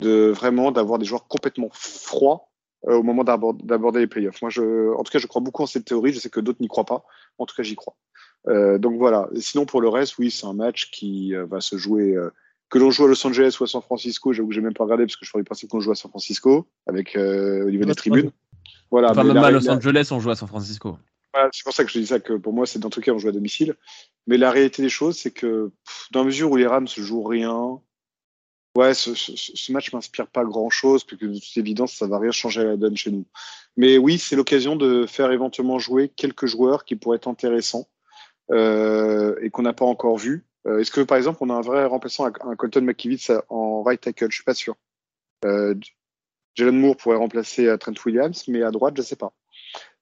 de 0.00 0.30
vraiment 0.30 0.70
d'avoir 0.70 0.98
des 0.98 1.04
joueurs 1.04 1.26
complètement 1.26 1.70
froids 1.72 2.48
euh, 2.86 2.94
au 2.96 3.02
moment 3.02 3.24
d'aborder 3.24 4.00
les 4.00 4.06
playoffs. 4.06 4.40
Moi, 4.40 4.50
je, 4.50 4.94
en 4.94 5.02
tout 5.02 5.10
cas, 5.10 5.18
je 5.18 5.26
crois 5.26 5.42
beaucoup 5.42 5.62
en 5.62 5.66
cette 5.66 5.84
théorie. 5.84 6.12
Je 6.12 6.20
sais 6.20 6.30
que 6.30 6.40
d'autres 6.40 6.60
n'y 6.60 6.68
croient 6.68 6.84
pas. 6.84 7.04
En 7.38 7.46
tout 7.46 7.56
cas, 7.56 7.62
j'y 7.62 7.74
crois. 7.74 7.96
Euh, 8.46 8.78
donc 8.78 8.96
voilà. 8.98 9.28
Et 9.34 9.40
sinon, 9.40 9.66
pour 9.66 9.80
le 9.80 9.88
reste, 9.88 10.18
oui, 10.18 10.30
c'est 10.30 10.46
un 10.46 10.52
match 10.52 10.90
qui 10.90 11.34
euh, 11.34 11.44
va 11.46 11.60
se 11.60 11.76
jouer. 11.76 12.14
Euh, 12.14 12.30
que 12.68 12.78
l'on 12.78 12.90
joue 12.90 13.06
à 13.06 13.08
Los 13.08 13.26
Angeles 13.26 13.56
ou 13.58 13.64
à 13.64 13.66
San 13.66 13.80
Francisco, 13.80 14.32
j'avoue 14.32 14.48
que 14.48 14.54
j'ai 14.54 14.60
même 14.60 14.74
pas 14.74 14.84
regardé 14.84 15.06
parce 15.06 15.16
que 15.16 15.24
je 15.24 15.30
ferais 15.30 15.42
penser 15.42 15.66
qu'on 15.66 15.80
joue 15.80 15.90
à 15.90 15.94
San 15.94 16.10
Francisco 16.10 16.68
avec 16.86 17.16
au 17.16 17.70
niveau 17.70 17.86
des 17.86 17.94
tribunes. 17.94 18.30
Voilà. 18.90 19.12
Enfin, 19.12 19.24
même 19.24 19.38
à 19.38 19.50
Los 19.50 19.68
Angeles, 19.70 20.08
on 20.10 20.20
joue 20.20 20.28
à 20.28 20.36
San 20.36 20.48
Francisco. 20.48 20.98
Voilà, 21.34 21.50
c'est 21.52 21.62
pour 21.62 21.72
ça 21.74 21.84
que 21.84 21.90
je 21.90 21.98
dis 21.98 22.06
ça 22.06 22.20
que 22.20 22.32
pour 22.34 22.52
moi, 22.52 22.66
c'est 22.66 22.78
dans 22.78 22.90
tout 22.90 23.00
cas, 23.00 23.12
on 23.12 23.18
joue 23.18 23.28
à 23.28 23.32
domicile. 23.32 23.76
Mais 24.26 24.38
la 24.38 24.50
réalité 24.50 24.82
des 24.82 24.88
choses, 24.88 25.18
c'est 25.18 25.30
que 25.30 25.70
dans 26.10 26.20
la 26.20 26.26
mesure 26.26 26.50
où 26.50 26.56
les 26.56 26.66
Rams 26.66 26.84
ne 26.96 27.02
jouent 27.02 27.22
rien, 27.22 27.80
ouais, 28.76 28.94
ce, 28.94 29.14
ce, 29.14 29.32
ce 29.36 29.72
match 29.72 29.92
m'inspire 29.92 30.26
pas 30.28 30.44
grand 30.44 30.70
chose, 30.70 31.04
puisque 31.04 31.24
de 31.24 31.38
toute 31.38 31.56
évidence, 31.56 31.94
ça 31.94 32.06
va 32.06 32.18
rien 32.18 32.30
changer 32.32 32.62
à 32.62 32.64
la 32.64 32.76
donne 32.76 32.96
chez 32.96 33.10
nous. 33.10 33.26
Mais 33.76 33.98
oui, 33.98 34.18
c'est 34.18 34.36
l'occasion 34.36 34.76
de 34.76 35.06
faire 35.06 35.30
éventuellement 35.32 35.78
jouer 35.78 36.08
quelques 36.08 36.46
joueurs 36.46 36.84
qui 36.84 36.96
pourraient 36.96 37.16
être 37.16 37.28
intéressants 37.28 37.88
euh, 38.50 39.36
et 39.42 39.50
qu'on 39.50 39.62
n'a 39.62 39.74
pas 39.74 39.84
encore 39.84 40.18
vu. 40.18 40.46
Euh, 40.66 40.80
Est-ce 40.80 40.90
que 40.90 41.00
par 41.02 41.18
exemple, 41.18 41.38
on 41.42 41.50
a 41.50 41.54
un 41.54 41.60
vrai 41.60 41.84
remplaçant, 41.84 42.26
un 42.26 42.56
Colton 42.56 42.82
McKivitz 42.82 43.30
en 43.48 43.82
right 43.82 44.00
tackle? 44.00 44.30
Je 44.30 44.36
suis 44.36 44.44
pas 44.44 44.54
sûr. 44.54 44.76
Euh, 45.44 45.74
Jalen 46.54 46.78
Moore 46.78 46.96
pourrait 46.96 47.16
remplacer 47.16 47.74
Trent 47.78 47.94
Williams, 48.04 48.48
mais 48.48 48.62
à 48.62 48.70
droite, 48.70 48.94
je 48.96 49.02
sais 49.02 49.16
pas. 49.16 49.32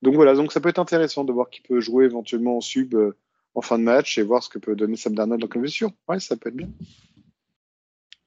Donc 0.02 0.14
voilà, 0.14 0.34
donc 0.34 0.52
ça 0.52 0.60
peut 0.60 0.68
être 0.68 0.78
intéressant 0.78 1.24
de 1.24 1.32
voir 1.32 1.50
qui 1.50 1.60
peut 1.60 1.80
jouer 1.80 2.04
éventuellement 2.04 2.58
en 2.58 2.60
sub 2.60 2.94
euh, 2.94 3.16
en 3.54 3.62
fin 3.62 3.78
de 3.78 3.84
match 3.84 4.18
et 4.18 4.22
voir 4.22 4.42
ce 4.42 4.48
que 4.48 4.58
peut 4.58 4.76
donner 4.76 4.96
Sam 4.96 5.14
Darnold 5.14 5.40
dans 5.40 5.60
la 5.60 5.68
sûr. 5.68 5.90
Ouais, 6.08 6.20
ça 6.20 6.36
peut 6.36 6.50
être 6.50 6.56
bien. 6.56 6.68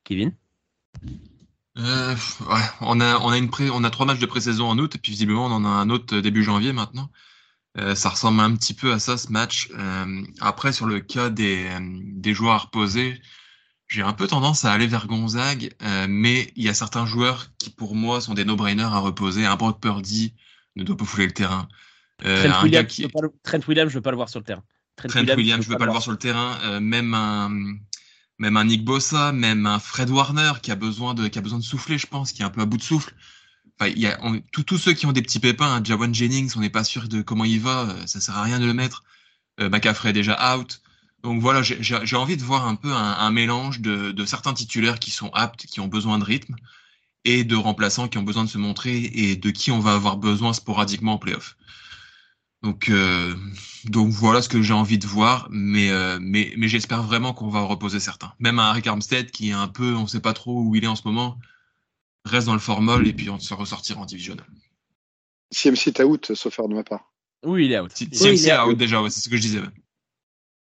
Kevin? 0.04 0.34
Euh, 1.78 2.16
ouais, 2.50 2.62
on 2.82 3.00
a 3.00 3.18
on 3.20 3.30
a 3.30 3.38
une 3.38 3.50
pré, 3.50 3.70
on 3.70 3.84
a 3.84 3.90
trois 3.90 4.06
matchs 4.06 4.20
de 4.20 4.26
pré-saison 4.26 4.66
en 4.66 4.78
août 4.80 4.96
et 4.96 4.98
puis 4.98 5.12
visiblement 5.12 5.46
on 5.46 5.52
en 5.52 5.66
a 5.66 5.70
un 5.70 5.90
autre 5.90 6.20
début 6.20 6.44
janvier 6.44 6.74
maintenant. 6.74 7.10
Euh, 7.78 7.94
ça 7.96 8.10
ressemble 8.10 8.42
un 8.42 8.56
petit 8.56 8.74
peu 8.74 8.92
à 8.92 9.00
ça 9.00 9.18
ce 9.18 9.32
match. 9.32 9.70
Euh, 9.78 10.24
après 10.42 10.74
sur 10.74 10.88
le 10.88 11.00
cas 11.00 11.30
des 11.30 11.70
des 11.80 12.34
joueurs 12.34 12.54
à 12.54 12.58
reposer, 12.58 13.22
j'ai 13.88 14.02
un 14.02 14.14
peu 14.14 14.28
tendance 14.28 14.66
à 14.66 14.72
aller 14.72 14.88
vers 14.88 15.08
Gonzague, 15.08 15.74
euh, 15.84 16.08
mais 16.10 16.52
il 16.56 16.64
y 16.64 16.70
a 16.70 16.74
certains 16.74 17.06
joueurs 17.06 17.48
qui 17.58 17.70
pour 17.70 17.96
moi 17.96 18.20
sont 18.20 18.34
des 18.34 18.46
no-brainers 18.46 18.84
à 18.84 19.00
reposer. 19.00 19.46
Un 19.46 19.56
Brock 19.56 19.80
Purdy 19.80 20.34
ne 20.76 20.84
doit 20.84 20.98
pas 20.98 21.06
fouler 21.06 21.26
le 21.26 21.34
terrain. 21.34 21.68
Euh, 22.26 22.50
Trent, 22.50 22.64
Williams, 22.64 22.88
qui... 22.88 23.04
le... 23.04 23.30
Trent 23.44 23.60
Williams, 23.68 23.90
je 23.90 23.96
veux 23.96 24.02
pas 24.02 24.12
le 24.12 24.18
voir 24.18 24.30
sur 24.30 24.40
le 24.40 24.46
terrain. 24.46 24.64
Trent, 24.96 25.08
Trent 25.08 25.20
Williams, 25.20 25.38
Williams, 25.38 25.64
je 25.64 25.70
veux 25.70 25.76
pas, 25.76 25.80
pas 25.80 25.86
le 25.86 25.92
voir 25.92 26.04
sur 26.04 26.12
le 26.12 26.18
terrain. 26.18 26.58
Euh, 26.64 26.80
même 26.80 27.14
un 27.14 27.50
même 28.40 28.56
un 28.56 28.66
Nick 28.66 28.86
Bossa, 28.86 29.32
même 29.32 29.66
un 29.66 29.80
Fred 29.80 30.10
Warner 30.10 30.54
qui 30.62 30.72
a 30.72 30.76
besoin 30.76 31.14
de 31.14 31.28
qui 31.28 31.38
a 31.38 31.42
besoin 31.42 31.60
de 31.60 31.64
souffler, 31.64 31.98
je 31.98 32.08
pense, 32.08 32.32
qui 32.32 32.42
est 32.42 32.46
un 32.46 32.50
peu 32.50 32.62
à 32.62 32.66
bout 32.66 32.78
de 32.78 32.84
souffle. 32.84 33.14
Enfin, 33.80 33.92
il 33.96 34.00
y 34.00 34.08
a 34.08 34.20
tous 34.52 34.78
ceux 34.78 34.94
qui 34.94 35.06
ont 35.06 35.12
des 35.12 35.22
petits 35.22 35.40
pépins. 35.40 35.76
Hein, 35.76 35.82
Jawan 35.84 36.14
Jennings, 36.14 36.54
on 36.56 36.60
n'est 36.60 36.70
pas 36.70 36.84
sûr 36.84 37.08
de 37.08 37.22
comment 37.22 37.46
il 37.46 37.62
va. 37.62 37.90
Euh, 37.90 38.08
ça 38.08 38.20
sert 38.20 38.38
à 38.38 38.44
rien 38.44 38.60
de 38.60 38.66
le 38.66 38.74
mettre. 38.74 39.04
Euh, 39.60 39.70
est 39.70 40.14
déjà 40.14 40.56
out. 40.56 40.82
Donc 41.24 41.42
voilà, 41.42 41.62
j'ai 41.64 42.16
envie 42.16 42.38
de 42.38 42.44
voir 42.44 42.66
un 42.66 42.76
peu 42.76 42.94
un, 42.94 43.14
un 43.18 43.32
mélange 43.32 43.82
de, 43.82 44.12
de, 44.12 44.26
certains 44.26 44.54
titulaires 44.54 45.00
qui 45.00 45.12
sont 45.12 45.30
aptes, 45.34 45.66
qui 45.66 45.82
ont 45.82 45.88
besoin 45.88 46.18
de 46.18 46.24
rythme, 46.24 46.56
et 47.26 47.44
de 47.44 47.56
remplaçants 47.56 48.08
qui 48.08 48.18
ont 48.18 48.24
besoin 48.24 48.44
de 48.44 48.50
se 48.50 48.58
montrer 48.58 49.12
et 49.14 49.36
de 49.36 49.50
qui 49.52 49.72
on 49.72 49.80
va 49.80 49.94
avoir 49.94 50.18
besoin 50.18 50.54
sporadiquement 50.54 51.14
en 51.14 51.18
playoff. 51.18 51.58
Donc, 52.62 52.90
euh, 52.90 53.36
donc 53.86 54.10
voilà 54.10 54.42
ce 54.42 54.50
que 54.50 54.62
j'ai 54.62 54.74
envie 54.74 54.98
de 54.98 55.08
voir, 55.08 55.48
mais, 55.50 55.92
euh, 55.92 56.20
mais, 56.22 56.54
mais 56.58 56.68
j'espère 56.68 57.04
vraiment 57.04 57.34
qu'on 57.34 57.50
va 57.50 57.62
reposer 57.62 58.00
certains. 58.00 58.34
Même 58.40 58.60
un 58.60 58.72
Rick 58.72 58.88
Armstead 58.88 59.32
qui 59.32 59.50
est 59.50 59.54
un 59.54 59.68
peu, 59.68 59.96
on 59.96 60.04
ne 60.04 60.08
sait 60.08 60.20
pas 60.20 60.34
trop 60.34 60.62
où 60.62 60.76
il 60.76 60.84
est 60.84 60.88
en 60.88 60.96
ce 60.96 61.04
moment, 61.06 61.38
reste 62.26 62.48
dans 62.48 62.54
le 62.54 62.60
formol 62.60 63.08
et 63.08 63.14
puis 63.14 63.30
on 63.30 63.40
se 63.40 63.54
ressortira 63.54 64.02
en 64.02 64.06
divisional. 64.06 64.46
CMC 65.52 65.88
est 65.88 66.04
out, 66.04 66.36
sauf 66.36 66.54
faire 66.54 66.68
de 66.68 66.76
ma 66.76 66.84
part. 66.84 67.14
Oui, 67.44 67.66
il 67.66 67.72
est 67.72 67.80
out. 67.80 67.92
CMC 67.92 68.48
est 68.48 68.60
out, 68.60 68.68
out 68.68 68.78
déjà, 68.78 69.02
ouais, 69.02 69.10
c'est 69.10 69.22
ce 69.22 69.30
que 69.30 69.38
je 69.38 69.42
disais. 69.42 69.62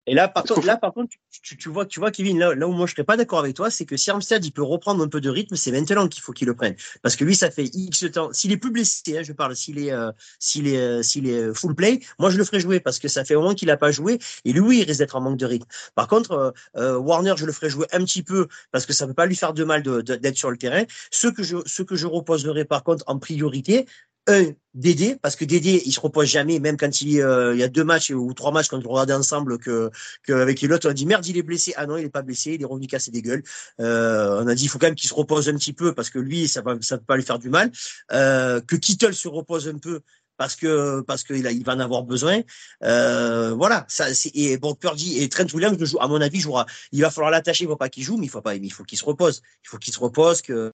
Et 0.05 0.13
là, 0.13 0.27
par, 0.27 0.43
contre, 0.43 0.65
là, 0.65 0.77
par 0.77 0.93
contre, 0.93 1.15
tu, 1.41 1.57
tu, 1.57 1.69
vois, 1.69 1.85
tu 1.85 1.99
vois, 1.99 2.11
Kevin, 2.11 2.37
là, 2.37 2.53
là 2.53 2.67
où 2.67 2.73
moi 2.73 2.87
je 2.87 2.91
serais 2.91 3.05
pas 3.05 3.15
d'accord 3.15 3.39
avec 3.39 3.55
toi, 3.55 3.69
c'est 3.69 3.85
que 3.85 3.95
si 3.95 4.11
Armstead 4.11 4.43
il 4.43 4.51
peut 4.51 4.63
reprendre 4.63 5.03
un 5.03 5.07
peu 5.07 5.21
de 5.21 5.29
rythme, 5.29 5.55
c'est 5.55 5.71
maintenant 5.71 6.07
qu'il 6.07 6.21
faut 6.21 6.33
qu'il 6.33 6.47
le 6.47 6.55
prenne, 6.55 6.75
parce 7.01 7.15
que 7.15 7.23
lui, 7.23 7.35
ça 7.35 7.49
fait 7.49 7.69
X 7.73 8.05
temps. 8.11 8.31
S'il 8.33 8.51
est 8.51 8.57
plus 8.57 8.71
blessé, 8.71 9.17
hein, 9.17 9.23
je 9.23 9.31
parle, 9.31 9.55
s'il 9.55 9.79
est, 9.79 9.91
euh, 9.93 10.11
s'il 10.39 10.67
est, 10.67 10.77
euh, 10.77 11.03
s'il 11.03 11.27
est 11.27 11.53
full 11.53 11.73
play, 11.73 11.99
moi 12.19 12.29
je 12.29 12.37
le 12.37 12.43
ferai 12.43 12.59
jouer 12.59 12.79
parce 12.81 12.99
que 12.99 13.07
ça 13.07 13.23
fait 13.23 13.35
au 13.35 13.41
moins 13.41 13.55
qu'il 13.55 13.69
a 13.71 13.77
pas 13.77 13.91
joué 13.91 14.19
et 14.43 14.51
lui, 14.51 14.79
il 14.79 14.83
risque 14.83 14.99
d'être 14.99 15.15
en 15.15 15.21
manque 15.21 15.37
de 15.37 15.45
rythme. 15.45 15.67
Par 15.95 16.07
contre, 16.07 16.53
euh, 16.75 16.97
Warner, 16.97 17.35
je 17.37 17.45
le 17.45 17.53
ferai 17.53 17.69
jouer 17.69 17.87
un 17.93 18.03
petit 18.03 18.23
peu 18.23 18.47
parce 18.71 18.85
que 18.85 18.93
ça 18.93 19.07
peut 19.07 19.13
pas 19.13 19.25
lui 19.25 19.35
faire 19.35 19.53
de 19.53 19.63
mal 19.63 19.83
d'être 19.83 20.37
sur 20.37 20.51
le 20.51 20.57
terrain. 20.57 20.83
Ce 21.11 21.27
que 21.27 21.43
je, 21.43 21.57
ce 21.65 21.81
que 21.81 21.95
je 21.95 22.07
reposerai 22.07 22.65
par 22.65 22.83
contre 22.83 23.05
en 23.07 23.19
priorité, 23.19 23.85
un, 24.27 24.53
Dédé, 24.73 25.17
parce 25.21 25.35
que 25.35 25.45
Dédé, 25.45 25.83
il 25.85 25.91
se 25.91 25.99
repose 25.99 26.27
jamais, 26.27 26.59
même 26.59 26.77
quand 26.77 27.01
il, 27.01 27.21
euh, 27.21 27.53
il 27.53 27.59
y 27.59 27.63
a 27.63 27.67
deux 27.67 27.83
matchs 27.83 28.09
ou 28.09 28.33
trois 28.33 28.51
matchs 28.51 28.69
quand 28.69 28.83
on 28.83 28.89
regardait 28.89 29.13
ensemble 29.13 29.59
que, 29.59 29.91
que 30.23 30.33
avec 30.33 30.63
l'autre, 30.63 30.87
on 30.87 30.91
a 30.91 30.95
dit 30.95 31.05
merde, 31.05 31.25
il 31.27 31.37
est 31.37 31.43
blessé. 31.43 31.73
Ah 31.77 31.85
non, 31.85 31.97
il 31.97 32.05
est 32.05 32.09
pas 32.09 32.23
blessé, 32.23 32.53
il 32.53 32.61
est 32.61 32.65
revenu 32.65 32.87
casser 32.87 33.11
des 33.11 33.21
gueules. 33.21 33.43
Euh, 33.79 34.41
on 34.43 34.47
a 34.47 34.55
dit 34.55 34.63
il 34.63 34.69
faut 34.69 34.79
quand 34.79 34.87
même 34.87 34.95
qu'il 34.95 35.09
se 35.09 35.13
repose 35.13 35.47
un 35.47 35.53
petit 35.53 35.73
peu 35.73 35.93
parce 35.93 36.09
que 36.09 36.17
lui, 36.17 36.47
ça 36.47 36.61
va, 36.61 36.75
ça 36.81 36.97
peut 36.97 37.03
pas 37.05 37.17
lui 37.17 37.23
faire 37.23 37.37
du 37.37 37.49
mal. 37.49 37.71
Euh, 38.13 38.61
que 38.61 38.75
Kittle 38.75 39.13
se 39.13 39.27
repose 39.27 39.67
un 39.67 39.77
peu 39.77 40.01
parce 40.37 40.55
que 40.55 41.01
parce 41.01 41.23
qu'il 41.23 41.45
il 41.45 41.63
va 41.63 41.75
en 41.75 41.79
avoir 41.79 42.01
besoin. 42.03 42.41
Euh, 42.83 43.53
voilà, 43.53 43.85
ça 43.87 44.07
et 44.33 44.57
bon 44.57 44.73
Purdy 44.73 45.19
et 45.21 45.29
Trent 45.29 45.45
Williams 45.53 45.77
à 45.99 46.07
mon 46.07 46.19
avis 46.19 46.39
jouera. 46.39 46.65
Il 46.91 47.01
va 47.01 47.11
falloir 47.11 47.29
l'attacher, 47.31 47.65
il 47.65 47.67
faut 47.67 47.75
pas 47.75 47.89
qu'il 47.89 48.03
joue, 48.03 48.17
mais 48.17 48.25
il 48.25 48.29
faut 48.29 48.41
pas, 48.41 48.55
il 48.55 48.73
faut 48.73 48.83
qu'il 48.83 48.97
se 48.97 49.05
repose. 49.05 49.43
Il 49.63 49.69
faut 49.69 49.77
qu'il 49.77 49.93
se 49.93 49.99
repose, 49.99 50.41
que 50.41 50.71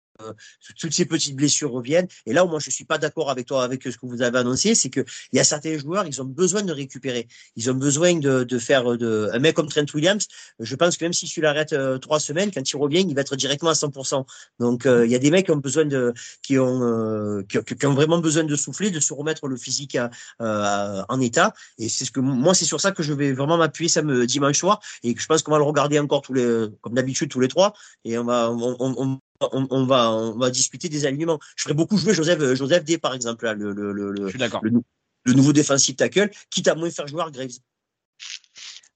toutes 0.77 0.93
ces 0.93 1.05
petites 1.05 1.36
blessures 1.36 1.71
reviennent. 1.71 2.08
Et 2.25 2.34
là 2.34 2.45
où 2.45 2.49
moi 2.49 2.60
je 2.60 2.69
suis 2.69 2.86
pas 2.86 2.97
d'accord 2.97 3.29
avec 3.29 3.47
toi 3.47 3.63
avec 3.63 3.84
ce 3.84 3.97
que 3.97 4.05
vous 4.05 4.21
avez 4.21 4.38
annoncé, 4.38 4.75
c'est 4.75 4.89
que 4.89 5.01
il 5.32 5.38
y 5.38 5.39
a 5.39 5.43
certains 5.43 5.77
joueurs, 5.77 6.05
ils 6.08 6.21
ont 6.21 6.25
besoin 6.25 6.62
de 6.63 6.71
récupérer, 6.71 7.27
ils 7.55 7.69
ont 7.69 7.75
besoin 7.75 8.15
de, 8.15 8.43
de 8.43 8.60
faire 8.60 8.97
de 8.97 9.29
un 9.34 9.39
mec 9.39 9.55
comme 9.55 9.69
Trent 9.69 9.86
Williams. 9.93 10.27
Je 10.60 10.75
pense 10.75 10.97
que 10.97 11.05
même 11.05 11.13
si 11.13 11.25
tu 11.25 11.41
l'arrêtes 11.41 11.73
euh, 11.73 11.97
trois 11.97 12.19
semaines, 12.19 12.51
quand 12.51 12.69
il 12.69 12.77
revient, 12.77 13.05
il 13.08 13.15
va 13.15 13.21
être 13.21 13.36
directement 13.36 13.71
à 13.71 13.75
100%. 13.75 14.25
Donc 14.60 14.86
euh, 14.86 15.05
il 15.05 15.12
y 15.12 15.15
a 15.15 15.19
des 15.19 15.32
mecs 15.32 15.45
qui 15.45 15.51
ont 15.51 15.58
besoin 15.58 15.86
de 15.86 16.13
qui 16.41 16.58
ont 16.58 17.43
qui, 17.47 17.58
qui, 17.75 17.86
ont 17.86 17.93
vraiment 17.93 18.19
besoin 18.19 18.43
de 18.43 18.55
souffler, 18.55 18.91
de 18.91 18.99
se 18.99 19.13
remettre 19.13 19.47
le 19.47 19.58
physique 19.58 19.97
euh, 20.41 21.03
en 21.08 21.21
état. 21.21 21.53
Et 21.77 21.89
c'est 21.89 22.05
ce 22.05 22.12
que 22.12 22.19
moi, 22.19 22.53
c'est 22.53 22.65
sur 22.65 22.82
ça 22.82 22.91
que 22.91 23.03
je 23.03 23.13
vais 23.13 23.32
vraiment 23.34 23.58
m'appuyer 23.58 23.89
samedi 23.89 24.27
dimanche 24.27 24.58
soir. 24.58 24.79
Et 25.03 25.15
je 25.17 25.25
pense 25.25 25.43
qu'on 25.43 25.51
va 25.51 25.58
le 25.58 25.63
regarder 25.63 25.99
encore 25.99 26.21
tous 26.21 26.34
les, 26.34 26.67
comme 26.82 26.93
d'habitude, 26.93 27.29
tous 27.29 27.39
les 27.39 27.47
trois. 27.47 27.73
Et 28.05 28.17
on 28.17 28.23
va, 28.23 28.51
on, 28.51 28.75
on, 28.79 28.95
on, 28.97 29.19
va, 29.41 30.12
on 30.12 30.38
va 30.38 30.49
discuter 30.49 30.89
des 30.89 31.06
alignements. 31.06 31.39
Je 31.56 31.63
ferai 31.63 31.73
beaucoup 31.73 31.97
jouer 31.97 32.13
Joseph, 32.13 32.39
Joseph 32.56 32.84
D, 32.84 32.97
par 32.97 33.13
exemple, 33.13 33.45
là, 33.45 33.54
le, 33.54 33.73
le, 33.73 33.91
le, 33.91 34.25
je 34.25 34.30
suis 34.30 34.39
d'accord. 34.39 34.62
Le, 34.63 35.34
nouveau 35.34 35.54
défensif 35.54 35.95
tackle, 35.95 36.32
quitte 36.49 36.67
à 36.67 36.75
moins 36.75 36.89
faire 36.89 37.08
jouer 37.08 37.23
Graves. 37.32 37.60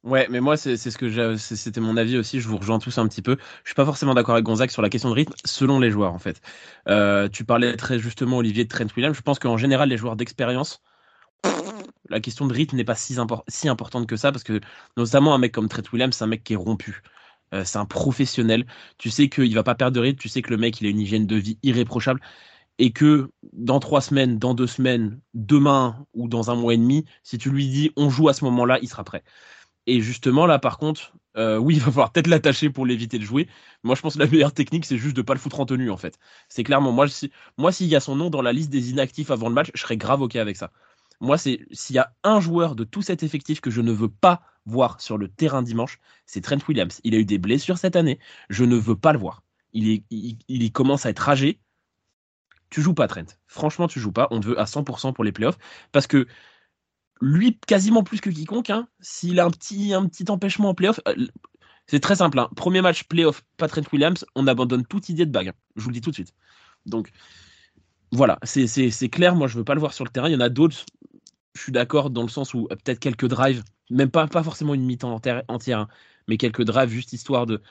Ouais, 0.03 0.27
mais 0.29 0.41
moi, 0.41 0.57
c'est 0.57 0.75
ce 0.75 0.97
que 0.97 1.37
c'était 1.37 1.79
mon 1.79 1.95
avis 1.95 2.17
aussi. 2.17 2.41
Je 2.41 2.47
vous 2.49 2.57
rejoins 2.57 2.79
tous 2.79 2.97
un 2.97 3.07
petit 3.07 3.21
peu. 3.21 3.37
Je 3.63 3.69
suis 3.69 3.75
pas 3.75 3.85
forcément 3.85 4.13
d'accord 4.13 4.35
avec 4.35 4.43
Gonzague 4.43 4.69
sur 4.69 4.81
la 4.81 4.89
question 4.89 5.09
de 5.09 5.15
rythme, 5.15 5.33
selon 5.45 5.79
les 5.79 5.91
joueurs, 5.91 6.13
en 6.13 6.19
fait. 6.19 6.41
Euh, 6.89 7.29
tu 7.29 7.45
parlais 7.45 7.75
très 7.77 7.99
justement, 7.99 8.37
Olivier, 8.37 8.65
de 8.65 8.69
Trent 8.69 8.87
Williams. 8.97 9.15
Je 9.15 9.21
pense 9.21 9.39
qu'en 9.39 9.57
général, 9.57 9.89
les 9.89 9.97
joueurs 9.97 10.17
d'expérience, 10.17 10.81
la 12.09 12.19
question 12.19 12.47
de 12.47 12.53
rythme 12.53 12.75
n'est 12.75 12.83
pas 12.83 12.95
si, 12.95 13.15
si, 13.47 13.69
importante 13.69 14.07
que 14.07 14.17
ça, 14.17 14.33
parce 14.33 14.43
que 14.43 14.59
notamment 14.97 15.33
un 15.35 15.37
mec 15.37 15.53
comme 15.53 15.69
Trent 15.69 15.83
Williams, 15.93 16.15
c'est 16.15 16.23
un 16.25 16.27
mec 16.27 16.43
qui 16.43 16.53
est 16.53 16.57
rompu. 16.57 17.01
Euh, 17.53 17.63
c'est 17.65 17.77
un 17.77 17.85
professionnel. 17.85 18.65
Tu 18.97 19.09
sais 19.09 19.29
qu'il 19.29 19.53
va 19.53 19.63
pas 19.63 19.75
perdre 19.75 19.95
de 19.95 19.99
rythme. 20.01 20.19
Tu 20.19 20.29
sais 20.29 20.41
que 20.41 20.49
le 20.49 20.57
mec, 20.57 20.81
il 20.81 20.87
a 20.87 20.89
une 20.89 20.99
hygiène 20.99 21.27
de 21.27 21.35
vie 21.35 21.57
irréprochable. 21.63 22.19
Et 22.79 22.91
que 22.91 23.29
dans 23.53 23.79
trois 23.79 24.01
semaines, 24.01 24.39
dans 24.39 24.55
deux 24.55 24.67
semaines, 24.67 25.19
demain 25.35 26.05
ou 26.13 26.27
dans 26.27 26.49
un 26.49 26.55
mois 26.55 26.73
et 26.73 26.77
demi, 26.77 27.05
si 27.21 27.37
tu 27.37 27.51
lui 27.51 27.67
dis 27.67 27.91
on 27.95 28.09
joue 28.09 28.29
à 28.29 28.33
ce 28.33 28.43
moment-là, 28.45 28.79
il 28.81 28.89
sera 28.89 29.03
prêt. 29.03 29.23
Et 29.85 30.01
justement, 30.01 30.45
là, 30.47 30.59
par 30.59 30.77
contre, 30.77 31.13
euh, 31.37 31.57
oui, 31.57 31.75
il 31.77 31.79
va 31.81 31.91
falloir 31.91 32.11
peut-être 32.11 32.27
l'attacher 32.27 32.69
pour 32.69 32.85
l'éviter 32.85 33.19
de 33.19 33.25
jouer. 33.25 33.47
Moi, 33.83 33.95
je 33.95 34.01
pense 34.01 34.15
que 34.15 34.19
la 34.19 34.27
meilleure 34.27 34.53
technique, 34.53 34.85
c'est 34.85 34.97
juste 34.97 35.15
de 35.15 35.21
pas 35.21 35.33
le 35.33 35.39
foutre 35.39 35.59
en 35.59 35.65
tenue, 35.65 35.91
en 35.91 35.97
fait. 35.97 36.17
C'est 36.49 36.63
clairement, 36.63 36.91
moi, 36.91 37.07
si, 37.07 37.31
moi, 37.57 37.71
s'il 37.71 37.87
y 37.87 37.95
a 37.95 37.99
son 37.99 38.15
nom 38.15 38.29
dans 38.29 38.41
la 38.41 38.53
liste 38.53 38.69
des 38.71 38.91
inactifs 38.91 39.31
avant 39.31 39.49
le 39.49 39.55
match, 39.55 39.69
je 39.75 39.81
serais 39.81 39.97
grave 39.97 40.21
OK 40.21 40.35
avec 40.35 40.57
ça. 40.57 40.71
Moi, 41.21 41.37
c'est 41.37 41.59
s'il 41.71 41.95
y 41.95 41.99
a 41.99 42.13
un 42.23 42.39
joueur 42.39 42.75
de 42.75 42.83
tout 42.83 43.01
cet 43.01 43.23
effectif 43.23 43.61
que 43.61 43.71
je 43.71 43.81
ne 43.81 43.91
veux 43.91 44.09
pas 44.09 44.41
voir 44.65 45.01
sur 45.01 45.17
le 45.17 45.27
terrain 45.27 45.61
dimanche, 45.61 45.99
c'est 46.25 46.41
Trent 46.41 46.59
Williams. 46.67 47.01
Il 47.03 47.15
a 47.15 47.17
eu 47.17 47.25
des 47.25 47.37
blessures 47.37 47.77
cette 47.77 47.95
année. 47.95 48.19
Je 48.49 48.63
ne 48.63 48.75
veux 48.75 48.95
pas 48.95 49.13
le 49.13 49.19
voir. 49.19 49.43
Il, 49.73 50.03
il, 50.09 50.71
commence 50.71 51.05
à 51.05 51.09
être 51.09 51.27
âgé. 51.27 51.59
Tu 52.69 52.81
joues 52.81 52.93
pas, 52.93 53.07
Trent. 53.07 53.25
Franchement, 53.47 53.87
tu 53.87 53.99
joues 53.99 54.11
pas. 54.11 54.27
On 54.31 54.39
veut 54.39 54.59
à 54.59 54.65
100% 54.65 55.13
pour 55.13 55.23
les 55.23 55.31
playoffs. 55.31 55.57
Parce 55.91 56.07
que 56.07 56.27
lui, 57.21 57.59
quasiment 57.67 58.03
plus 58.03 58.21
que 58.21 58.29
quiconque, 58.29 58.69
hein, 58.69 58.87
s'il 58.99 59.39
a 59.39 59.45
un 59.45 59.51
petit, 59.51 59.93
un 59.93 60.07
petit 60.07 60.29
empêchement 60.29 60.69
en 60.69 60.73
playoff, 60.75 60.99
euh, 61.07 61.15
c'est 61.87 61.99
très 61.99 62.17
simple. 62.17 62.39
Hein. 62.39 62.49
Premier 62.55 62.81
match 62.81 63.03
playoff, 63.05 63.43
pas 63.57 63.67
Trent 63.67 63.83
Williams, 63.91 64.25
on 64.35 64.47
abandonne 64.47 64.85
toute 64.85 65.09
idée 65.09 65.25
de 65.25 65.31
bague. 65.31 65.49
Hein. 65.49 65.53
Je 65.75 65.83
vous 65.83 65.89
le 65.89 65.93
dis 65.95 66.01
tout 66.01 66.11
de 66.11 66.15
suite. 66.15 66.33
Donc, 66.85 67.11
voilà, 68.11 68.37
c'est 68.43 69.09
clair. 69.09 69.35
Moi, 69.35 69.47
je 69.47 69.57
veux 69.57 69.63
pas 69.63 69.73
le 69.73 69.79
voir 69.79 69.93
sur 69.93 70.05
le 70.05 70.09
terrain. 70.09 70.29
Il 70.29 70.33
y 70.33 70.35
en 70.35 70.41
a 70.41 70.49
d'autres. 70.49 70.85
Je 71.55 71.61
suis 71.61 71.71
d'accord 71.71 72.09
dans 72.09 72.21
le 72.23 72.29
sens 72.29 72.53
où 72.53 72.67
euh, 72.71 72.75
peut-être 72.75 72.99
quelques 72.99 73.27
drives, 73.27 73.63
même 73.89 74.09
pas, 74.09 74.27
forcément 74.27 74.73
une 74.73 74.83
mi-temps 74.83 75.13
entière, 75.13 75.79
hein, 75.79 75.87
mais 76.27 76.37
quelques 76.37 76.63
drives 76.63 76.89
juste 76.89 77.13
histoire 77.13 77.45
de, 77.45 77.61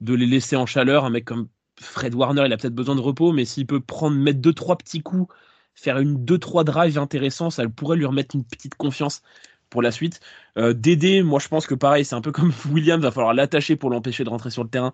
les 0.00 0.26
laisser 0.26 0.56
en 0.56 0.66
chaleur. 0.66 1.04
Un 1.04 1.10
mec 1.10 1.24
comme 1.24 1.48
Fred 1.80 2.14
Warner, 2.14 2.44
il 2.46 2.52
a 2.52 2.56
peut-être 2.56 2.74
besoin 2.74 2.94
de 2.94 3.00
repos, 3.00 3.32
mais 3.32 3.44
s'il 3.44 3.66
peut 3.66 3.80
prendre, 3.80 4.16
mettre 4.16 4.40
deux, 4.40 4.52
trois 4.52 4.76
petits 4.76 5.02
coups, 5.02 5.32
faire 5.74 5.98
une 5.98 6.24
deux, 6.24 6.38
trois 6.38 6.64
drives 6.64 6.98
intéressants, 6.98 7.50
ça 7.50 7.68
pourrait 7.68 7.96
lui 7.96 8.06
remettre 8.06 8.34
une 8.36 8.44
petite 8.44 8.74
confiance 8.74 9.22
pour 9.70 9.82
la 9.82 9.90
suite. 9.90 10.20
Euh, 10.58 10.74
Dédé, 10.74 11.22
moi 11.22 11.40
je 11.40 11.48
pense 11.48 11.66
que 11.66 11.74
pareil, 11.74 12.04
c'est 12.04 12.14
un 12.14 12.20
peu 12.20 12.32
comme 12.32 12.52
William, 12.70 13.00
va 13.00 13.10
falloir 13.10 13.34
l'attacher 13.34 13.76
pour 13.76 13.90
l'empêcher 13.90 14.24
de 14.24 14.28
rentrer 14.28 14.50
sur 14.50 14.64
le 14.64 14.70
terrain. 14.70 14.92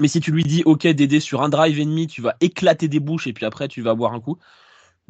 Mais 0.00 0.08
si 0.08 0.20
tu 0.20 0.32
lui 0.32 0.44
dis, 0.44 0.62
ok, 0.64 0.86
Dédé, 0.86 1.20
sur 1.20 1.42
un 1.42 1.48
drive 1.48 1.78
ennemi, 1.78 2.06
tu 2.06 2.22
vas 2.22 2.36
éclater 2.40 2.88
des 2.88 3.00
bouches 3.00 3.26
et 3.26 3.32
puis 3.32 3.44
après 3.44 3.68
tu 3.68 3.82
vas 3.82 3.94
boire 3.94 4.14
un 4.14 4.20
coup. 4.20 4.38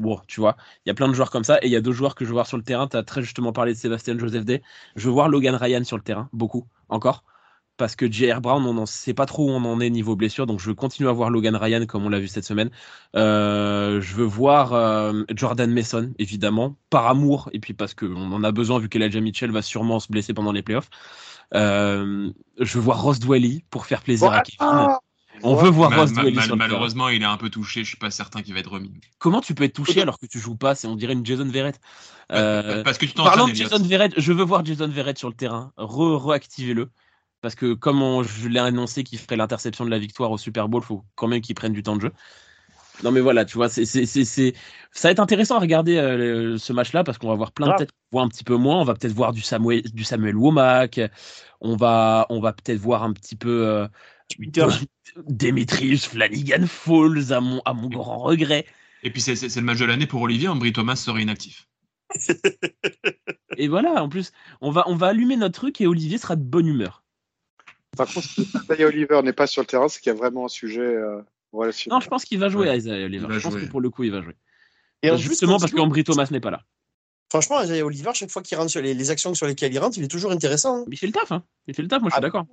Bon, 0.01 0.19
tu 0.27 0.41
vois, 0.41 0.57
il 0.87 0.89
y 0.89 0.91
a 0.91 0.95
plein 0.95 1.09
de 1.09 1.13
joueurs 1.13 1.31
comme 1.31 1.45
ça 1.45 1.59
et 1.59 1.67
il 1.67 1.73
y 1.73 1.77
a 1.77 1.83
deux 1.83 1.93
joueurs 1.93 2.15
que 2.15 2.25
je 2.25 2.31
veux 2.31 2.35
voir 2.35 2.47
sur 2.47 2.57
le 2.57 2.63
terrain. 2.63 2.89
Tu 2.89 2.97
as 2.97 3.03
très 3.03 3.21
justement 3.21 3.53
parlé 3.53 3.75
de 3.75 3.79
Sébastien 3.79 4.19
Joseph 4.19 4.47
Day. 4.47 4.63
Je 4.97 5.07
veux 5.07 5.13
voir 5.13 5.29
Logan 5.29 5.55
Ryan 5.55 5.85
sur 5.85 5.99
le 5.99 6.03
terrain, 6.03 6.31
beaucoup, 6.33 6.67
encore. 6.89 7.23
Parce 7.77 7.97
que 7.97 8.11
J.R. 8.11 8.41
Brown, 8.41 8.65
on 8.65 8.75
ne 8.75 8.87
sait 8.87 9.13
pas 9.13 9.27
trop 9.27 9.47
où 9.47 9.51
on 9.51 9.63
en 9.65 9.79
est 9.79 9.91
niveau 9.91 10.17
blessure, 10.17 10.47
donc 10.47 10.59
je 10.59 10.67
veux 10.67 10.75
continuer 10.75 11.11
à 11.11 11.13
voir 11.13 11.29
Logan 11.29 11.55
Ryan 11.55 11.85
comme 11.85 12.05
on 12.05 12.09
l'a 12.09 12.19
vu 12.19 12.29
cette 12.29 12.45
semaine. 12.45 12.71
Euh, 13.15 14.01
je 14.01 14.15
veux 14.15 14.25
voir 14.25 14.73
euh, 14.73 15.23
Jordan 15.35 15.71
Mason, 15.71 16.13
évidemment, 16.19 16.77
par 16.89 17.07
amour, 17.07 17.51
et 17.53 17.59
puis 17.59 17.75
parce 17.75 17.95
qu'on 17.95 18.33
en 18.33 18.43
a 18.43 18.53
besoin 18.53 18.79
vu 18.79 18.89
qu'Elijah 18.89 19.21
Mitchell 19.21 19.51
va 19.51 19.63
sûrement 19.63 20.01
se 20.01 20.09
blesser 20.11 20.33
pendant 20.35 20.53
les 20.53 20.63
playoffs. 20.63 20.91
Euh, 21.55 22.31
je 22.59 22.75
veux 22.79 22.85
voir 22.85 23.03
Ross 23.03 23.19
Dwelly 23.19 23.65
pour 23.71 23.85
faire 23.85 24.03
plaisir 24.03 24.31
à 24.33 24.41
Kevin. 24.41 24.89
On 25.42 25.55
veut 25.55 25.70
voir 25.70 25.94
Ross 25.94 26.11
Malheureusement, 26.57 27.09
il 27.09 27.22
est 27.22 27.26
un 27.26 27.37
peu 27.37 27.50
touché. 27.50 27.83
Je 27.83 27.88
suis 27.88 27.96
pas 27.96 28.11
certain 28.11 28.42
qu'il 28.42 28.55
va 28.55 28.61
être 28.61 28.70
remis. 28.70 28.92
Comment 29.18 29.40
tu 29.40 29.55
peux 29.55 29.64
être 29.64 29.72
touché 29.72 30.03
alors 30.03 30.18
que 30.18 30.26
tu 30.26 30.38
joues 30.38 30.57
pas? 30.57 30.74
C'est 30.74 30.87
on 30.87 30.96
dirait 30.96 31.12
une 31.12 31.24
Jason 31.24 31.48
Verrett. 31.48 31.81
Euh, 32.33 32.83
parce 32.85 32.98
que 32.98 33.07
tu 33.07 33.14
Parlant 33.14 33.48
de 33.48 33.55
Jason 33.55 33.83
Verrett, 33.83 34.12
je 34.16 34.33
veux 34.33 34.44
voir 34.44 34.64
Jason 34.64 34.88
Verrett 34.88 35.18
sur 35.18 35.29
le 35.29 35.35
terrain. 35.35 35.72
Re 35.76 36.22
reactivez-le. 36.22 36.90
Parce 37.40 37.55
que 37.55 37.72
comme 37.72 38.23
je 38.23 38.48
l'ai 38.48 38.60
annoncé 38.60 39.02
qu'il 39.02 39.19
ferait 39.19 39.37
l'interception 39.37 39.85
de 39.85 39.90
la 39.90 39.98
victoire 39.98 40.31
au 40.31 40.38
Super 40.38 40.69
Bowl, 40.69 40.83
il 40.85 40.87
faut 40.87 41.04
quand 41.15 41.27
même 41.27 41.40
qu'il 41.40 41.54
prenne 41.54 41.73
du 41.73 41.83
temps 41.83 41.96
de 41.96 42.02
jeu. 42.02 42.12
Non 43.02 43.12
mais 43.12 43.21
voilà, 43.21 43.46
tu 43.46 43.56
vois, 43.56 43.71
c'est, 43.71 43.87
c'est, 43.87 44.04
c'est, 44.04 44.54
ça 44.92 45.08
va 45.08 45.12
être 45.12 45.21
intéressant 45.21 45.56
à 45.56 45.60
regarder 45.60 45.96
euh, 45.96 46.58
ce 46.58 46.73
match-là 46.75 47.02
parce 47.02 47.17
qu'on 47.17 47.29
va 47.29 47.35
voir 47.35 47.52
plein 47.52 47.69
de 47.69 47.77
têtes, 47.79 47.92
voir 48.12 48.27
un 48.27 48.29
petit 48.29 48.44
peu 48.44 48.56
moins. 48.56 48.79
On 48.79 48.85
va 48.85 48.94
peut-être 48.94 49.15
voir 49.15 49.33
du 49.33 49.40
Samuel, 49.40 49.83
du 49.83 50.04
Samuel 50.04 50.37
Womack. 50.37 51.00
On 51.62 51.77
va, 51.77 52.27
on 52.29 52.40
va 52.40 52.52
peut-être 52.52 52.79
voir 52.79 53.02
un 53.02 53.12
petit 53.15 53.37
peu 53.37 53.67
euh, 53.67 53.88
Twitter. 54.31 54.66
Demetrius 55.28 56.06
Flanagan 56.06 56.66
Falls 56.66 57.33
à 57.33 57.40
mon, 57.40 57.60
à 57.64 57.74
mon 57.74 57.88
grand 57.88 58.18
regret. 58.18 58.66
Et 59.02 59.10
puis 59.10 59.20
c'est, 59.20 59.37
c'est, 59.37 59.54
le 59.54 59.66
match 59.66 59.78
de 59.78 59.85
l'année 59.85 60.06
pour 60.06 60.22
Olivier. 60.22 60.48
Ambry 60.48 60.72
Thomas 60.72 60.96
serait 60.96 61.22
inactif. 61.22 61.68
et 63.56 63.68
voilà, 63.68 64.02
en 64.02 64.08
plus, 64.08 64.33
on 64.60 64.70
va, 64.70 64.85
on 64.88 64.96
va 64.96 65.08
allumer 65.08 65.37
notre 65.37 65.60
truc 65.60 65.81
et 65.81 65.87
Olivier 65.87 66.18
sera 66.18 66.37
de 66.37 66.42
bonne 66.42 66.66
humeur. 66.66 67.04
Par 67.96 68.12
contre, 68.12 68.26
si 68.26 68.48
Oliver 68.85 69.20
n'est 69.22 69.33
pas 69.33 69.46
sur 69.46 69.62
le 69.62 69.66
terrain, 69.66 69.88
c'est 69.88 70.00
qu'il 70.00 70.12
y 70.12 70.14
a 70.14 70.18
vraiment 70.18 70.46
un 70.46 70.48
sujet. 70.48 70.81
Euh, 70.81 71.22
non, 71.52 72.00
je 72.00 72.08
pense 72.08 72.24
qu'il 72.24 72.38
va 72.38 72.48
jouer, 72.48 72.68
ouais. 72.68 72.78
Isaiah 72.78 73.04
Oliver. 73.04 73.26
Je 73.31 73.40
pense 73.40 73.56
que 73.56 73.66
pour 73.66 73.81
le 73.81 73.90
coup, 73.90 74.04
il 74.04 74.12
va 74.12 74.22
jouer. 74.22 74.37
Et 75.02 75.16
Justement 75.16 75.58
parce 75.58 75.72
qu'Ambry 75.72 76.04
Thomas 76.04 76.28
n'est 76.31 76.40
pas 76.40 76.50
là. 76.50 76.62
Franchement, 77.31 77.62
Isaiah 77.62 77.85
Oliver, 77.87 78.10
chaque 78.14 78.31
fois 78.31 78.42
qu'il 78.42 78.58
rentre 78.58 78.70
sur 78.70 78.83
les, 78.83 79.10
actions 79.10 79.35
sur 79.35 79.46
lesquelles 79.46 79.72
il 79.72 79.78
rentre, 79.78 79.96
il 79.98 80.04
est 80.04 80.08
toujours 80.08 80.33
intéressant. 80.33 80.78
Hein. 80.78 80.85
Il 80.90 80.98
fait 80.98 81.06
le 81.06 81.12
taf, 81.12 81.31
hein. 81.31 81.44
Il 81.68 81.74
fait 81.74 81.83
le 81.83 81.88
taf, 81.88 82.00
moi 82.00 82.10
je 82.10 82.14
suis 82.14 82.18
ah. 82.18 82.20
d'accord. 82.20 82.46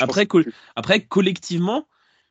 Après, 0.00 0.26
Après, 0.76 1.04
collectivement, 1.04 1.86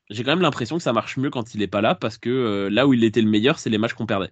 j'ai 0.09 0.23
quand 0.23 0.31
même 0.31 0.41
l'impression 0.41 0.77
que 0.77 0.83
ça 0.83 0.93
marche 0.93 1.17
mieux 1.17 1.29
quand 1.29 1.53
il 1.53 1.59
n'est 1.59 1.67
pas 1.67 1.81
là 1.81 1.95
parce 1.95 2.17
que 2.17 2.29
euh, 2.29 2.69
là 2.69 2.87
où 2.87 2.93
il 2.93 3.03
était 3.03 3.21
le 3.21 3.29
meilleur, 3.29 3.59
c'est 3.59 3.69
les 3.69 3.77
matchs 3.77 3.93
qu'on 3.93 4.05
perdait. 4.05 4.31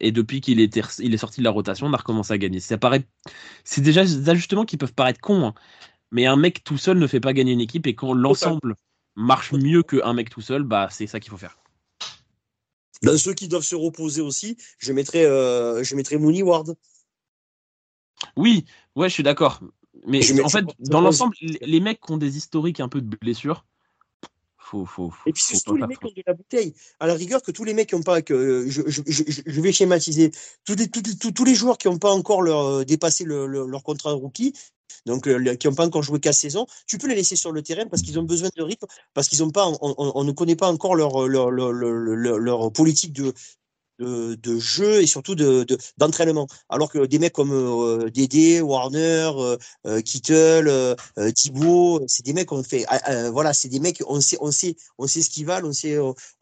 Et 0.00 0.10
depuis 0.10 0.40
qu'il 0.40 0.60
est, 0.60 0.80
il 0.98 1.14
est 1.14 1.18
sorti 1.18 1.40
de 1.40 1.44
la 1.44 1.50
rotation, 1.50 1.86
on 1.86 1.92
a 1.92 1.96
recommencé 1.96 2.32
à 2.32 2.38
gagner. 2.38 2.60
Ça 2.60 2.78
paraît, 2.78 3.06
c'est 3.64 3.80
déjà 3.80 4.04
des 4.04 4.28
ajustements 4.28 4.64
qui 4.64 4.76
peuvent 4.76 4.94
paraître 4.94 5.20
cons, 5.20 5.46
hein. 5.46 5.54
mais 6.10 6.26
un 6.26 6.36
mec 6.36 6.64
tout 6.64 6.78
seul 6.78 6.98
ne 6.98 7.06
fait 7.06 7.20
pas 7.20 7.32
gagner 7.32 7.52
une 7.52 7.60
équipe 7.60 7.86
et 7.86 7.94
quand 7.94 8.12
l'ensemble 8.12 8.74
marche 9.14 9.52
mieux 9.52 9.82
qu'un 9.82 10.12
mec 10.12 10.30
tout 10.30 10.40
seul, 10.40 10.64
bah 10.64 10.88
c'est 10.90 11.06
ça 11.06 11.20
qu'il 11.20 11.30
faut 11.30 11.38
faire. 11.38 11.58
Dans 13.02 13.16
ceux 13.18 13.34
qui 13.34 13.48
doivent 13.48 13.64
se 13.64 13.74
reposer 13.74 14.20
aussi, 14.20 14.56
je 14.78 14.92
mettrais, 14.92 15.24
euh, 15.24 15.82
je 15.82 15.94
mettrais 15.96 16.18
Mooney 16.18 16.42
Ward. 16.42 16.76
Oui, 18.36 18.64
ouais, 18.94 19.08
je 19.08 19.14
suis 19.14 19.22
d'accord. 19.22 19.60
Mais 20.06 20.20
en 20.42 20.48
fait, 20.48 20.64
dans 20.80 21.00
l'ensemble, 21.00 21.34
les 21.40 21.80
mecs 21.80 22.00
qui 22.00 22.12
ont 22.12 22.16
des 22.16 22.36
historiques 22.36 22.80
un 22.80 22.88
peu 22.88 23.00
de 23.00 23.16
blessures, 23.16 23.64
faut, 24.56 24.86
faut, 24.86 25.10
faut, 25.10 25.28
Et 25.28 25.32
puis 25.32 25.42
faut 25.42 25.54
surtout 25.54 25.76
les 25.76 25.86
mecs 25.86 25.98
qui 26.00 26.06
ont 26.06 26.08
de 26.16 26.22
la 26.26 26.34
bouteille. 26.34 26.74
À 26.98 27.06
la 27.06 27.14
rigueur, 27.14 27.42
que 27.42 27.50
tous 27.52 27.64
les 27.64 27.74
mecs 27.74 27.88
qui 27.88 27.94
ont 27.94 28.02
pas, 28.02 28.22
que 28.22 28.66
je, 28.68 28.82
je, 28.86 29.02
je, 29.06 29.22
je- 29.26 29.42
je 29.44 29.60
vais 29.60 29.72
schématiser, 29.72 30.30
tous 30.64 30.74
les, 30.76 30.88
tous, 30.88 31.02
tous- 31.02 31.32
tous 31.32 31.44
les 31.44 31.54
joueurs 31.54 31.78
qui 31.78 31.88
n'ont 31.88 31.98
pas 31.98 32.10
encore 32.12 32.42
leur, 32.42 32.60
euh, 32.66 32.84
dépassé 32.84 33.24
le- 33.24 33.46
le- 33.46 33.66
leur 33.66 33.82
contrat 33.82 34.10
de 34.10 34.16
rookie, 34.16 34.54
donc 35.04 35.28
euh, 35.28 35.36
le- 35.36 35.54
qui 35.56 35.68
n'ont 35.68 35.74
pas 35.74 35.86
encore 35.86 36.02
joué 36.02 36.20
4 36.20 36.34
saisons, 36.34 36.66
tu 36.86 36.96
peux 36.98 37.06
les 37.08 37.14
laisser 37.14 37.36
sur 37.36 37.52
le 37.52 37.62
terrain 37.62 37.86
parce 37.86 38.02
qu'ils 38.02 38.18
ont 38.18 38.22
besoin 38.24 38.48
de 38.56 38.62
rythme, 38.62 38.86
parce 39.14 39.28
qu'ils 39.28 39.42
ont 39.42 39.50
pas, 39.50 39.66
on, 39.68 39.76
on- 39.82 40.12
on 40.14 40.24
ne 40.24 40.32
connaît 40.32 40.56
pas 40.56 40.68
encore 40.72 40.94
leur, 40.94 41.28
leur, 41.28 41.50
leur- 41.50 41.72
leur 42.38 42.72
politique 42.72 43.12
de, 43.12 43.34
de, 43.98 44.58
jeu 44.58 45.02
et 45.02 45.06
surtout 45.06 45.34
de, 45.34 45.64
de- 45.64 45.78
d'entraînement. 45.98 46.46
Alors 46.68 46.90
que 46.90 47.06
des 47.06 47.18
mecs 47.18 47.32
comme 47.32 47.52
euh, 47.52 48.10
Dédé, 48.10 48.60
Warner, 48.60 49.30
euh, 49.36 49.56
euh, 49.86 50.00
Kittle, 50.00 50.68
euh, 50.68 50.94
euh, 51.18 51.30
Thibaut, 51.30 52.02
c'est 52.06 52.24
des 52.24 52.32
mecs 52.32 52.46
qu'on 52.48 52.62
fait, 52.62 52.84
ah, 52.88 53.00
ah, 53.04 53.30
voilà, 53.30 53.52
c'est 53.52 53.68
des 53.68 53.80
mecs, 53.80 54.02
on 54.06 54.20
sait, 54.20 54.36
on 54.40 54.50
sait, 54.50 54.76
on 54.98 55.06
sait 55.06 55.22
ce 55.22 55.30
qu'ils 55.30 55.46
valent, 55.46 55.68
on 55.68 55.72
sait, 55.72 55.96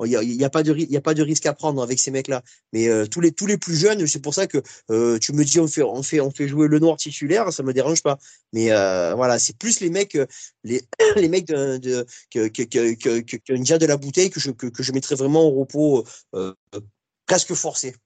il 0.05 0.11
y 0.11 0.17
a, 0.17 0.23
y 0.23 0.45
a 0.45 0.51
pas 0.51 0.63
de, 0.63 0.97
a 0.97 1.01
pas 1.01 1.15
de 1.15 1.23
risque 1.23 1.47
à 1.47 1.53
prendre 1.55 1.83
avec 1.83 1.99
ces 1.99 2.11
mecs-là. 2.11 2.43
Mais 2.73 2.89
euh, 2.89 3.07
tous 3.07 3.21
les 3.21 3.33
tous 3.33 3.47
les 3.47 3.59
plus 3.59 3.77
jeunes, 3.77 4.07
c'est 4.07 4.21
pour 4.23 4.35
ça 4.35 4.47
que 4.47 4.63
euh, 4.91 5.19
tu 5.19 5.33
me 5.33 5.45
dis 5.45 5.61
on 5.61 5.69
fait 5.69 5.83
on 5.83 6.03
fait 6.03 6.21
on 6.21 6.31
fait 6.31 6.49
jouer 6.49 6.69
le 6.69 6.79
noir 6.79 6.97
titulaire, 6.97 7.53
ça 7.53 7.63
me 7.63 7.73
dérange 7.73 8.03
pas. 8.03 8.19
Mais 8.53 8.71
euh, 8.73 9.15
voilà, 9.15 9.39
c'est 9.39 9.57
plus 9.57 9.81
les 9.81 9.91
mecs, 9.91 10.15
euh, 10.17 10.27
les 10.65 10.83
les 11.17 11.29
mecs 11.29 11.47
de, 11.47 11.79
de 11.79 12.07
que, 12.31 12.49
de 12.49 13.87
la 13.87 13.97
bouteille 13.97 14.31
que 14.31 14.41
je 14.41 14.51
que, 14.51 14.67
que 14.67 14.83
je 14.83 14.93
mettrais 14.93 15.15
vraiment 15.15 15.45
au 15.45 15.61
repos 15.61 16.05
euh, 16.35 16.55
presque 17.31 17.55
forcé. 17.55 17.97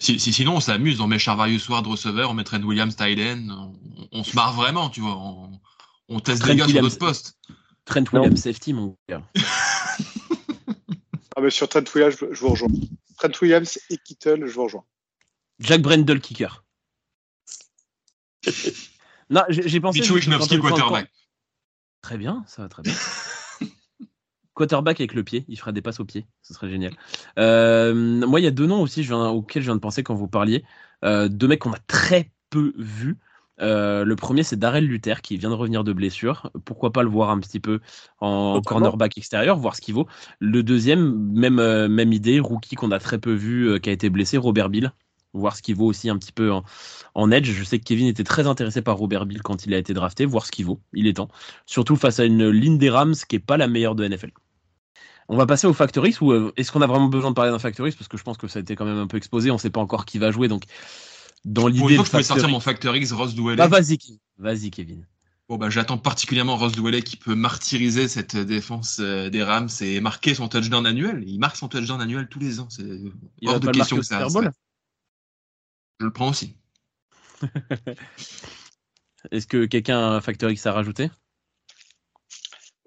Si, 0.00 0.18
si- 0.18 0.32
sinon, 0.32 0.56
on 0.56 0.60
s'amuse, 0.60 1.00
on 1.00 1.06
met 1.06 1.18
Charvarius 1.18 1.68
Ward 1.68 1.86
receveur, 1.86 2.30
on 2.30 2.34
met 2.34 2.44
Trent 2.44 2.62
Williams 2.62 2.96
Tyden, 2.96 3.50
on, 3.50 4.08
on 4.12 4.24
se 4.24 4.34
marre 4.34 4.54
vraiment, 4.54 4.88
tu 4.88 5.00
vois. 5.00 5.16
On, 5.16 5.60
on 6.08 6.20
teste 6.20 6.40
Trent 6.42 6.52
des 6.52 6.56
gars 6.56 6.64
sur 6.64 6.76
Williams. 6.76 6.88
d'autres 6.94 7.06
postes. 7.06 7.38
Trent 7.84 8.04
Williams 8.12 8.40
safety, 8.40 8.72
mon 8.72 8.96
gars. 9.08 9.22
Ah, 11.36 11.42
mais 11.42 11.50
sur 11.50 11.68
Trent 11.68 11.84
Williams, 11.94 12.16
je, 12.20 12.26
je 12.34 12.40
vous 12.40 12.48
rejoins. 12.50 12.68
Trent 13.16 13.30
Williams 13.40 13.78
et 13.88 13.96
Kittle, 13.98 14.46
je 14.46 14.52
vous 14.52 14.64
rejoins. 14.64 14.84
Jack 15.60 15.80
Brendel 15.80 16.20
kicker. 16.20 16.64
non, 19.30 19.42
j'ai 19.48 19.80
pensé. 19.80 20.00
Mitchell 20.00 20.60
quarterback. 20.60 21.10
Très 22.02 22.18
bien, 22.18 22.44
ça 22.48 22.62
va 22.62 22.68
très 22.68 22.82
bien. 22.82 22.92
Quarterback 24.60 25.00
avec 25.00 25.14
le 25.14 25.24
pied, 25.24 25.44
il 25.48 25.58
ferait 25.58 25.72
des 25.72 25.82
passes 25.82 26.00
au 26.00 26.04
pied, 26.04 26.26
ce 26.42 26.54
serait 26.54 26.68
génial. 26.68 26.92
Euh, 27.38 27.94
moi, 27.94 28.40
il 28.40 28.44
y 28.44 28.46
a 28.46 28.50
deux 28.50 28.66
noms 28.66 28.82
aussi 28.82 29.02
je 29.02 29.08
viens, 29.08 29.28
auxquels 29.28 29.62
je 29.62 29.68
viens 29.68 29.76
de 29.76 29.80
penser 29.80 30.02
quand 30.02 30.14
vous 30.14 30.28
parliez. 30.28 30.64
Euh, 31.04 31.28
deux 31.28 31.48
mecs 31.48 31.60
qu'on 31.60 31.72
a 31.72 31.78
très 31.86 32.30
peu 32.50 32.72
vus. 32.76 33.18
Euh, 33.60 34.04
le 34.04 34.16
premier, 34.16 34.42
c'est 34.42 34.58
Darrell 34.58 34.86
Luther 34.86 35.20
qui 35.22 35.36
vient 35.36 35.50
de 35.50 35.54
revenir 35.54 35.84
de 35.84 35.92
blessure. 35.92 36.50
Pourquoi 36.64 36.92
pas 36.92 37.02
le 37.02 37.08
voir 37.08 37.30
un 37.30 37.38
petit 37.40 37.60
peu 37.60 37.80
en 38.20 38.60
cornerback 38.62 39.18
extérieur, 39.18 39.56
voir 39.56 39.76
ce 39.76 39.80
qu'il 39.80 39.94
vaut. 39.94 40.06
Le 40.38 40.62
deuxième, 40.62 41.30
même, 41.32 41.58
euh, 41.58 41.88
même 41.88 42.12
idée, 42.12 42.40
rookie 42.40 42.74
qu'on 42.74 42.90
a 42.90 42.98
très 42.98 43.18
peu 43.18 43.32
vu, 43.32 43.68
euh, 43.68 43.78
qui 43.78 43.90
a 43.90 43.92
été 43.92 44.10
blessé, 44.10 44.38
Robert 44.38 44.70
Bill. 44.70 44.92
Voir 45.32 45.56
ce 45.56 45.62
qu'il 45.62 45.76
vaut 45.76 45.86
aussi 45.86 46.10
un 46.10 46.18
petit 46.18 46.32
peu 46.32 46.50
en, 46.50 46.64
en 47.14 47.30
edge. 47.30 47.48
Je 47.52 47.62
sais 47.62 47.78
que 47.78 47.84
Kevin 47.84 48.08
était 48.08 48.24
très 48.24 48.48
intéressé 48.48 48.82
par 48.82 48.96
Robert 48.96 49.26
Bill 49.26 49.42
quand 49.42 49.64
il 49.64 49.74
a 49.74 49.78
été 49.78 49.94
drafté, 49.94 50.24
voir 50.24 50.44
ce 50.44 50.50
qu'il 50.50 50.64
vaut. 50.64 50.80
Il 50.92 51.06
est 51.06 51.14
temps. 51.14 51.28
Surtout 51.66 51.94
face 51.94 52.18
à 52.18 52.24
une 52.24 52.48
ligne 52.48 52.78
des 52.78 52.90
Rams 52.90 53.14
qui 53.28 53.36
est 53.36 53.40
pas 53.40 53.56
la 53.56 53.68
meilleure 53.68 53.94
de 53.94 54.08
NFL. 54.08 54.32
On 55.32 55.36
va 55.36 55.46
passer 55.46 55.68
au 55.68 55.72
Factoris 55.72 56.20
ou 56.20 56.32
euh, 56.32 56.52
est-ce 56.56 56.72
qu'on 56.72 56.82
a 56.82 56.88
vraiment 56.88 57.06
besoin 57.06 57.30
de 57.30 57.36
parler 57.36 57.52
d'un 57.52 57.60
Factoris? 57.60 57.94
Parce 57.94 58.08
que 58.08 58.16
je 58.16 58.24
pense 58.24 58.36
que 58.36 58.48
ça 58.48 58.58
a 58.58 58.62
été 58.62 58.74
quand 58.74 58.84
même 58.84 58.98
un 58.98 59.06
peu 59.06 59.16
exposé, 59.16 59.52
on 59.52 59.58
sait 59.58 59.70
pas 59.70 59.80
encore 59.80 60.04
qui 60.04 60.18
va 60.18 60.32
jouer 60.32 60.48
donc 60.48 60.64
dans 61.44 61.68
l'idée 61.68 61.96
le 61.96 62.02
je 62.04 62.10
pouvais 62.10 62.22
sortir 62.24 62.48
mon 62.48 62.58
Factor 62.58 62.96
X, 62.96 63.12
Ross 63.12 63.36
Douellet. 63.36 63.56
Bah 63.56 63.68
vas-y, 63.68 63.96
Kevin. 63.96 64.18
vas-y 64.38 64.70
Kevin. 64.72 65.06
Bon, 65.48 65.56
bah, 65.56 65.70
j'attends 65.70 65.98
particulièrement 65.98 66.56
Ross 66.56 66.72
Douellet 66.72 67.02
qui 67.02 67.16
peut 67.16 67.36
martyriser 67.36 68.08
cette 68.08 68.36
défense 68.36 68.98
euh, 69.00 69.30
des 69.30 69.44
Rams 69.44 69.68
et 69.80 70.00
marquer 70.00 70.34
son 70.34 70.48
touchdown 70.48 70.84
annuel. 70.84 71.22
Il 71.26 71.38
marque 71.38 71.56
son 71.56 71.68
touchdown 71.68 72.00
annuel 72.00 72.28
tous 72.28 72.40
les 72.40 72.58
ans. 72.58 72.68
C'est 72.68 72.82
hors 73.46 73.60
de 73.60 73.70
question 73.70 73.98
que 73.98 74.02
ça. 74.02 74.16
Super 74.16 74.30
Bowl? 74.32 74.44
ça- 74.46 74.52
Je 76.00 76.06
le 76.06 76.12
prends 76.12 76.30
aussi. 76.30 76.56
Est-ce 79.30 79.46
que 79.46 79.66
quelqu'un 79.66 79.98
a 79.98 80.16
un 80.16 80.20
Factor 80.20 80.50
X 80.50 80.66
à 80.66 80.72
rajouter? 80.72 81.08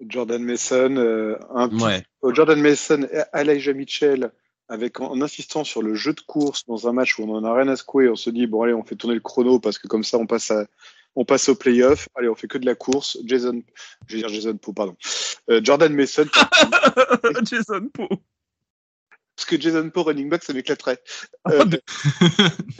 Jordan 0.00 0.42
Mason, 0.42 0.96
euh, 0.96 1.36
un 1.50 1.68
petit- 1.68 1.84
Ouais. 1.84 2.02
euh, 2.24 2.34
Jordan 2.34 2.60
Mason 2.60 3.02
et 3.12 3.22
Elijah 3.38 3.72
Mitchell, 3.72 4.30
avec 4.68 5.00
en, 5.00 5.10
en 5.10 5.20
insistant 5.22 5.62
sur 5.64 5.82
le 5.82 5.94
jeu 5.94 6.12
de 6.14 6.20
course 6.20 6.64
dans 6.66 6.88
un 6.88 6.92
match 6.92 7.18
où 7.18 7.22
on 7.24 7.34
en 7.36 7.44
a 7.44 7.54
rien 7.54 7.68
à 7.68 7.76
secouer, 7.76 8.08
on 8.08 8.16
se 8.16 8.30
dit 8.30 8.46
bon 8.46 8.62
allez 8.62 8.72
on 8.74 8.82
fait 8.84 8.96
tourner 8.96 9.14
le 9.14 9.20
chrono 9.20 9.60
parce 9.60 9.78
que 9.78 9.86
comme 9.88 10.04
ça 10.04 10.18
on 10.18 10.26
passe 10.26 10.50
à 10.50 10.66
on 11.16 11.24
passe 11.24 11.48
au 11.48 11.54
playoff. 11.54 12.08
Allez 12.16 12.28
on 12.28 12.34
fait 12.34 12.48
que 12.48 12.58
de 12.58 12.66
la 12.66 12.74
course. 12.74 13.18
Jason, 13.24 13.62
je 14.08 14.14
vais 14.16 14.22
dire 14.22 14.28
Jason 14.30 14.56
Poe, 14.56 14.72
pardon. 14.72 14.96
Euh, 15.50 15.60
Jordan 15.62 15.92
Mason, 15.94 16.24
Jason 17.44 17.88
Poe. 17.92 18.08
parce 19.36 19.46
que 19.46 19.60
Jason 19.60 19.90
Poe 19.90 20.02
running 20.02 20.28
back 20.28 20.42
ça 20.42 20.52
m'éclaterait. 20.54 20.98
Euh, 21.50 21.64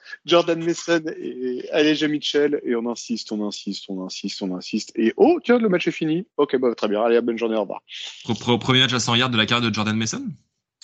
Jordan 0.26 0.62
Mason 0.64 1.02
et 1.18 1.66
Elijah 1.72 2.08
Mitchell 2.08 2.60
et 2.64 2.74
on 2.76 2.88
insiste, 2.90 3.30
on 3.32 3.46
insiste, 3.46 3.84
on 3.88 4.04
insiste, 4.04 4.42
on 4.42 4.54
insiste 4.56 4.92
et 4.96 5.12
oh 5.16 5.38
tiens 5.44 5.58
le 5.58 5.68
match 5.68 5.86
est 5.88 5.92
fini. 5.92 6.26
Ok 6.36 6.56
bah 6.58 6.74
très 6.74 6.88
bien, 6.88 7.02
allez 7.02 7.20
bonne 7.20 7.38
journée 7.38 7.56
au 7.56 7.62
revoir. 7.62 7.82
Pro- 8.24 8.34
pro- 8.34 8.58
Premier 8.58 8.80
match 8.80 8.92
à 8.92 9.00
100 9.00 9.14
yards 9.16 9.30
de 9.30 9.36
la 9.36 9.46
carrière 9.46 9.68
de 9.68 9.74
Jordan 9.74 9.96
Mason? 9.96 10.24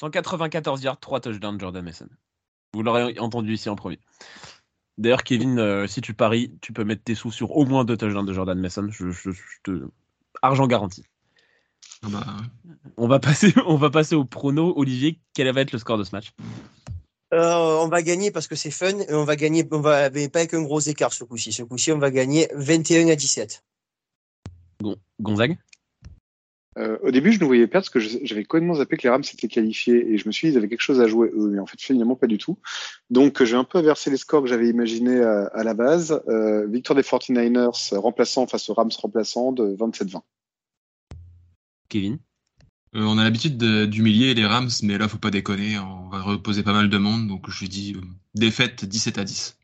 194 0.01 0.83
yards, 0.83 0.99
3 1.01 1.21
touchdowns 1.21 1.61
Jordan 1.61 1.85
Mason. 1.85 2.09
Vous 2.73 2.83
l'aurez 2.83 3.19
entendu 3.19 3.53
ici 3.55 3.69
en 3.69 3.77
premier. 3.77 3.99
D'ailleurs, 4.99 5.25
Kevin, 5.25 5.59
euh, 5.59 5.87
si 5.87 6.01
tu 6.01 6.15
paries, 6.15 6.53
tu 6.61 6.73
peux 6.73 6.85
mettre 6.85 7.03
tes 7.03 7.15
sous 7.15 7.31
sur 7.33 7.57
au 7.57 7.65
moins 7.65 7.85
deux 7.85 7.97
touchdowns 7.97 8.27
de 8.27 8.33
Jordan 8.33 8.59
Mason. 8.59 8.87
Je, 8.91 9.11
je- 9.11 9.31
je 9.31 9.43
te... 9.63 9.89
Argent 10.43 10.67
garanti. 10.67 11.03
Ah 12.03 12.09
bah, 12.11 12.19
ouais. 12.39 12.75
On 12.97 13.09
va 13.09 13.19
passer, 13.19 13.53
on 13.67 13.77
va 13.77 13.91
passer 13.91 14.15
au 14.15 14.25
prono. 14.25 14.73
Olivier, 14.77 15.19
quel 15.35 15.51
va 15.53 15.61
être 15.63 15.73
le 15.73 15.79
score 15.79 15.99
de 15.99 16.05
ce 16.05 16.15
match? 16.15 16.33
Euh, 17.33 17.79
on 17.83 17.89
va 17.89 18.03
gagner 18.03 18.31
parce 18.31 18.49
que 18.49 18.57
c'est 18.57 18.71
fun 18.73 18.99
et 18.99 19.15
on 19.15 19.25
va 19.25 19.37
gagner, 19.37 19.67
on 19.71 19.81
va 19.81 20.11
mais 20.11 20.29
pas 20.29 20.41
avec 20.41 20.55
un 20.55 20.63
gros 20.63 20.81
écart 20.81 21.13
ce 21.13 21.23
coup-ci. 21.25 21.53
Ce 21.53 21.63
coup-ci, 21.63 21.93
on 21.93 21.99
va 21.99 22.11
gagner 22.11 22.49
21 22.55 23.09
à 23.09 23.15
17. 23.17 23.63
Gon- 24.83 24.97
Gonzague? 25.21 25.57
Euh, 26.79 26.99
au 27.03 27.11
début, 27.11 27.33
je 27.33 27.41
nous 27.41 27.47
voyais 27.47 27.67
perdre 27.67 27.85
parce 27.85 27.91
que 27.91 27.99
j'avais 28.25 28.45
complètement 28.45 28.75
zappé 28.75 28.97
que 28.97 29.03
les 29.03 29.09
Rams 29.11 29.25
s'étaient 29.25 29.49
qualifiés 29.49 30.13
et 30.13 30.19
je 30.19 30.27
me 30.27 30.33
suis 30.33 30.47
dit 30.47 30.53
qu'ils 30.53 30.59
avaient 30.59 30.69
quelque 30.69 30.81
chose 30.81 31.01
à 31.01 31.09
jouer 31.09 31.29
eux, 31.35 31.51
mais 31.51 31.59
en 31.59 31.67
fait, 31.67 31.81
finalement, 31.81 32.15
pas 32.17 32.29
du 32.29 32.39
tout. 32.39 32.59
Donc, 33.11 33.43
j'ai 33.43 33.57
un 33.57 33.65
peu 33.65 33.79
inversé 33.79 34.09
les 34.09 34.17
scores 34.17 34.43
que 34.43 34.49
j'avais 34.49 34.69
imaginés 34.69 35.21
à, 35.21 35.47
à 35.47 35.65
la 35.65 35.75
base. 35.75 36.23
Euh, 36.29 36.67
victoire 36.67 36.97
des 36.97 37.03
49ers 37.03 37.97
remplaçant 37.97 38.47
face 38.47 38.69
aux 38.71 38.75
Rams 38.75 38.91
remplaçants 38.99 39.53
de 39.53 39.77
27-20. 39.77 40.21
Kevin? 41.89 42.19
Euh, 42.97 43.05
on 43.05 43.19
a 43.19 43.25
l'habitude 43.25 43.57
de- 43.57 43.87
d'humilier 43.87 44.35
les 44.35 44.45
Rams, 44.47 44.69
mais 44.83 44.99
là, 44.99 45.07
faut 45.09 45.19
pas 45.19 45.31
déconner. 45.31 45.79
On 45.79 46.09
va 46.09 46.23
reposer 46.23 46.63
pas 46.63 46.73
mal 46.73 46.89
de 46.91 46.99
monde, 46.99 47.29
donc 47.29 47.49
je 47.49 47.65
dis 47.67 47.95
euh, 47.97 48.01
défaite 48.35 48.85
17 48.85 49.19
à 49.19 49.25
10. 49.25 49.57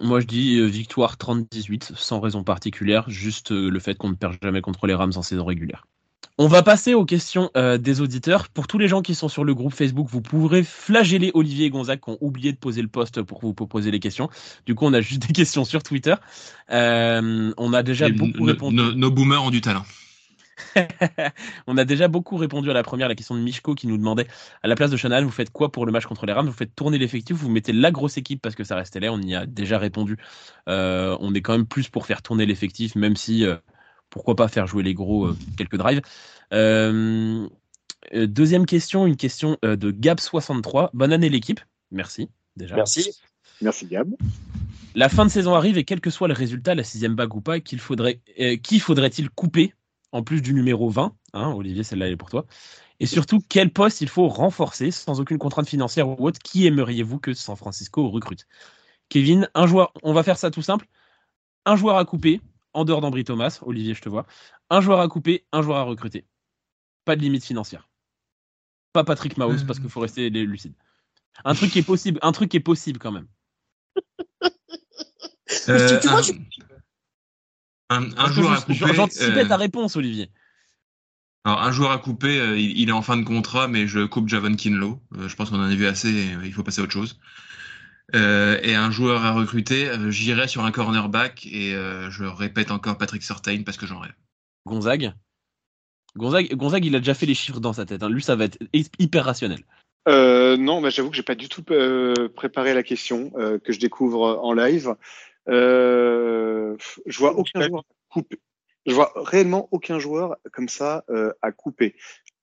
Moi, 0.00 0.20
je 0.20 0.26
dis 0.26 0.58
euh, 0.58 0.66
victoire 0.66 1.16
30-18, 1.16 1.92
sans 1.96 2.20
raison 2.20 2.44
particulière, 2.44 3.04
juste 3.10 3.50
le 3.50 3.78
fait 3.80 3.96
qu'on 3.96 4.10
ne 4.10 4.14
perd 4.14 4.36
jamais 4.42 4.60
contre 4.60 4.86
les 4.86 4.94
Rams 4.94 5.12
en 5.16 5.22
saison 5.22 5.44
régulière. 5.44 5.86
On 6.40 6.46
va 6.46 6.62
passer 6.62 6.94
aux 6.94 7.04
questions 7.04 7.50
euh, 7.56 7.78
des 7.78 8.00
auditeurs. 8.00 8.48
Pour 8.48 8.68
tous 8.68 8.78
les 8.78 8.86
gens 8.86 9.02
qui 9.02 9.16
sont 9.16 9.28
sur 9.28 9.42
le 9.42 9.54
groupe 9.56 9.74
Facebook, 9.74 10.06
vous 10.08 10.22
pourrez 10.22 10.62
flageller 10.62 11.32
Olivier 11.34 11.66
et 11.66 11.70
Gonzague 11.70 11.98
qui 12.00 12.10
ont 12.10 12.18
oublié 12.20 12.52
de 12.52 12.58
poser 12.58 12.80
le 12.80 12.86
post 12.86 13.22
pour 13.22 13.40
vous 13.40 13.52
poser 13.54 13.90
les 13.90 13.98
questions. 13.98 14.30
Du 14.64 14.76
coup, 14.76 14.86
on 14.86 14.92
a 14.94 15.00
juste 15.00 15.20
des 15.26 15.32
questions 15.32 15.64
sur 15.64 15.82
Twitter. 15.82 16.14
Euh, 16.70 17.52
on 17.56 17.72
a 17.72 17.82
déjà 17.82 18.06
Et 18.06 18.12
beaucoup 18.12 18.44
répondu. 18.44 18.76
no- 18.76 18.92
nos 18.94 19.10
boomers 19.10 19.42
ont 19.42 19.50
du 19.50 19.60
talent. 19.60 19.84
on 21.66 21.76
a 21.76 21.84
déjà 21.84 22.08
beaucoup 22.08 22.36
répondu 22.36 22.70
à 22.70 22.74
la 22.74 22.82
première, 22.82 23.08
la 23.08 23.14
question 23.14 23.34
de 23.34 23.40
Mishko 23.40 23.74
qui 23.74 23.86
nous 23.86 23.96
demandait 23.96 24.26
à 24.62 24.68
la 24.68 24.74
place 24.74 24.90
de 24.90 24.96
Shanahan, 24.96 25.24
vous 25.24 25.30
faites 25.30 25.50
quoi 25.50 25.70
pour 25.70 25.86
le 25.86 25.92
match 25.92 26.06
contre 26.06 26.26
les 26.26 26.32
Rams? 26.32 26.46
Vous 26.46 26.52
faites 26.52 26.74
tourner 26.74 26.98
l'effectif, 26.98 27.36
vous 27.36 27.50
mettez 27.50 27.72
la 27.72 27.90
grosse 27.90 28.16
équipe 28.16 28.42
parce 28.42 28.54
que 28.54 28.64
ça 28.64 28.76
restait 28.76 29.00
là. 29.00 29.12
On 29.12 29.20
y 29.20 29.34
a 29.34 29.46
déjà 29.46 29.78
répondu. 29.78 30.16
Euh, 30.68 31.16
on 31.20 31.34
est 31.34 31.40
quand 31.40 31.52
même 31.52 31.66
plus 31.66 31.88
pour 31.88 32.06
faire 32.06 32.22
tourner 32.22 32.46
l'effectif, 32.46 32.94
même 32.94 33.16
si 33.16 33.44
euh, 33.44 33.56
pourquoi 34.10 34.36
pas 34.36 34.48
faire 34.48 34.66
jouer 34.66 34.82
les 34.82 34.94
gros 34.94 35.26
euh, 35.26 35.36
quelques 35.56 35.76
drives. 35.76 36.02
Deuxième 38.12 38.64
question, 38.64 39.06
une 39.06 39.16
question 39.16 39.58
de 39.62 39.90
Gab63. 39.90 40.90
Bonne 40.94 41.12
année 41.12 41.28
l'équipe. 41.28 41.60
Merci 41.90 42.30
déjà. 42.56 42.76
Merci. 42.76 43.10
Merci, 43.60 43.86
Gab. 43.86 44.14
La 44.94 45.08
fin 45.08 45.26
de 45.26 45.30
saison 45.30 45.54
arrive 45.54 45.78
et 45.78 45.84
quel 45.84 46.00
que 46.00 46.10
soit 46.10 46.28
le 46.28 46.34
résultat, 46.34 46.74
la 46.74 46.84
sixième 46.84 47.14
bague 47.14 47.34
ou 47.34 47.40
pas, 47.40 47.60
qu'il 47.60 47.80
faudrait, 47.80 48.20
qui 48.62 48.80
faudrait-il 48.80 49.28
couper 49.30 49.74
en 50.12 50.22
plus 50.22 50.42
du 50.42 50.54
numéro 50.54 50.88
20 50.88 51.16
hein, 51.32 51.52
Olivier, 51.52 51.82
celle-là 51.84 52.06
elle 52.06 52.12
est 52.12 52.16
pour 52.16 52.30
toi. 52.30 52.46
Et 53.00 53.06
surtout, 53.06 53.38
quel 53.48 53.72
poste 53.72 54.00
il 54.00 54.08
faut 54.08 54.28
renforcer 54.28 54.90
sans 54.90 55.20
aucune 55.20 55.38
contrainte 55.38 55.68
financière 55.68 56.08
ou 56.08 56.26
autre? 56.26 56.40
Qui 56.40 56.66
aimeriez-vous 56.66 57.18
que 57.18 57.34
San 57.34 57.56
Francisco 57.56 58.08
recrute? 58.10 58.46
Kevin, 59.08 59.48
un 59.54 59.66
joueur, 59.66 59.92
on 60.02 60.12
va 60.12 60.22
faire 60.22 60.36
ça 60.38 60.50
tout 60.50 60.62
simple. 60.62 60.86
Un 61.64 61.76
joueur 61.76 61.96
à 61.96 62.04
couper, 62.04 62.40
en 62.72 62.84
dehors 62.84 63.00
d'Ambry 63.00 63.24
Thomas, 63.24 63.58
Olivier, 63.62 63.94
je 63.94 64.02
te 64.02 64.08
vois. 64.08 64.26
Un 64.70 64.80
joueur 64.80 65.00
à 65.00 65.08
couper, 65.08 65.46
un 65.52 65.62
joueur 65.62 65.78
à 65.78 65.82
recruter. 65.84 66.26
Pas 67.04 67.16
de 67.16 67.22
limite 67.22 67.44
financière. 67.44 67.88
Pas 68.92 69.04
Patrick 69.04 69.36
Mahomes, 69.36 69.64
parce 69.66 69.78
qu'il 69.78 69.90
faut 69.90 70.00
rester 70.00 70.28
lucide. 70.30 70.74
Un 71.44 71.54
truc 71.54 71.70
qui 71.70 71.78
est 71.78 71.82
possible, 71.82 72.18
un 72.22 72.32
truc 72.32 72.50
qui 72.50 72.56
est 72.56 72.60
possible 72.60 72.98
quand 72.98 73.12
même. 73.12 73.28
Euh, 75.68 76.00
tu 76.00 76.08
vois, 76.08 76.18
un, 76.18 76.22
tu- 76.22 76.32
un- 77.90 78.10
un 78.16 78.32
joueur 78.32 78.52
à 78.52 78.60
couper. 78.60 78.94
J'anticipais 78.94 79.44
euh, 79.44 79.48
ta 79.48 79.56
réponse, 79.56 79.96
Olivier. 79.96 80.30
alors, 81.44 81.62
un 81.62 81.72
joueur 81.72 81.90
à 81.92 81.98
couper, 81.98 82.38
euh, 82.40 82.58
il, 82.58 82.78
il 82.78 82.88
est 82.88 82.92
en 82.92 83.02
fin 83.02 83.16
de 83.16 83.24
contrat, 83.24 83.68
mais 83.68 83.86
je 83.86 84.04
coupe 84.04 84.28
Javon 84.28 84.54
Kinlo. 84.54 85.00
Euh, 85.16 85.28
je 85.28 85.36
pense 85.36 85.50
qu'on 85.50 85.56
en 85.60 85.70
a 85.70 85.74
vu 85.74 85.86
assez, 85.86 86.08
et, 86.10 86.34
euh, 86.34 86.44
il 86.44 86.52
faut 86.52 86.62
passer 86.62 86.80
à 86.80 86.84
autre 86.84 86.92
chose. 86.92 87.18
Euh, 88.14 88.58
et 88.62 88.74
un 88.74 88.90
joueur 88.90 89.24
à 89.24 89.32
recruter, 89.32 89.88
euh, 89.88 90.10
j'irai 90.10 90.48
sur 90.48 90.64
un 90.64 90.70
cornerback 90.70 91.46
et 91.46 91.74
euh, 91.74 92.10
je 92.10 92.24
répète 92.24 92.70
encore 92.70 92.96
Patrick 92.96 93.22
Surtain 93.22 93.62
parce 93.64 93.76
que 93.76 93.86
j'en 93.86 93.98
rêve. 94.00 94.14
Gonzague. 94.66 95.12
Gonzague, 96.16 96.54
Gonzague, 96.54 96.86
il 96.86 96.96
a 96.96 97.00
déjà 97.00 97.12
fait 97.14 97.26
les 97.26 97.34
chiffres 97.34 97.60
dans 97.60 97.74
sa 97.74 97.84
tête. 97.84 98.02
hein. 98.02 98.08
Lui, 98.08 98.22
ça 98.22 98.34
va 98.34 98.44
être 98.44 98.58
hy- 98.72 98.90
hyper 98.98 99.26
rationnel. 99.26 99.60
Euh, 100.08 100.56
non, 100.56 100.80
mais 100.80 100.90
j'avoue 100.90 101.10
que 101.10 101.16
j'ai 101.16 101.22
pas 101.22 101.34
du 101.34 101.50
tout 101.50 101.62
euh, 101.70 102.14
préparé 102.34 102.72
la 102.72 102.82
question 102.82 103.30
euh, 103.36 103.58
que 103.58 103.74
je 103.74 103.78
découvre 103.78 104.38
en 104.42 104.54
live. 104.54 104.94
Euh, 105.48 106.76
je 107.06 107.18
vois 107.18 107.36
aucun 107.36 107.62
joueur 107.62 107.84
couper. 108.08 108.38
Je 108.86 108.94
vois 108.94 109.12
réellement 109.16 109.68
aucun 109.70 109.98
joueur 109.98 110.36
comme 110.52 110.68
ça 110.68 111.04
euh, 111.10 111.32
à 111.42 111.52
couper. 111.52 111.94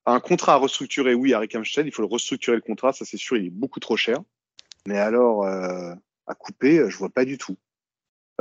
Un 0.05 0.19
contrat 0.19 0.53
à 0.53 0.57
restructurer, 0.57 1.15
oui, 1.15 1.33
Harry 1.33 1.49
Amstead, 1.53 1.87
il 1.87 1.91
faut 1.91 2.03
le 2.03 2.07
restructurer 2.07 2.55
le 2.55 2.61
contrat, 2.61 2.93
ça 2.93 3.05
c'est 3.05 3.17
sûr, 3.17 3.37
il 3.37 3.47
est 3.47 3.49
beaucoup 3.49 3.79
trop 3.79 3.97
cher. 3.97 4.19
Mais 4.85 4.99
alors 4.99 5.45
euh, 5.45 5.93
à 6.27 6.35
couper, 6.35 6.89
je 6.89 6.97
vois 6.97 7.09
pas 7.09 7.25
du 7.25 7.37
tout. 7.37 7.57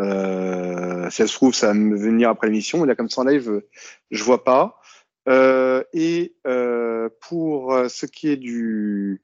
Euh, 0.00 1.08
si 1.10 1.16
ça 1.16 1.26
se 1.26 1.34
trouve, 1.34 1.54
ça 1.54 1.68
va 1.68 1.74
me 1.74 1.96
venir 1.96 2.28
après 2.28 2.48
l'émission, 2.48 2.80
mais 2.80 2.86
là 2.86 2.94
comme 2.94 3.08
ça 3.08 3.22
en 3.22 3.24
live, 3.24 3.62
je 4.10 4.24
vois 4.24 4.44
pas. 4.44 4.80
Euh, 5.28 5.82
et 5.94 6.34
euh, 6.46 7.08
pour 7.20 7.72
euh, 7.72 7.88
ce 7.88 8.06
qui 8.06 8.28
est 8.28 8.36
du 8.36 9.22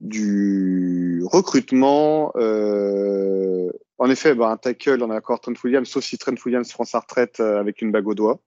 du 0.00 1.22
recrutement, 1.24 2.32
euh, 2.36 3.70
en 3.98 4.10
effet, 4.10 4.34
bah, 4.34 4.48
un 4.48 4.56
tackle, 4.56 5.02
on 5.02 5.10
a 5.10 5.16
encore 5.16 5.40
Trent 5.40 5.54
Williams, 5.62 5.88
sauf 5.88 6.04
si 6.04 6.18
Trent 6.18 6.34
Williams 6.44 6.72
prend 6.72 6.84
sa 6.84 7.00
retraite 7.00 7.40
euh, 7.40 7.60
avec 7.60 7.80
une 7.82 7.92
bague 7.92 8.08
au 8.08 8.14
doigt. 8.14 8.40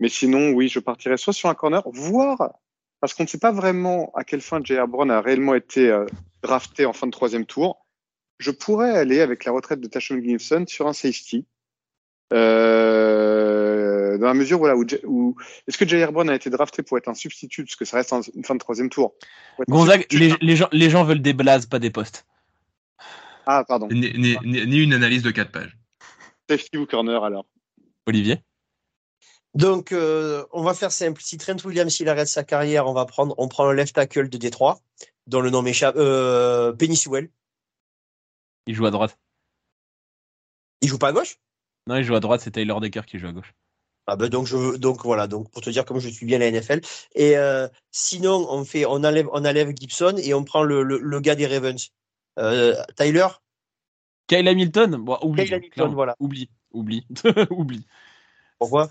Mais 0.00 0.08
sinon, 0.08 0.50
oui, 0.50 0.68
je 0.68 0.78
partirais 0.80 1.16
soit 1.16 1.32
sur 1.32 1.48
un 1.48 1.54
corner, 1.54 1.82
voire 1.92 2.52
parce 3.00 3.14
qu'on 3.14 3.22
ne 3.24 3.28
sait 3.28 3.38
pas 3.38 3.52
vraiment 3.52 4.10
à 4.14 4.24
quelle 4.24 4.40
fin 4.40 4.60
J.R. 4.62 4.88
Brown 4.88 5.10
a 5.10 5.20
réellement 5.20 5.54
été 5.54 5.88
euh, 5.88 6.04
drafté 6.42 6.84
en 6.84 6.92
fin 6.92 7.06
de 7.06 7.12
troisième 7.12 7.46
tour. 7.46 7.86
Je 8.38 8.50
pourrais 8.50 8.90
aller 8.96 9.20
avec 9.20 9.44
la 9.44 9.52
retraite 9.52 9.80
de 9.80 9.86
Tashon 9.88 10.20
Gibson 10.20 10.64
sur 10.66 10.86
un 10.88 10.92
safety. 10.92 11.46
Euh, 12.32 14.18
dans 14.18 14.26
la 14.26 14.34
mesure 14.34 14.58
voilà, 14.58 14.76
où, 14.76 14.84
où 15.04 15.36
est-ce 15.66 15.78
que 15.78 15.86
J.R. 15.86 16.12
Brown 16.12 16.28
a 16.28 16.34
été 16.34 16.50
drafté 16.50 16.82
pour 16.82 16.98
être 16.98 17.08
un 17.08 17.14
substitut, 17.14 17.64
parce 17.64 17.76
que 17.76 17.84
ça 17.84 17.96
reste 17.98 18.12
un- 18.12 18.20
une 18.34 18.44
fin 18.44 18.54
de 18.54 18.60
troisième 18.60 18.90
tour? 18.90 19.14
Gonzague, 19.68 20.06
les, 20.12 20.34
les 20.40 20.56
gens, 20.56 20.68
les 20.72 20.90
gens 20.90 21.04
veulent 21.04 21.22
des 21.22 21.32
blazes, 21.32 21.66
pas 21.66 21.78
des 21.78 21.90
postes. 21.90 22.26
Ah, 23.50 23.64
pardon. 23.66 23.88
Ni, 23.90 24.12
ni- 24.12 24.36
ni- 24.44 24.66
ni 24.66 24.76
une 24.76 24.92
analyse 24.92 25.22
de 25.22 25.30
4 25.30 25.50
pages. 25.50 25.78
Safety 26.50 26.76
ou 26.76 26.84
corner 26.84 27.24
alors? 27.24 27.46
Olivier? 28.06 28.44
Donc, 29.54 29.92
euh, 29.92 30.44
on 30.52 30.62
va 30.62 30.74
faire 30.74 30.92
simple. 30.92 31.22
Si 31.22 31.38
Trent 31.38 31.56
Williams 31.64 31.98
il 31.98 32.10
arrête 32.10 32.28
sa 32.28 32.44
carrière, 32.44 32.86
on 32.86 32.92
va 32.92 33.06
prendre, 33.06 33.34
on 33.38 33.48
prend 33.48 33.64
le 33.64 33.72
left 33.72 33.94
tackle 33.94 34.28
de 34.28 34.36
Détroit, 34.36 34.80
dont 35.26 35.40
le 35.40 35.48
nom 35.48 35.62
m'échappe, 35.62 35.96
euh, 35.96 36.74
Penny 36.74 36.94
Sewell. 36.94 37.30
Il 38.66 38.74
joue 38.74 38.84
à 38.84 38.90
droite. 38.90 39.18
Il 40.82 40.88
joue 40.90 40.98
pas 40.98 41.08
à 41.08 41.12
gauche? 41.12 41.38
Non, 41.86 41.96
il 41.96 42.04
joue 42.04 42.16
à 42.16 42.20
droite, 42.20 42.42
c'est 42.42 42.50
Taylor 42.50 42.82
Decker 42.82 43.06
qui 43.06 43.18
joue 43.18 43.28
à 43.28 43.32
gauche. 43.32 43.54
Ah 44.06 44.16
ben 44.16 44.28
donc 44.28 44.46
je 44.46 44.76
donc 44.76 45.02
voilà 45.04 45.26
donc 45.26 45.50
pour 45.50 45.60
te 45.60 45.68
dire 45.68 45.84
comme 45.84 45.98
je 46.00 46.08
suis 46.08 46.24
bien 46.24 46.38
la 46.38 46.46
NFL 46.50 46.80
et 47.14 47.36
euh, 47.36 47.68
sinon 47.90 48.46
on 48.50 48.64
fait 48.64 48.86
on 48.86 49.04
enlève 49.04 49.28
on 49.32 49.44
enlève 49.44 49.74
Gibson 49.78 50.14
et 50.16 50.32
on 50.32 50.44
prend 50.44 50.62
le, 50.62 50.82
le, 50.82 50.98
le 50.98 51.20
gars 51.20 51.34
des 51.34 51.46
Ravens 51.46 51.76
euh, 51.76 51.97
Tyler 52.96 53.26
Kyle 54.26 54.46
Hamilton 54.48 54.96
bon, 54.96 55.18
Oublie. 55.22 55.44
Kyle 55.44 55.54
Hamilton, 55.54 55.70
clairement. 55.72 55.94
voilà. 55.94 56.16
Oublie. 56.20 56.50
Oublie. 56.72 57.06
oublie. 57.50 57.86
pourquoi? 58.58 58.90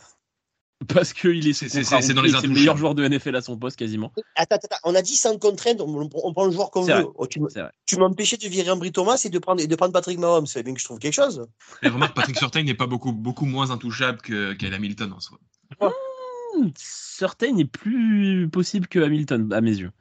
Parce 0.93 1.11
qu'il 1.11 1.47
est, 1.47 1.53
C'est- 1.53 1.69
sous 1.69 1.71
c'est- 1.75 1.81
contrat 1.83 2.01
c'est 2.03 2.13
dans 2.13 2.21
rookie, 2.21 2.33
les 2.33 2.39
c'est 2.39 2.47
le 2.47 2.53
meilleur 2.53 2.77
joueur 2.77 2.93
de 2.93 3.07
NFL 3.07 3.35
à 3.35 3.41
son 3.41 3.57
poste 3.57 3.77
quasiment. 3.79 4.11
attends, 4.35 4.57
on 4.83 4.93
a 4.93 5.01
dit 5.01 5.15
sans 5.15 5.37
contrainte 5.39 5.81
on, 5.81 6.07
on 6.13 6.33
prend 6.33 6.45
le 6.45 6.51
joueur 6.51 6.69
qu'on 6.69 6.83
veut 6.83 6.93
vrai. 6.93 7.05
Oh, 7.15 7.25
tu, 7.25 7.39
tu 7.87 7.97
m'empêchais 7.97 8.37
de 8.37 8.47
virer 8.47 8.69
Ambry 8.69 8.91
Thomas 8.91 9.19
et 9.25 9.29
de 9.29 9.39
prendre 9.39 9.59
et 9.61 9.65
de 9.65 9.75
prendre 9.75 9.91
Patrick 9.91 10.19
Mahomes 10.19 10.45
c'est 10.45 10.61
bien 10.61 10.75
que 10.75 10.79
je 10.79 10.85
trouve 10.85 10.99
quelque 10.99 11.13
chose 11.15 11.47
Et 11.81 11.87
remarque, 11.87 12.15
Patrick 12.15 12.37
Surtain 12.37 12.61
n'est 12.63 12.75
pas 12.75 12.85
beaucoup, 12.85 13.11
beaucoup 13.11 13.45
moins 13.45 13.71
intouchable 13.71 14.21
que 14.21 14.53
Kyle 14.53 14.71
Hamilton 14.73 15.13
en 15.13 15.19
soi. 15.19 15.39
Hmm, 15.81 16.69
Surtain 16.77 17.57
est 17.57 17.65
plus 17.65 18.47
possible 18.49 18.87
que 18.87 18.99
Hamilton 18.99 19.51
à 19.53 19.61
mes 19.61 19.77
yeux. 19.77 19.91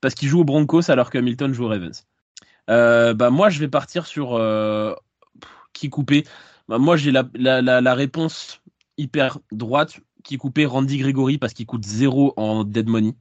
Parce 0.00 0.14
qu'il 0.14 0.28
joue 0.28 0.40
aux 0.40 0.44
Broncos 0.44 0.90
alors 0.90 1.10
que 1.10 1.18
Hamilton 1.18 1.52
joue 1.52 1.64
aux 1.64 1.68
Ravens. 1.68 2.06
Euh, 2.70 3.14
bah 3.14 3.30
moi 3.30 3.50
je 3.50 3.58
vais 3.60 3.68
partir 3.68 4.06
sur 4.06 4.34
euh, 4.34 4.94
qui 5.72 5.90
couper. 5.90 6.24
Bah, 6.68 6.78
moi 6.78 6.96
j'ai 6.96 7.12
la, 7.12 7.94
réponse 7.94 8.60
hyper 8.96 9.38
droite 9.52 10.00
qui 10.24 10.38
couper 10.38 10.66
Randy 10.66 10.98
Gregory 10.98 11.38
parce 11.38 11.54
qu'il 11.54 11.66
coûte 11.66 11.84
zéro 11.84 12.32
en 12.36 12.64
dead 12.64 12.88
money. 12.88 13.14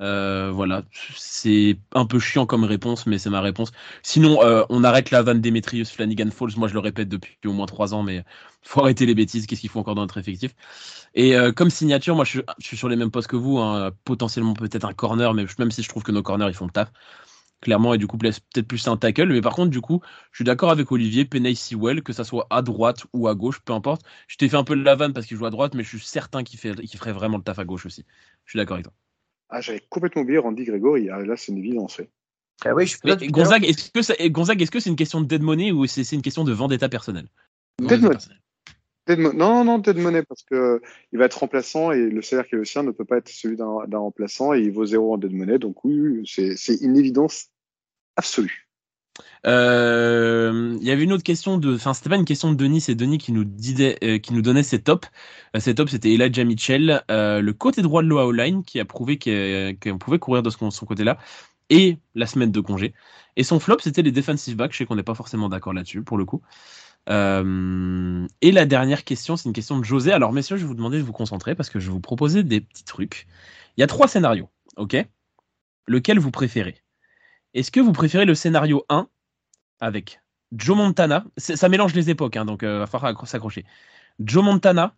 Euh, 0.00 0.52
voilà, 0.52 0.84
c'est 1.16 1.76
un 1.92 2.06
peu 2.06 2.20
chiant 2.20 2.46
comme 2.46 2.64
réponse, 2.64 3.06
mais 3.06 3.18
c'est 3.18 3.30
ma 3.30 3.40
réponse. 3.40 3.72
Sinon, 4.02 4.42
euh, 4.44 4.64
on 4.68 4.84
arrête 4.84 5.10
la 5.10 5.22
vanne 5.22 5.40
Demetrius 5.40 5.90
Flanagan 5.90 6.30
Falls. 6.30 6.52
Moi, 6.56 6.68
je 6.68 6.74
le 6.74 6.78
répète 6.80 7.08
depuis 7.08 7.36
au 7.46 7.52
moins 7.52 7.66
trois 7.66 7.94
ans, 7.94 8.04
mais 8.04 8.24
faut 8.62 8.80
arrêter 8.80 9.06
les 9.06 9.14
bêtises. 9.16 9.46
Qu'est-ce 9.46 9.60
qu'il 9.60 9.70
faut 9.70 9.80
encore 9.80 9.96
dans 9.96 10.02
notre 10.02 10.18
effectif? 10.18 10.54
Et 11.14 11.36
euh, 11.36 11.52
comme 11.52 11.70
signature, 11.70 12.14
moi, 12.14 12.24
je 12.24 12.30
suis, 12.30 12.42
je 12.58 12.66
suis 12.66 12.76
sur 12.76 12.88
les 12.88 12.96
mêmes 12.96 13.10
postes 13.10 13.28
que 13.28 13.36
vous. 13.36 13.58
hein, 13.58 13.90
potentiellement 14.04 14.54
peut-être 14.54 14.84
un 14.84 14.94
corner, 14.94 15.34
mais 15.34 15.46
même 15.58 15.70
si 15.72 15.82
je 15.82 15.88
trouve 15.88 16.04
que 16.04 16.12
nos 16.12 16.22
corners 16.22 16.48
ils 16.48 16.54
font 16.54 16.66
le 16.66 16.70
taf 16.72 16.92
clairement, 17.60 17.94
et 17.94 17.98
du 17.98 18.06
coup, 18.06 18.18
peut-être 18.18 18.66
plus 18.66 18.86
un 18.88 18.96
tackle. 18.96 19.28
Mais 19.28 19.40
par 19.40 19.54
contre, 19.54 19.70
du 19.70 19.80
coup, 19.80 20.00
je 20.32 20.38
suis 20.38 20.44
d'accord 20.44 20.70
avec 20.70 20.90
Olivier, 20.92 21.24
Penay 21.24 21.54
Sewell, 21.54 22.02
que 22.02 22.12
ça 22.12 22.24
soit 22.24 22.46
à 22.50 22.62
droite 22.62 23.06
ou 23.12 23.28
à 23.28 23.34
gauche, 23.34 23.60
peu 23.60 23.72
importe. 23.72 24.02
Je 24.26 24.36
t'ai 24.36 24.48
fait 24.48 24.56
un 24.56 24.64
peu 24.64 24.76
de 24.76 24.82
la 24.82 24.94
vanne 24.94 25.12
parce 25.12 25.26
qu'il 25.26 25.36
joue 25.36 25.46
à 25.46 25.50
droite, 25.50 25.74
mais 25.74 25.82
je 25.82 25.88
suis 25.88 26.00
certain 26.00 26.44
qu'il 26.44 26.58
fait, 26.58 26.74
qu'il 26.74 26.98
ferait 26.98 27.12
vraiment 27.12 27.36
le 27.36 27.42
taf 27.42 27.58
à 27.58 27.64
gauche 27.64 27.86
aussi. 27.86 28.04
Je 28.44 28.50
suis 28.50 28.56
d'accord 28.58 28.74
avec 28.74 28.84
toi. 28.84 28.94
Ah, 29.50 29.60
j'avais 29.60 29.82
complètement 29.88 30.22
oublié 30.22 30.38
Randy 30.38 30.64
Gregory. 30.64 31.08
Ah, 31.10 31.20
là, 31.20 31.36
c'est 31.36 31.52
une 31.52 31.58
évidence. 31.58 31.98
ouais. 31.98 32.10
ah 32.64 32.74
oui 32.74 32.86
je 32.86 33.26
Gonzague, 33.30 33.64
est-ce 33.64 33.90
que, 33.90 34.02
ça- 34.02 34.14
et 34.18 34.30
Gonzague, 34.30 34.60
est-ce 34.60 34.70
que 34.70 34.80
c'est 34.80 34.90
une 34.90 34.96
question 34.96 35.20
de 35.20 35.26
dead 35.26 35.42
money 35.42 35.72
ou 35.72 35.86
c'est 35.86 36.04
c'est 36.04 36.16
une 36.16 36.22
question 36.22 36.44
de 36.44 36.52
vendetta 36.52 36.88
personnelle 36.88 37.28
Dead 37.80 38.00
Money. 38.00 38.16
Mo- 39.16 39.32
non, 39.32 39.64
non, 39.64 39.78
Dead 39.78 39.96
Money, 39.96 40.22
parce 40.22 40.42
que 40.42 40.54
euh, 40.54 40.82
il 41.12 41.18
va 41.18 41.24
être 41.24 41.38
remplaçant 41.38 41.92
et 41.92 42.10
le 42.10 42.20
salaire 42.20 42.46
qui 42.46 42.54
est 42.56 42.58
le 42.58 42.64
sien 42.66 42.82
ne 42.82 42.90
peut 42.90 43.06
pas 43.06 43.16
être 43.16 43.28
celui 43.28 43.56
d'un 43.56 43.98
remplaçant 43.98 44.52
et 44.52 44.60
il 44.60 44.70
vaut 44.70 44.84
zéro 44.84 45.14
en 45.14 45.18
Dead 45.18 45.32
Money. 45.32 45.58
Donc 45.58 45.84
oui, 45.84 46.22
c'est 46.26 46.74
une 46.82 46.96
évidence 46.98 47.46
absolue. 48.16 48.68
Euh, 49.46 50.76
Il 50.80 50.86
y 50.86 50.90
avait 50.90 51.04
une 51.04 51.12
autre 51.12 51.22
question 51.22 51.58
de, 51.58 51.74
enfin 51.74 51.94
c'était 51.94 52.10
pas 52.10 52.16
une 52.16 52.24
question 52.24 52.50
de 52.50 52.56
Denis, 52.56 52.82
c'est 52.82 52.94
Denis 52.94 53.18
qui 53.18 53.32
nous 53.32 53.44
disait, 53.44 53.96
euh, 54.04 54.18
qui 54.18 54.34
nous 54.34 54.42
donnait 54.42 54.62
ses 54.62 54.82
tops. 54.82 55.08
Euh, 55.56 55.60
ses 55.60 55.74
c'était 55.88 56.12
Elijah 56.12 56.44
Mitchell, 56.44 57.02
le 57.08 57.50
côté 57.52 57.82
droit 57.82 58.02
de 58.02 58.08
l'Ohio 58.08 58.32
Line 58.32 58.62
qui 58.62 58.78
a 58.78 58.84
prouvé 58.84 59.18
qu'on 59.18 59.98
pouvait 59.98 60.18
courir 60.18 60.42
de 60.42 60.50
son 60.50 60.86
côté-là 60.86 61.18
et 61.70 61.98
la 62.14 62.26
semaine 62.26 62.50
de 62.50 62.60
congé. 62.60 62.94
Et 63.36 63.44
son 63.44 63.60
flop 63.60 63.78
c'était 63.80 64.02
les 64.02 64.12
defensive 64.12 64.56
backs. 64.56 64.72
Je 64.72 64.78
sais 64.78 64.86
qu'on 64.86 64.96
n'est 64.96 65.02
pas 65.02 65.14
forcément 65.14 65.48
d'accord 65.48 65.72
là-dessus 65.72 66.02
pour 66.02 66.18
le 66.18 66.24
coup. 66.24 66.42
Euh, 67.08 68.26
et 68.40 68.52
la 68.52 68.66
dernière 68.66 69.04
question, 69.04 69.36
c'est 69.36 69.48
une 69.48 69.54
question 69.54 69.78
de 69.78 69.84
José. 69.84 70.12
Alors 70.12 70.32
messieurs, 70.32 70.56
je 70.56 70.62
vais 70.62 70.68
vous 70.68 70.74
demander 70.74 70.98
de 70.98 71.02
vous 71.02 71.12
concentrer 71.12 71.54
parce 71.54 71.70
que 71.70 71.80
je 71.80 71.86
vais 71.86 71.92
vous 71.92 72.00
proposer 72.00 72.42
des 72.42 72.60
petits 72.60 72.84
trucs. 72.84 73.26
Il 73.76 73.80
y 73.80 73.84
a 73.84 73.86
trois 73.86 74.08
scénarios, 74.08 74.50
ok? 74.76 74.96
Lequel 75.86 76.18
vous 76.18 76.30
préférez? 76.30 76.82
Est-ce 77.54 77.70
que 77.70 77.80
vous 77.80 77.92
préférez 77.92 78.26
le 78.26 78.34
scénario 78.34 78.84
1 78.90 79.08
avec 79.80 80.20
Joe 80.52 80.76
Montana? 80.76 81.24
Ça 81.38 81.68
mélange 81.70 81.94
les 81.94 82.10
époques, 82.10 82.36
hein, 82.36 82.44
donc 82.44 82.62
euh, 82.62 82.80
va 82.80 82.86
falloir 82.86 83.10
accro- 83.12 83.26
s'accrocher. 83.26 83.64
Joe 84.18 84.44
Montana 84.44 84.94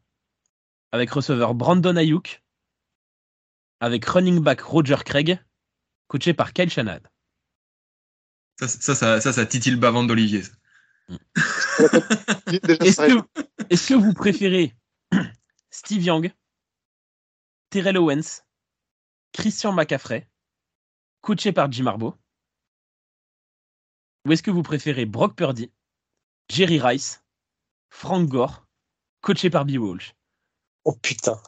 avec 0.92 1.10
receveur 1.10 1.54
Brandon 1.54 1.94
Ayuk 1.96 2.42
avec 3.78 4.04
running 4.04 4.40
back 4.40 4.60
Roger 4.62 4.96
Craig, 5.04 5.38
coaché 6.08 6.34
par 6.34 6.52
Kyle 6.52 6.68
Shanahan. 6.70 7.00
Ça, 8.58 8.68
ça, 8.68 8.94
ça, 8.94 9.20
ça, 9.20 9.32
ça 9.32 9.46
titille 9.46 9.72
le 9.72 9.78
bavant 9.78 10.04
d'Olivier. 10.04 10.42
Est-ce 12.80 13.88
que, 13.88 13.94
vous 13.94 14.12
préférez 14.12 14.74
Steve 15.70 16.02
Young, 16.02 16.32
Terrell 17.70 17.98
Owens, 17.98 18.42
Christian 19.32 19.72
McCaffrey, 19.72 20.28
coaché 21.20 21.52
par 21.52 21.70
Jim 21.70 21.86
Harbaugh? 21.86 22.14
Ou 24.26 24.32
est-ce 24.32 24.42
que 24.42 24.50
vous 24.50 24.62
préférez 24.62 25.06
Brock 25.06 25.34
Purdy, 25.36 25.70
Jerry 26.50 26.80
Rice, 26.80 27.22
Frank 27.88 28.28
Gore, 28.28 28.66
coaché 29.22 29.50
par 29.50 29.64
Bill 29.64 29.78
Walsh? 29.78 30.14
Oh 30.84 30.94
putain 30.96 31.40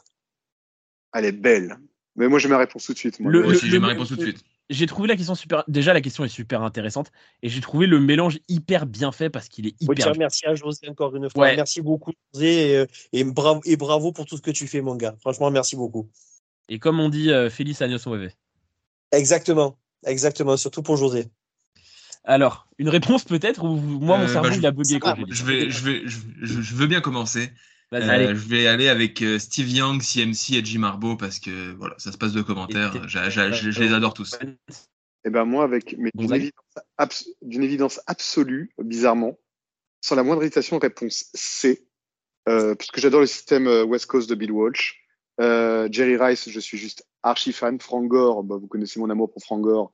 Elle 1.13 1.25
est 1.25 1.31
belle. 1.31 1.79
Mais 2.15 2.27
moi, 2.27 2.37
j'ai 2.39 2.47
ma 2.47 2.57
réponse 2.57 2.85
tout 2.85 2.93
de 2.93 2.97
suite. 2.97 3.19
moi. 3.19 3.31
Le- 3.31 3.41
Moi 3.41 3.51
le- 3.51 3.57
aussi, 3.57 3.69
j'ai 3.69 3.79
ma 3.79 3.87
réponse 3.87 4.09
tout 4.09 4.15
de 4.15 4.21
suite. 4.21 4.43
J'ai 4.69 4.85
trouvé 4.87 5.07
la 5.09 5.15
question 5.17 5.35
super. 5.35 5.63
Déjà, 5.67 5.93
la 5.93 6.01
question 6.01 6.23
est 6.23 6.29
super 6.29 6.61
intéressante 6.63 7.11
et 7.41 7.49
j'ai 7.49 7.59
trouvé 7.61 7.85
le 7.85 7.99
mélange 7.99 8.39
hyper 8.47 8.85
bien 8.85 9.11
fait 9.11 9.29
parce 9.29 9.49
qu'il 9.49 9.67
est 9.67 9.75
hyper. 9.81 10.15
merci 10.17 10.45
à 10.45 10.55
José 10.55 10.87
encore 10.89 11.15
une 11.15 11.29
fois 11.29 11.43
Ouais. 11.43 11.55
merci 11.55 11.81
beaucoup 11.81 12.11
José 12.33 12.71
et, 12.71 12.77
euh, 12.77 12.85
et 13.11 13.23
bravo 13.25 13.61
et 13.65 13.75
bravo 13.75 14.11
pour 14.13 14.25
tout 14.25 14.37
ce 14.37 14.41
que 14.41 14.51
tu 14.51 14.67
fais 14.67 14.81
mon 14.81 14.95
gars 14.95 15.15
franchement 15.19 15.51
merci 15.51 15.75
beaucoup 15.75 16.09
Et 16.69 16.79
comme 16.79 16.99
on 17.01 17.09
dit, 17.09 17.29
euh, 17.31 17.49
Félix 17.49 17.81
Agnos 17.81 18.07
Weve. 18.07 18.31
exactement 19.11 19.77
exactement 20.05 20.55
surtout 20.57 20.81
pour 20.81 20.95
José 20.97 21.25
Alors, 22.23 22.67
une 22.77 22.89
réponse 22.89 23.25
peut-être 23.25 23.63
ou 23.65 23.75
moi 23.75 24.17
mon 24.17 24.23
Euh, 24.23 24.27
cerveau 24.27 24.47
bah, 24.49 24.53
je- 24.55 24.59
il 24.59 24.65
a 24.65 24.71
bugué. 24.71 24.99
Je 25.29 25.43
vais, 25.43 25.69
je 25.69 25.83
vais, 25.83 26.01
je, 26.05 26.19
je- 26.41 26.61
je 26.61 26.75
veux 26.75 26.87
bien 26.87 27.01
commencer. 27.01 27.51
Euh, 27.93 28.09
Allez. 28.09 28.27
je 28.27 28.33
vais 28.33 28.67
aller 28.67 28.89
avec 28.89 29.21
euh, 29.21 29.37
Steve 29.37 29.69
Young, 29.69 30.01
CMC 30.01 30.55
et 30.57 30.65
Jim 30.65 30.83
Harbaugh 30.83 31.15
parce 31.17 31.39
que 31.39 31.73
voilà, 31.73 31.95
ça 31.99 32.11
se 32.11 32.17
passe 32.17 32.33
de 32.33 32.41
commentaires. 32.41 32.95
Et 32.95 33.07
je, 33.07 33.71
je 33.71 33.79
les 33.81 33.93
adore 33.93 34.13
tous. 34.13 34.35
Eh 35.25 35.29
ben 35.29 35.45
moi, 35.45 35.63
avec 35.63 35.95
d'une 35.97 36.33
évidence, 36.33 36.75
abs- 36.97 37.27
d'une 37.41 37.63
évidence 37.63 38.01
absolue, 38.07 38.71
bizarrement, 38.81 39.37
sans 40.01 40.15
la 40.15 40.23
moindre 40.23 40.41
hésitation, 40.41 40.79
réponse 40.79 41.25
C, 41.33 41.85
euh, 42.49 42.75
puisque 42.75 42.99
j'adore 42.99 43.21
le 43.21 43.27
système 43.27 43.67
West 43.67 44.07
Coast 44.07 44.29
de 44.29 44.35
Bill 44.35 44.51
Walsh. 44.51 44.99
Euh, 45.39 45.87
Jerry 45.91 46.17
Rice, 46.17 46.49
je 46.49 46.59
suis 46.59 46.77
juste 46.77 47.07
archi 47.21 47.53
fan. 47.53 47.79
Frank 47.79 48.07
Gore, 48.07 48.43
bah, 48.43 48.57
vous 48.59 48.67
connaissez 48.67 48.99
mon 48.99 49.09
amour 49.09 49.31
pour 49.31 49.41
Frank 49.43 49.61
Gore. 49.61 49.93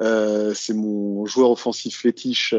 Euh, 0.00 0.54
c'est 0.54 0.74
mon 0.74 1.26
joueur 1.26 1.50
offensif 1.50 1.96
fétiche 1.96 2.54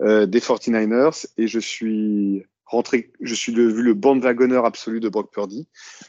des 0.00 0.40
49ers 0.40 1.26
et 1.36 1.46
je 1.46 1.60
suis 1.60 2.44
rentré, 2.72 3.12
je 3.20 3.34
suis 3.34 3.52
devenu 3.52 3.82
le 3.82 3.94
bandwagoner 3.94 4.60
absolu 4.64 4.98
de 5.00 5.08
Brock 5.08 5.32
Purdy. 5.32 5.68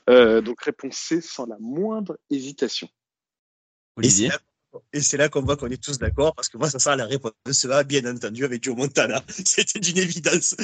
Euh, 0.10 0.42
donc 0.42 0.62
réponse 0.64 0.96
C 0.98 1.22
sans 1.22 1.46
la 1.46 1.58
moindre 1.60 2.18
hésitation. 2.32 2.88
Et 4.02 4.10
c'est 4.10 4.24
Olivier. 4.24 4.28
là, 4.30 4.40
et 4.92 5.02
c'est 5.02 5.18
là 5.18 5.30
qu'on 5.30 5.42
voit 5.44 5.56
qu'on 5.56 5.70
est 5.70 5.82
tous 5.82 6.00
d'accord, 6.00 6.34
parce 6.34 6.50
que 6.50 6.58
moi, 6.58 6.68
ça 6.68 6.80
sera 6.80 6.96
la 6.96 7.06
réponse 7.06 7.34
A, 7.70 7.84
bien 7.84 8.04
entendu, 8.12 8.44
avec 8.44 8.64
Joe 8.64 8.76
Montana. 8.76 9.22
C'était 9.46 9.80
d'une 9.80 10.00
évidence. 10.00 10.56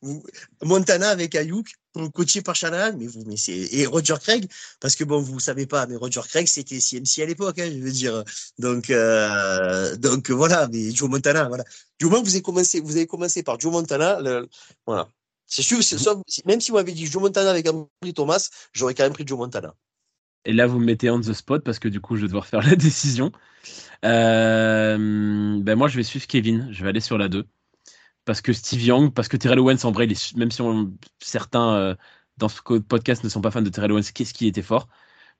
Vous- 0.00 0.22
Montana 0.62 1.10
avec 1.10 1.34
Ayuk, 1.34 1.66
coaché 2.14 2.40
par 2.40 2.56
Shanahan, 2.56 2.96
mais 2.96 3.06
vous, 3.06 3.22
mais 3.26 3.36
c'est, 3.36 3.52
et 3.52 3.84
Roger 3.84 4.14
Craig, 4.18 4.48
parce 4.80 4.96
que 4.96 5.04
bon, 5.04 5.20
vous 5.20 5.40
savez 5.40 5.66
pas, 5.66 5.86
mais 5.86 5.96
Roger 5.96 6.22
Craig, 6.26 6.46
c'était 6.48 6.80
CMC 6.80 7.20
à 7.22 7.26
l'époque, 7.26 7.58
hein, 7.58 7.68
je 7.70 7.80
veux 7.80 7.90
dire. 7.92 8.24
Donc, 8.58 8.88
euh, 8.88 9.94
donc 9.96 10.30
voilà, 10.30 10.66
mais 10.72 10.90
Joe 10.92 11.10
Montana, 11.10 11.46
voilà. 11.48 11.64
Du 11.98 12.06
moment 12.06 12.22
que 12.22 12.26
vous 12.28 12.34
avez 12.34 12.42
commencé, 12.42 12.80
vous 12.80 12.96
avez 12.96 13.06
commencé 13.06 13.42
par 13.42 13.60
Joe 13.60 13.72
Montana, 13.72 14.22
le- 14.22 14.48
voilà. 14.86 15.06
C'est 15.50 15.62
sûr, 15.62 15.78
même 16.46 16.60
si 16.60 16.70
vous 16.70 16.76
m'avez 16.76 16.92
dit 16.92 17.06
Joe 17.06 17.20
Montana 17.20 17.50
avec 17.50 17.68
Ambry 17.68 18.14
Thomas, 18.14 18.48
j'aurais 18.72 18.94
quand 18.94 19.02
même 19.02 19.12
pris 19.12 19.26
Joe 19.26 19.36
Montana. 19.36 19.74
Et 20.44 20.52
là, 20.52 20.66
vous 20.66 20.78
me 20.78 20.84
mettez 20.86 21.10
on 21.10 21.20
the 21.20 21.32
spot 21.32 21.64
parce 21.64 21.78
que 21.80 21.88
du 21.88 22.00
coup, 22.00 22.16
je 22.16 22.22
vais 22.22 22.28
devoir 22.28 22.46
faire 22.46 22.62
la 22.62 22.76
décision. 22.76 23.32
Euh, 24.04 25.58
ben 25.60 25.74
moi, 25.76 25.88
je 25.88 25.96
vais 25.96 26.04
suivre 26.04 26.26
Kevin. 26.28 26.68
Je 26.70 26.82
vais 26.84 26.90
aller 26.90 27.00
sur 27.00 27.18
la 27.18 27.28
2. 27.28 27.46
Parce 28.24 28.40
que 28.40 28.52
Steve 28.52 28.82
Young, 28.82 29.12
parce 29.12 29.28
que 29.28 29.36
Terrell 29.36 29.58
Owens, 29.58 29.84
en 29.84 29.90
vrai, 29.90 30.06
même 30.36 30.50
si 30.50 30.62
certains 31.18 31.74
euh, 31.74 31.94
dans 32.36 32.48
ce 32.48 32.60
podcast 32.78 33.24
ne 33.24 33.28
sont 33.28 33.40
pas 33.40 33.50
fans 33.50 33.62
de 33.62 33.70
Terrell 33.70 33.92
Owens, 33.92 34.12
qu'est-ce 34.14 34.32
qu'il 34.32 34.46
était 34.46 34.62
fort? 34.62 34.88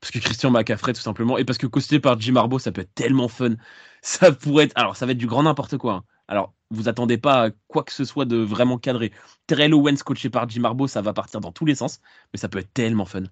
Parce 0.01 0.11
que 0.11 0.19
Christian 0.19 0.51
McCaffrey, 0.51 0.93
tout 0.93 1.01
simplement. 1.01 1.39
Et 1.39 1.45
parce 1.45 1.59
que 1.59 1.67
costé 1.67 2.01
par 2.01 2.19
Jim 2.21 2.37
Harbaugh, 2.37 2.59
ça 2.59 2.73
peut 2.73 2.81
être 2.81 2.95
tellement 2.95 3.29
fun. 3.29 3.55
Ça 4.03 4.33
pourrait 4.33 4.65
être. 4.65 4.73
Alors, 4.77 4.97
ça 4.97 5.07
va 5.07 5.13
être 5.13 5.19
du 5.19 5.27
grand 5.27 5.43
n'importe 5.43 5.77
quoi. 5.77 5.93
hein. 5.95 6.05
Alors, 6.31 6.55
vous 6.71 6.89
attendez 6.89 7.19
pas 7.19 7.47
à 7.47 7.51
quoi 7.67 7.83
que 7.83 7.93
ce 7.93 8.05
soit 8.05 8.25
de 8.25 8.37
vraiment 8.37 8.79
cadré. 8.79 9.13
Terrell 9.49 9.75
Owens 9.75 9.97
coaché 9.97 10.31
par 10.31 10.49
Jim 10.49 10.63
Harbaugh, 10.63 10.87
ça 10.87 11.03
va 11.03 11.13
partir 11.13 11.41
dans 11.41 11.51
tous 11.51 11.65
les 11.65 11.75
sens. 11.75 12.01
Mais 12.33 12.39
ça 12.39 12.49
peut 12.49 12.61
être 12.61 12.73
tellement 12.73 13.05
fun. 13.05 13.25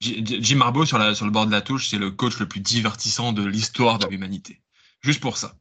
Jim 0.00 0.60
Harbaugh 0.60 0.86
sur, 0.86 0.96
la, 0.96 1.16
sur 1.16 1.24
le 1.24 1.32
bord 1.32 1.46
de 1.46 1.50
la 1.50 1.60
touche, 1.60 1.88
c'est 1.88 1.98
le 1.98 2.12
coach 2.12 2.38
le 2.38 2.46
plus 2.46 2.60
divertissant 2.60 3.32
de 3.32 3.44
l'histoire 3.44 3.98
de 3.98 4.06
l'humanité. 4.06 4.62
Juste 5.00 5.20
pour 5.20 5.36
ça. 5.36 5.56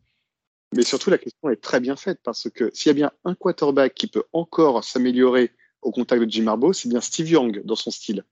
Mais 0.76 0.84
surtout, 0.84 1.10
la 1.10 1.18
question 1.18 1.50
est 1.50 1.62
très 1.62 1.80
bien 1.80 1.96
faite 1.96 2.20
parce 2.24 2.48
que 2.50 2.70
s'il 2.74 2.90
y 2.90 2.92
a 2.92 2.94
bien 2.94 3.12
un 3.26 3.34
quarterback 3.34 3.96
qui 3.96 4.06
peut 4.06 4.24
encore 4.32 4.84
s'améliorer 4.84 5.52
au 5.82 5.92
contact 5.92 6.22
de 6.22 6.30
Jim 6.30 6.46
Harbaugh, 6.46 6.74
c'est 6.74 6.88
bien 6.88 7.02
Steve 7.02 7.30
Young 7.30 7.64
dans 7.66 7.76
son 7.76 7.90
style. 7.90 8.24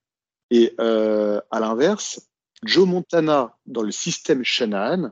Et 0.51 0.75
euh, 0.79 1.41
à 1.49 1.59
l'inverse, 1.59 2.29
Joe 2.65 2.87
Montana 2.87 3.57
dans 3.65 3.81
le 3.81 3.91
système 3.91 4.43
Shanahan, 4.43 5.11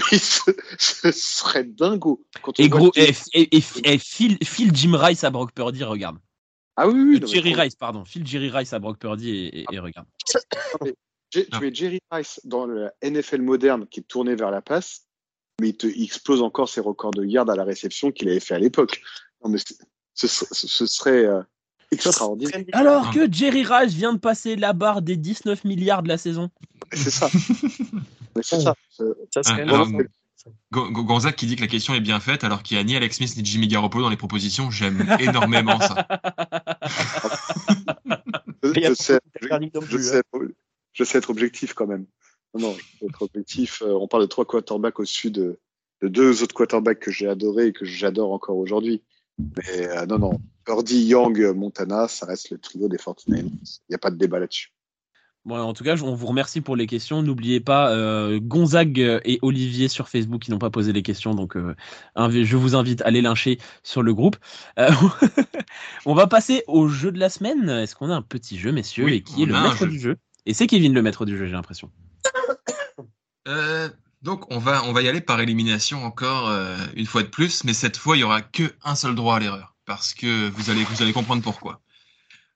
ce, 0.12 0.50
ce 0.78 1.10
serait 1.12 1.64
dingo. 1.64 2.22
Quand 2.42 2.58
Et 2.58 2.68
gros, 2.68 2.90
qu'il- 2.90 3.02
et, 3.04 3.14
et, 3.34 3.56
et, 3.56 3.62
et 3.94 3.98
Phil, 3.98 4.38
Phil 4.44 4.70
Jim 4.74 4.96
Rice 4.96 5.24
à 5.24 5.30
Brock 5.30 5.52
Purdy, 5.52 5.82
regarde. 5.84 6.18
ah 6.76 6.88
oui, 6.88 6.94
oui, 7.00 7.16
Euh, 7.16 7.20
non, 7.20 7.26
Jerry 7.26 7.54
Rice, 7.54 7.74
pardon. 7.76 8.04
Phil 8.04 8.26
Jerry 8.26 8.50
Rice 8.50 8.72
à 8.72 8.78
Brock 8.78 8.98
Purdy 8.98 9.30
et, 9.30 9.60
et- 9.60 9.66
et 9.72 9.78
regarde. 9.78 10.06
Tu 11.32 11.46
mets 11.60 11.72
Jerry 11.72 12.00
Rice 12.10 12.40
dans 12.42 12.66
la 12.66 12.92
NFL 13.04 13.42
moderne 13.42 13.86
qui 13.88 14.00
est 14.00 14.02
tournée 14.02 14.34
vers 14.34 14.50
la 14.50 14.60
passe, 14.62 15.02
mais 15.60 15.68
il, 15.68 15.76
te, 15.76 15.86
il 15.86 16.02
explose 16.02 16.42
encore 16.42 16.68
ses 16.68 16.80
records 16.80 17.12
de 17.12 17.24
yards 17.24 17.48
à 17.48 17.54
la 17.54 17.62
réception 17.62 18.10
qu'il 18.10 18.28
avait 18.28 18.40
fait 18.40 18.54
à 18.54 18.58
l'époque. 18.58 19.00
Non, 19.44 19.50
mais 19.50 19.58
ce, 19.58 20.26
ce, 20.26 20.44
ce 20.52 20.86
serait 20.86 21.24
euh, 21.26 21.40
extraordinaire. 21.92 22.64
Alors 22.72 23.12
que 23.12 23.30
Jerry 23.32 23.62
Rice 23.62 23.92
vient 23.94 24.12
de 24.12 24.18
passer 24.18 24.56
la 24.56 24.72
barre 24.72 25.02
des 25.02 25.16
19 25.16 25.62
milliards 25.62 26.02
de 26.02 26.08
la 26.08 26.18
saison. 26.18 26.50
C'est 26.92 27.10
ça. 27.10 27.30
C'est 28.42 28.60
ça. 28.60 28.74
C'est- 28.90 29.04
Ça 29.34 29.42
serait 29.42 29.62
Ah, 29.66 29.72
alors, 29.74 29.86
drôle. 29.88 30.08
Go- 30.72 30.90
Go- 30.90 31.04
Gonzague 31.04 31.34
qui 31.34 31.46
dit 31.46 31.56
que 31.56 31.60
la 31.60 31.66
question 31.66 31.92
est 31.94 32.00
bien 32.00 32.18
faite 32.18 32.44
alors 32.44 32.62
qu'il 32.62 32.76
n'y 32.76 32.80
a 32.80 32.84
ni 32.84 32.96
Alex 32.96 33.16
Smith 33.18 33.36
ni 33.36 33.44
Jimmy 33.44 33.68
Garoppolo 33.68 34.04
dans 34.04 34.10
les 34.10 34.16
propositions, 34.16 34.70
j'aime 34.70 34.98
énormément 35.20 35.78
ça. 35.80 36.06
Je, 38.62 38.94
sais, 38.94 39.18
pas 39.48 39.58
je, 39.82 39.98
sais 39.98 40.18
être, 40.18 40.48
je 40.92 41.04
sais 41.04 41.18
être 41.18 41.30
objectif 41.30 41.74
quand 41.74 41.86
même. 41.86 42.06
Non, 42.54 42.60
non, 42.68 42.76
je 42.78 42.98
sais 42.98 43.06
être 43.06 43.22
objectif. 43.22 43.82
Euh, 43.82 43.92
on 43.92 44.08
parle 44.08 44.22
de 44.24 44.28
trois 44.28 44.44
quarterbacks 44.44 44.98
au-dessus 44.98 45.30
de, 45.30 45.58
de 46.02 46.08
deux 46.08 46.42
autres 46.42 46.54
quarterbacks 46.54 47.00
que 47.00 47.10
j'ai 47.10 47.28
adorés 47.28 47.68
et 47.68 47.72
que 47.72 47.84
j'adore 47.84 48.32
encore 48.32 48.56
aujourd'hui. 48.56 49.02
Mais 49.38 49.88
euh, 49.88 50.06
non, 50.06 50.18
non. 50.18 50.40
Purdy, 50.64 51.04
Young, 51.04 51.52
Montana, 51.54 52.08
ça 52.08 52.26
reste 52.26 52.50
le 52.50 52.58
trio 52.58 52.88
des 52.88 52.96
49ers. 52.98 53.40
Il 53.44 53.80
n'y 53.90 53.94
a 53.94 53.98
pas 53.98 54.10
de 54.10 54.16
débat 54.16 54.38
là-dessus. 54.38 54.72
Bon, 55.46 55.58
en 55.58 55.72
tout 55.72 55.84
cas, 55.84 55.96
on 56.02 56.14
vous 56.14 56.26
remercie 56.26 56.60
pour 56.60 56.76
les 56.76 56.86
questions. 56.86 57.22
N'oubliez 57.22 57.60
pas 57.60 57.90
euh, 57.92 58.38
Gonzague 58.42 58.98
et 59.24 59.38
Olivier 59.40 59.88
sur 59.88 60.08
Facebook 60.10 60.42
qui 60.42 60.50
n'ont 60.50 60.58
pas 60.58 60.68
posé 60.68 60.92
les 60.92 61.02
questions. 61.02 61.34
Donc, 61.34 61.56
euh, 61.56 61.74
je 62.16 62.56
vous 62.56 62.74
invite 62.74 63.00
à 63.02 63.10
les 63.10 63.22
lyncher 63.22 63.58
sur 63.82 64.02
le 64.02 64.12
groupe. 64.12 64.36
Euh, 64.78 64.90
on 66.06 66.14
va 66.14 66.26
passer 66.26 66.62
au 66.66 66.88
jeu 66.88 67.10
de 67.10 67.18
la 67.18 67.30
semaine. 67.30 67.70
Est-ce 67.70 67.96
qu'on 67.96 68.10
a 68.10 68.14
un 68.14 68.22
petit 68.22 68.58
jeu, 68.58 68.70
messieurs, 68.70 69.04
Oui, 69.04 69.14
et 69.14 69.22
qui 69.22 69.42
est 69.42 69.46
le 69.46 69.54
maître 69.54 69.78
jeu. 69.78 69.86
du 69.86 69.98
jeu? 69.98 70.16
Et 70.44 70.52
c'est 70.52 70.66
Kevin 70.66 70.92
le 70.92 71.00
maître 71.00 71.24
du 71.24 71.38
jeu, 71.38 71.46
j'ai 71.46 71.52
l'impression. 71.52 71.90
Donc 74.22 74.44
on 74.52 74.58
va, 74.58 74.84
on 74.84 74.92
va 74.92 75.00
y 75.00 75.08
aller 75.08 75.22
par 75.22 75.40
élimination 75.40 76.04
encore 76.04 76.52
une 76.94 77.06
fois 77.06 77.22
de 77.22 77.28
plus, 77.28 77.64
mais 77.64 77.72
cette 77.72 77.96
fois 77.96 78.16
il 78.16 78.20
y 78.20 78.22
aura 78.22 78.42
que 78.42 78.74
un 78.84 78.94
seul 78.94 79.14
droit 79.14 79.36
à 79.36 79.40
l'erreur 79.40 79.74
parce 79.86 80.14
que 80.14 80.48
vous 80.50 80.70
allez, 80.70 80.84
vous 80.84 81.02
allez 81.02 81.12
comprendre 81.12 81.42
pourquoi. 81.42 81.80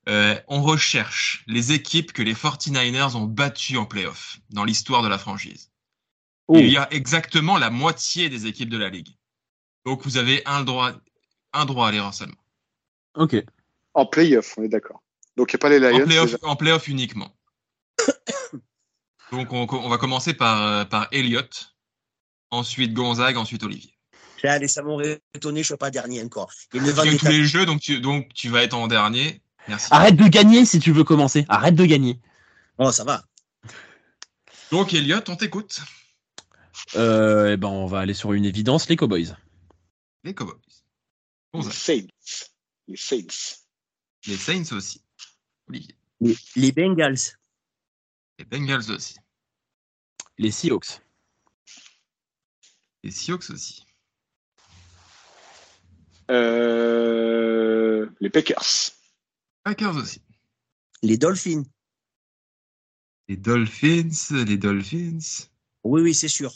Euh, 0.09 0.39
on 0.49 0.63
recherche 0.63 1.45
les 1.47 1.73
équipes 1.73 2.13
que 2.13 2.23
les 2.23 2.35
49ers 2.35 3.17
ont 3.17 3.25
battues 3.25 3.79
en 3.79 3.87
playoff 3.87 4.39
dans 4.51 4.65
l'histoire 4.65 5.03
de 5.03 5.09
la 5.09 5.19
franchise. 5.19 5.71
Oh. 6.47 6.57
Il 6.59 6.69
y 6.69 6.77
a 6.77 6.93
exactement 6.93 7.57
la 7.57 7.71
moitié 7.71 8.29
des 8.29 8.47
équipes 8.47 8.69
de 8.69 8.77
la 8.77 8.91
ligue. 8.91 9.17
Donc 9.87 10.03
vous 10.03 10.19
avez 10.19 10.43
un 10.47 10.63
droit, 10.63 10.93
un 11.53 11.65
droit 11.65 11.89
à 11.89 11.93
l'erreur 11.93 12.13
seulement. 12.13 12.35
Ok. 13.15 13.37
En 13.95 14.07
playoff, 14.07 14.59
on 14.59 14.65
est 14.65 14.69
d'accord. 14.69 15.03
Donc, 15.37 15.53
il 15.53 15.57
n'y 15.57 15.59
a 15.59 15.63
pas 15.63 15.69
les 15.69 15.79
Lions. 15.81 16.03
En 16.03 16.07
playoff, 16.07 16.33
déjà. 16.33 16.39
en 16.43 16.57
playoff 16.57 16.89
uniquement. 16.89 17.37
Donc 19.33 19.53
on, 19.53 19.67
on 19.71 19.89
va 19.89 19.99
commencer 19.99 20.35
par, 20.35 20.63
euh, 20.67 20.85
par 20.85 21.09
Elliott, 21.11 21.75
ensuite 22.51 22.93
Gonzague, 22.93 23.37
ensuite 23.37 23.63
Olivier. 23.63 23.95
Allez, 24.45 24.69
ça 24.69 24.83
m'aurait 24.83 25.23
étonné, 25.33 25.63
je 25.63 25.73
ne 25.73 25.77
suis 25.77 25.77
pas 25.77 25.91
dernier 25.91 26.23
encore. 26.23 26.53
Il 26.75 26.83
gagnes 26.83 27.13
des 27.13 27.17
tous 27.17 27.27
les 27.29 27.45
jeux, 27.45 27.65
donc 27.65 27.81
tu, 27.81 28.01
donc 28.01 28.29
tu 28.35 28.51
vas 28.51 28.63
être 28.63 28.75
en 28.75 28.89
dernier. 28.89 29.41
Merci. 29.69 29.89
Arrête 29.91 30.17
de 30.17 30.29
gagner 30.29 30.65
si 30.65 30.79
tu 30.79 30.93
veux 30.93 31.05
commencer. 31.05 31.47
Arrête 31.49 31.75
de 31.75 31.87
gagner. 31.87 32.21
Oh, 32.79 32.93
ça 32.93 33.05
va. 33.05 33.25
Donc 34.71 34.93
Elliott, 34.93 35.29
on 35.29 35.37
t'écoute. 35.37 35.81
Euh, 36.97 37.53
eh 37.53 37.57
ben, 37.57 37.69
on 37.69 37.87
va 37.87 38.01
aller 38.01 38.15
sur 38.15 38.33
une 38.33 38.45
évidence, 38.45 38.89
les 38.89 38.97
Cowboys. 38.97 39.37
Les 40.23 40.35
Cowboys. 40.35 40.57
Les. 41.55 41.63
Saints. 41.63 42.07
Les 42.89 42.97
Saints. 42.97 43.59
Les 44.27 44.37
Saints 44.37 44.77
aussi. 44.77 45.03
Les 45.71 46.73
Bengals. 46.73 47.37
Les 48.39 48.45
Bengals 48.45 48.91
aussi. 48.91 49.17
Les 50.39 50.51
Seahawks. 50.51 51.01
Les 53.03 53.11
Seahawks 53.11 53.51
aussi. 53.51 53.85
Euh, 56.31 58.09
les 58.21 58.31
Packers. 58.31 58.94
Packers 59.65 59.97
aussi. 59.97 60.21
Les 61.03 61.17
Dolphins. 61.17 61.65
Les 63.29 63.37
Dolphins. 63.37 64.11
Les 64.47 64.57
Dolphins. 64.59 65.47
Oui, 65.83 66.03
oui, 66.03 66.15
c'est 66.15 66.29
sûr. 66.29 66.53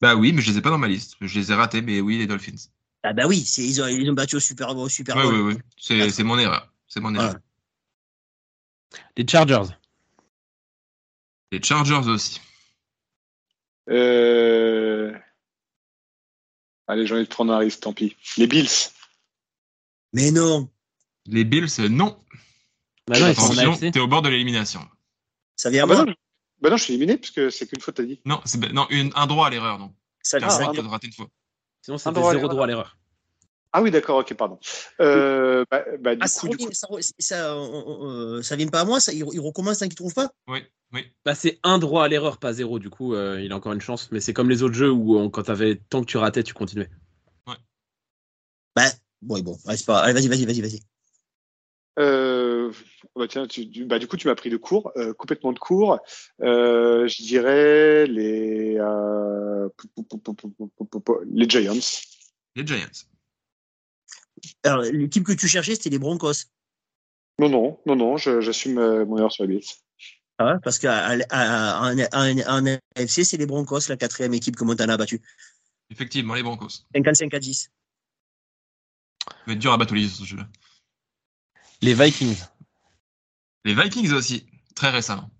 Bah 0.00 0.14
oui, 0.14 0.32
mais 0.32 0.42
je 0.42 0.50
les 0.52 0.58
ai 0.58 0.62
pas 0.62 0.70
dans 0.70 0.78
ma 0.78 0.88
liste. 0.88 1.16
Je 1.20 1.38
les 1.38 1.50
ai 1.50 1.54
ratés, 1.54 1.82
mais 1.82 2.00
oui, 2.00 2.18
les 2.18 2.26
Dolphins. 2.26 2.68
Ah 3.02 3.12
bah 3.12 3.26
oui, 3.26 3.44
c'est, 3.44 3.64
ils, 3.64 3.80
ont, 3.80 3.86
ils 3.86 4.08
ont 4.10 4.14
battu 4.14 4.36
au 4.36 4.40
Super 4.40 4.74
Bowl. 4.74 4.84
au 4.86 4.88
Super 4.88 5.16
Oui, 5.16 5.22
Bowl. 5.22 5.34
oui, 5.34 5.54
oui. 5.54 5.60
C'est 5.76 6.10
c'est 6.10 6.24
mon 6.24 6.38
erreur. 6.38 6.72
C'est 6.88 7.00
mon 7.00 7.14
erreur. 7.14 7.30
Voilà. 7.30 7.40
Les 9.16 9.26
Chargers. 9.26 9.72
Les 11.52 11.62
Chargers 11.62 12.08
aussi. 12.08 12.40
Euh... 13.88 15.16
Allez, 16.86 17.06
j'ai 17.06 17.14
envie 17.14 17.24
de 17.24 17.28
prendre 17.28 17.52
un 17.52 17.58
risque, 17.58 17.80
tant 17.80 17.92
pis. 17.92 18.16
Les 18.36 18.46
Bills. 18.46 18.68
Mais 20.12 20.30
non, 20.30 20.70
Les 21.26 21.44
Bills, 21.44 21.68
non. 21.90 22.18
Bah 23.08 23.18
non, 23.18 23.26
Attention, 23.26 23.76
t'es 23.76 24.00
au 24.00 24.06
bord 24.06 24.22
de 24.22 24.28
l'élimination. 24.28 24.80
ça 25.56 25.70
vient 25.70 25.82
Ah 25.82 25.84
à 25.84 25.86
bah 25.86 25.94
moi. 25.96 26.04
non, 26.04 26.10
je- 26.12 26.16
bah 26.62 26.70
non, 26.70 26.76
je 26.76 26.82
suis 26.84 26.94
éliminé 26.94 27.16
puisque 27.16 27.50
c'est 27.50 27.66
qu'une 27.66 27.80
faute, 27.80 27.94
t'as 27.96 28.02
dit. 28.02 28.20
Non, 28.24 28.40
c'est 28.44 28.60
non 28.72 28.86
une- 28.90 29.12
un 29.14 29.26
droit 29.26 29.46
à 29.46 29.50
l'erreur. 29.50 29.78
Donc, 29.78 29.92
Ça, 30.22 30.38
t'as 30.38 30.46
Ah, 30.46 30.48
le 30.48 30.54
droit 30.64 30.74
ah, 30.78 30.82
de 30.82 30.88
rater 30.88 31.06
une 31.06 31.12
fois. 31.12 31.28
Sinon, 31.82 31.96
Un 31.96 31.98
c'était 31.98 32.30
zéro 32.30 32.48
droit 32.48 32.64
à 32.64 32.66
l'erreur. 32.66 32.98
Ah 33.72 33.82
oui, 33.82 33.90
d'accord, 33.90 34.18
ok, 34.18 34.34
pardon. 34.34 34.58
Euh, 35.00 35.64
bah, 35.70 35.84
bah, 36.00 36.16
du 36.16 36.22
Ah, 36.22 36.28
ça, 36.28 36.46
du 36.48 36.56
coup, 36.56 36.68
euh, 36.68 38.42
vient 38.56 38.68
pas 38.68 38.80
à 38.80 38.84
moi, 38.84 38.98
ça, 38.98 39.12
il, 39.12 39.24
il 39.32 39.40
recommence 39.40 39.78
tant 39.78 39.86
qu'il 39.86 39.94
trouve 39.94 40.14
pas? 40.14 40.30
Oui, 40.46 40.60
oui. 40.92 41.06
Bah, 41.24 41.34
c'est 41.34 41.60
un 41.62 41.78
droit 41.78 42.04
à 42.04 42.08
l'erreur, 42.08 42.38
pas 42.38 42.52
zéro. 42.52 42.78
Du 42.78 42.88
coup, 42.90 43.14
euh, 43.14 43.40
il 43.42 43.52
a 43.52 43.56
encore 43.56 43.72
une 43.74 43.80
chance. 43.80 44.10
Mais 44.10 44.20
c'est 44.20 44.32
comme 44.32 44.48
les 44.50 44.62
autres 44.62 44.74
jeux 44.74 44.90
où 44.90 45.18
on- 45.18 45.30
quand 45.30 45.42
t'avais 45.44 45.76
tant 45.76 46.00
que 46.00 46.06
tu 46.06 46.16
ratais, 46.16 46.42
tu 46.42 46.54
continuais. 46.54 46.88
Bah, 48.74 48.90
bon, 49.22 49.40
bon, 49.40 49.58
ouais, 49.66 49.76
c'est 49.76 49.86
pas. 49.86 50.00
Allez, 50.00 50.12
vas-y, 50.12 50.28
vas-y, 50.28 50.44
vas-y, 50.44 50.60
vas-y. 50.60 50.80
Euh, 51.98 52.72
bah 53.16 53.26
tiens, 53.28 53.46
bah 53.86 53.98
du 53.98 54.06
coup, 54.06 54.16
tu 54.16 54.28
m'as 54.28 54.36
pris 54.36 54.50
de 54.50 54.56
cours, 54.56 54.92
euh, 54.96 55.12
complètement 55.14 55.52
de 55.52 55.58
cours. 55.58 55.98
Euh, 56.42 57.08
je 57.08 57.22
dirais 57.22 58.06
les, 58.06 58.78
les 61.26 61.48
Giants. 61.48 61.72
Les 62.54 62.66
Giants. 62.66 63.06
Alors, 64.62 64.82
l'équipe 64.82 65.24
que 65.24 65.32
tu 65.32 65.48
cherchais, 65.48 65.74
c'était 65.74 65.90
les 65.90 65.98
Broncos. 65.98 66.46
Non, 67.40 67.48
non, 67.48 67.80
non, 67.86 67.96
non, 67.96 68.16
j'assume 68.16 69.04
mon 69.04 69.18
erreur 69.18 69.32
sur 69.32 69.44
la 69.44 69.48
bise. 69.48 69.82
Ah 70.38 70.52
ouais, 70.52 70.60
parce 70.62 70.78
qu'à 70.78 71.08
un 71.30 71.98
AFC, 72.96 73.24
c'est 73.24 73.36
les 73.36 73.46
Broncos, 73.46 73.88
la 73.88 73.96
quatrième 73.96 74.34
équipe 74.34 74.54
que 74.54 74.64
Montana 74.64 74.94
a 74.94 74.96
battue. 74.96 75.20
Effectivement, 75.90 76.34
les 76.34 76.44
Broncos. 76.44 76.84
55 76.94 77.34
à 77.34 77.38
10. 77.40 77.70
Ça 79.26 79.34
va 79.46 79.52
être 79.52 79.58
dur 79.58 79.72
à 79.72 79.76
battre 79.76 79.96
ce 79.96 80.24
jeu. 80.24 80.38
Les 81.80 81.94
Vikings. 81.94 82.44
Les 83.64 83.74
Vikings 83.74 84.12
aussi, 84.12 84.46
très 84.74 84.90
récemment. 84.90 85.30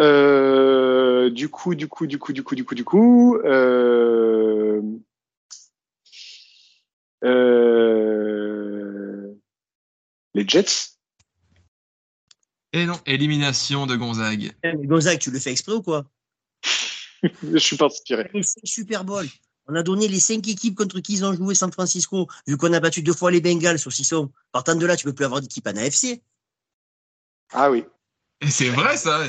Euh, 0.00 1.30
du 1.30 1.48
coup, 1.48 1.74
du 1.74 1.86
coup, 1.86 2.06
du 2.06 2.18
coup, 2.18 2.32
du 2.32 2.42
coup, 2.42 2.54
du 2.54 2.64
coup, 2.64 2.74
du 2.74 2.84
coup, 2.84 3.36
euh, 3.44 4.82
euh, 7.24 9.34
les 10.34 10.48
Jets. 10.48 10.96
Et 12.72 12.86
non, 12.86 12.98
élimination 13.06 13.86
de 13.86 13.94
Gonzague. 13.96 14.52
Eh, 14.64 14.74
mais 14.74 14.86
Gonzague, 14.86 15.18
tu 15.18 15.30
le 15.30 15.38
fais 15.38 15.52
exprès 15.52 15.74
ou 15.74 15.82
quoi? 15.82 16.06
Je 17.22 17.58
suis 17.58 17.76
pas 17.76 17.86
inspiré. 17.86 18.30
Cinq 18.42 18.62
Super 18.64 19.04
Bowl. 19.04 19.26
On 19.68 19.74
a 19.74 19.82
donné 19.82 20.08
les 20.08 20.20
cinq 20.20 20.46
équipes 20.48 20.76
contre 20.76 21.00
qui 21.00 21.14
ils 21.14 21.24
ont 21.24 21.32
joué 21.32 21.54
San 21.54 21.70
Francisco, 21.72 22.26
vu 22.46 22.56
qu'on 22.56 22.72
a 22.72 22.80
battu 22.80 23.02
deux 23.02 23.12
fois 23.14 23.30
les 23.30 23.40
Bengals 23.40 23.78
saucisson. 23.78 24.30
Partant 24.50 24.74
de 24.74 24.84
là, 24.84 24.96
tu 24.96 25.04
peux 25.04 25.12
plus 25.12 25.24
avoir 25.24 25.40
d'équipe 25.40 25.66
en 25.66 25.76
AFC. 25.76 26.20
Ah 27.52 27.70
oui. 27.70 27.84
C'est 28.48 28.70
vrai 28.70 28.96
ça. 28.96 29.24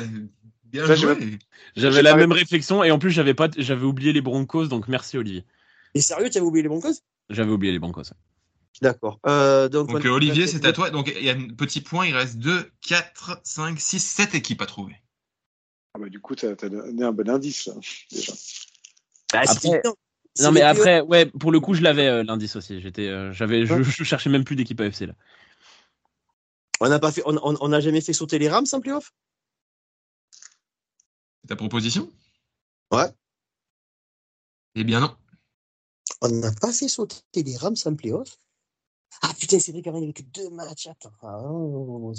Bien 0.64 0.88
Ça, 0.88 0.96
joué. 0.96 1.38
J'avais 1.76 2.02
la 2.02 2.12
pas 2.12 2.18
même 2.18 2.32
réflexion 2.32 2.84
et 2.84 2.90
en 2.90 2.98
plus, 2.98 3.12
j'avais 3.12 3.36
pas, 3.36 3.48
j'avais 3.58 3.86
oublié 3.86 4.12
les 4.12 4.22
Broncos. 4.22 4.66
Donc, 4.68 4.88
merci, 4.88 5.18
Olivier. 5.18 5.46
Et 5.94 6.02
sérieux, 6.02 6.30
tu 6.32 6.38
avais 6.40 6.48
oublié 6.48 6.64
les 6.64 6.70
Broncos? 6.70 6.94
J'avais 7.30 7.52
oublié 7.52 7.72
les 7.72 7.80
Broncos. 7.80 8.02
D'accord. 8.82 9.20
Euh, 9.28 9.70
donc, 9.70 9.92
Donc 9.92 10.02
on- 10.04 10.10
Olivier, 10.10 10.48
c'est 10.48 10.66
à 10.66 10.74
toi. 10.74 10.90
Donc 10.90 11.14
il 11.16 11.24
y 11.24 11.30
a 11.30 11.34
un 11.34 11.48
petit 11.50 11.80
point, 11.80 12.08
il 12.08 12.16
reste 12.16 12.38
2, 12.38 12.72
4, 12.82 13.40
5, 13.44 13.80
6, 13.80 14.00
7 14.00 14.34
équipes 14.34 14.64
à 14.64 14.66
trouver. 14.66 14.96
Ah 15.94 16.00
bah, 16.00 16.10
du 16.10 16.20
coup, 16.20 16.34
t'as 16.36 16.50
as 16.52 16.56
donné 16.70 17.04
un 17.04 17.12
bon 17.12 17.30
indice, 17.30 17.68
là, 17.68 17.74
déjà. 18.12 18.34
Bah, 19.32 19.42
Après-. 19.48 19.82
Non, 20.40 20.52
mais 20.52 20.62
après, 20.62 21.02
ouais, 21.02 21.26
pour 21.28 21.52
le 21.52 21.60
coup, 21.60 21.74
je 21.74 21.82
l'avais 21.82 22.08
euh, 22.08 22.24
l'indice 22.24 22.56
aussi. 22.56 22.82
J'étais, 22.82 23.08
euh, 23.08 23.32
j'avais, 23.34 23.66
je, 23.66 23.84
je 23.84 24.04
cherchais 24.04 24.30
même 24.30 24.44
plus 24.44 24.56
d'équipe 24.56 24.80
AFC 24.82 25.02
là. 25.02 25.14
on 26.80 26.90
n'a 26.90 27.00
pas 27.00 27.12
fait, 27.12 27.22
on, 27.26 27.38
on- 27.44 27.80
jamais 27.80 28.02
fait 28.02 28.14
sauter 28.14 28.40
les 28.40 28.50
Rams 28.50 28.66
en 28.72 28.80
playoff? 28.82 29.14
C'est 31.42 31.48
ta 31.50 31.56
proposition? 31.56 32.10
Ouais. 32.92 33.14
Eh 34.76 34.84
bien 34.84 35.00
non. 35.00 35.16
On 36.22 36.30
n'a 36.30 36.52
pas 36.52 36.72
fait 36.74 36.88
sauter 36.88 37.18
les 37.36 37.58
Rams 37.58 37.76
en 37.86 37.96
playoff? 37.96 38.38
Ah 39.22 39.34
putain, 39.40 39.60
c'est 39.60 39.72
vrai 39.72 39.82
qu'il 39.82 39.92
n'y 39.92 40.04
avait 40.04 40.14
que 40.14 40.24
deux 40.24 40.50
matchs. 40.50 40.88
Attends 40.88 41.12
non, 41.22 41.70
non, 41.70 42.00
non. 42.00 42.14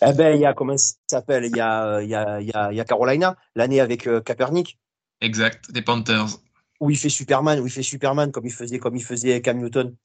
Eh 0.00 0.12
ben, 0.12 0.34
il 0.34 0.40
y 0.40 0.46
a, 0.46 0.54
comment 0.54 0.76
ça 0.76 0.94
s'appelle? 1.10 1.44
Il 1.46 1.56
y 1.56 1.60
a, 1.60 1.84
euh, 1.96 2.02
il 2.04 2.10
y, 2.10 2.14
a, 2.14 2.40
il 2.40 2.46
y, 2.46 2.52
a, 2.52 2.70
il 2.72 2.76
y 2.76 2.80
a 2.80 2.84
Carolina, 2.84 3.36
l'année 3.56 3.80
avec 3.80 4.06
euh, 4.06 4.20
Kaepernick, 4.20 4.78
Exact, 5.20 5.72
des 5.72 5.82
Panthers. 5.82 6.38
où 6.80 6.90
il 6.90 6.96
fait 6.96 7.08
Superman, 7.08 7.58
où 7.60 7.66
il 7.66 7.72
fait 7.72 7.82
Superman 7.82 8.30
comme 8.30 8.46
il 8.46 8.52
faisait, 8.52 8.78
comme 8.78 8.94
il 8.96 9.04
faisait 9.04 9.40
Cam 9.42 9.58
Newton. 9.58 9.96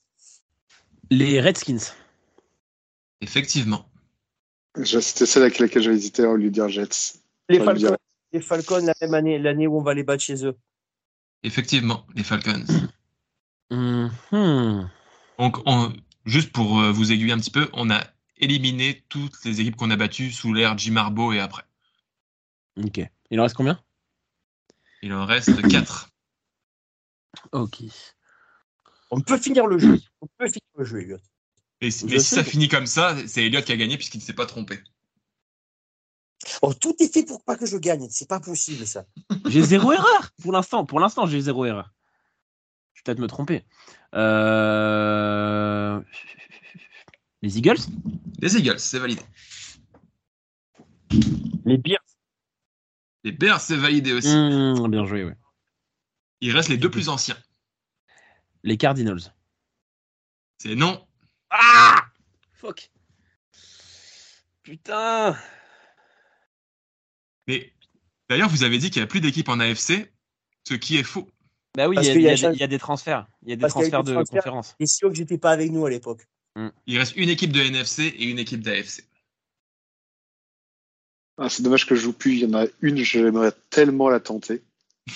Les 1.12 1.40
Redskins. 1.40 1.94
Effectivement. 3.22 3.86
C'était 4.84 5.28
celle 5.28 5.44
avec 5.44 5.60
laquelle 5.60 5.84
j'avais 5.84 5.96
hésité 5.96 6.24
à 6.26 6.34
lui 6.36 6.50
dire 6.50 6.68
Jets. 6.70 7.20
Les 7.50 7.58
dire. 7.58 7.66
Falcons, 7.66 7.98
les 8.32 8.42
Falcons, 8.42 8.86
la 8.86 8.96
même 9.02 9.14
année, 9.14 9.38
l'année 9.38 9.68
où 9.68 9.78
on 9.78 9.84
va 9.84 9.94
les 9.94 10.04
battre 10.04 10.24
chez 10.24 10.44
eux. 10.46 10.58
Effectivement, 11.44 12.06
les 12.16 12.24
Falcons. 12.24 12.66
Mhm. 13.70 14.90
Donc, 15.38 15.58
on- 15.68 15.94
juste 16.26 16.52
pour 16.52 16.80
euh, 16.80 16.92
vous 16.92 17.12
aiguiller 17.12 17.34
un 17.34 17.38
petit 17.38 17.52
peu, 17.52 17.70
on 17.74 17.90
a 17.92 18.02
éliminé 18.44 19.04
toutes 19.10 19.44
les 19.46 19.62
équipes 19.62 19.76
qu'on 19.76 19.92
a 19.92 19.96
battues 19.96 20.32
sous 20.32 20.54
l'ère 20.54 20.78
Jim 20.78 20.96
Harbaugh 20.96 21.34
et 21.34 21.40
après. 21.40 21.64
Ok. 22.84 23.02
Il 23.32 23.40
en 23.40 23.44
reste 23.44 23.56
combien? 23.56 23.82
Il 25.02 25.14
en 25.14 25.26
reste 25.26 25.62
4. 25.70 26.10
Ok. 27.52 27.84
On 29.12 29.22
peut 29.22 29.38
finir 29.38 29.68
le 29.68 29.78
jeu. 29.78 30.00
On 30.22 30.28
peut 30.38 30.48
finir 30.48 30.62
le 30.78 30.86
jeu, 30.86 31.02
Elliot. 31.02 31.18
Et, 31.82 31.92
si- 31.92 32.06
mais 32.06 32.20
ça 32.20 32.44
que- 32.44 32.50
finit 32.50 32.68
comme 32.70 32.86
ça, 32.88 33.16
c'est 33.28 33.46
Elliot 33.46 33.62
qui 33.62 33.72
a 33.72 33.78
gagné 33.78 33.98
puisqu'il 33.98 34.20
ne 34.20 34.24
s'est 34.24 34.34
pas 34.34 34.46
trompé. 34.46 34.80
Oh, 36.62 36.74
tout 36.74 36.96
est 37.00 37.12
fait 37.14 37.24
pour 37.26 37.44
pas 37.44 37.56
que 37.56 37.66
je 37.66 37.78
gagne. 37.78 38.08
C'est 38.10 38.28
pas 38.28 38.40
possible, 38.40 38.86
ça. 38.86 39.06
J'ai 39.48 39.62
zéro 39.62 39.92
erreur 39.94 40.32
pour 40.42 40.52
l'instant. 40.52 40.86
Pour 40.86 41.00
l'instant, 41.00 41.26
j'ai 41.26 41.40
zéro 41.42 41.66
erreur. 41.66 41.92
Je 42.94 43.00
vais 43.00 43.04
peut-être 43.06 43.20
me 43.20 43.28
tromper. 43.28 43.66
Euh, 44.14 46.00
Les 47.44 47.58
Eagles 47.58 47.78
Les 48.42 48.56
Eagles, 48.58 48.80
c'est 48.80 49.00
validé. 49.00 49.22
Les 51.66 51.78
Bears. 51.78 52.00
Les 53.26 53.34
Bears, 53.34 53.60
c'est 53.60 53.76
validé 53.76 54.14
aussi. 54.14 54.34
Hmm, 54.34 54.88
Bien 54.90 55.06
joué, 55.06 55.26
ouais. 55.26 55.36
Il 56.40 56.52
reste 56.56 56.70
les 56.70 56.78
deux 56.78 56.90
plus 56.90 57.10
anciens. 57.10 57.38
Les 58.64 58.78
Cardinals. 58.78 59.34
C'est 60.58 60.76
non. 60.76 61.06
Ah 61.50 62.06
Fuck. 62.54 62.90
Putain. 64.64 65.36
Mais 67.48 67.74
d'ailleurs, 68.30 68.48
vous 68.48 68.64
avez 68.64 68.78
dit 68.78 68.90
qu'il 68.90 69.02
n'y 69.02 69.04
a 69.04 69.08
plus 69.08 69.20
d'équipe 69.20 69.50
en 69.50 69.60
AFC, 69.60 70.14
ce 70.66 70.76
qui 70.76 70.96
est 70.96 71.04
faux. 71.04 71.30
Bah 71.76 71.90
oui, 71.90 71.98
il 72.00 72.06
y, 72.06 72.10
a- 72.10 72.14
il 72.14 72.22
y 72.22 72.24
des- 72.42 72.56
il 72.56 72.60
y 72.60 72.64
a 72.64 72.68
des 72.68 72.80
transferts. 72.80 73.28
Il 73.42 73.50
y 73.50 73.54
a 73.54 73.56
des 73.58 73.68
transferts 73.68 74.04
de 74.06 74.16
conférences. 74.24 74.76
Et 74.80 74.86
sûr 74.86 75.10
que 75.10 75.16
j'étais 75.16 75.38
pas 75.38 75.52
avec 75.52 75.72
nous 75.72 75.86
à 75.86 75.90
l'époque. 75.90 76.26
Il 76.86 76.98
reste 76.98 77.16
une 77.16 77.30
équipe 77.30 77.52
de 77.52 77.62
NFC 77.62 78.04
et 78.04 78.26
une 78.26 78.40
équipe 78.40 78.62
d'AFC. 78.62 79.04
Ah, 81.38 81.50
c'est 81.50 81.64
dommage 81.64 81.88
que 81.88 81.96
je 81.96 82.02
joue 82.02 82.14
plus. 82.14 82.34
Il 82.34 82.40
y 82.40 82.46
en 82.46 82.54
a 82.54 82.66
une, 82.82 82.98
j'aimerais 82.98 83.54
tellement 83.70 84.10
la 84.10 84.20
tenter. 84.20 84.62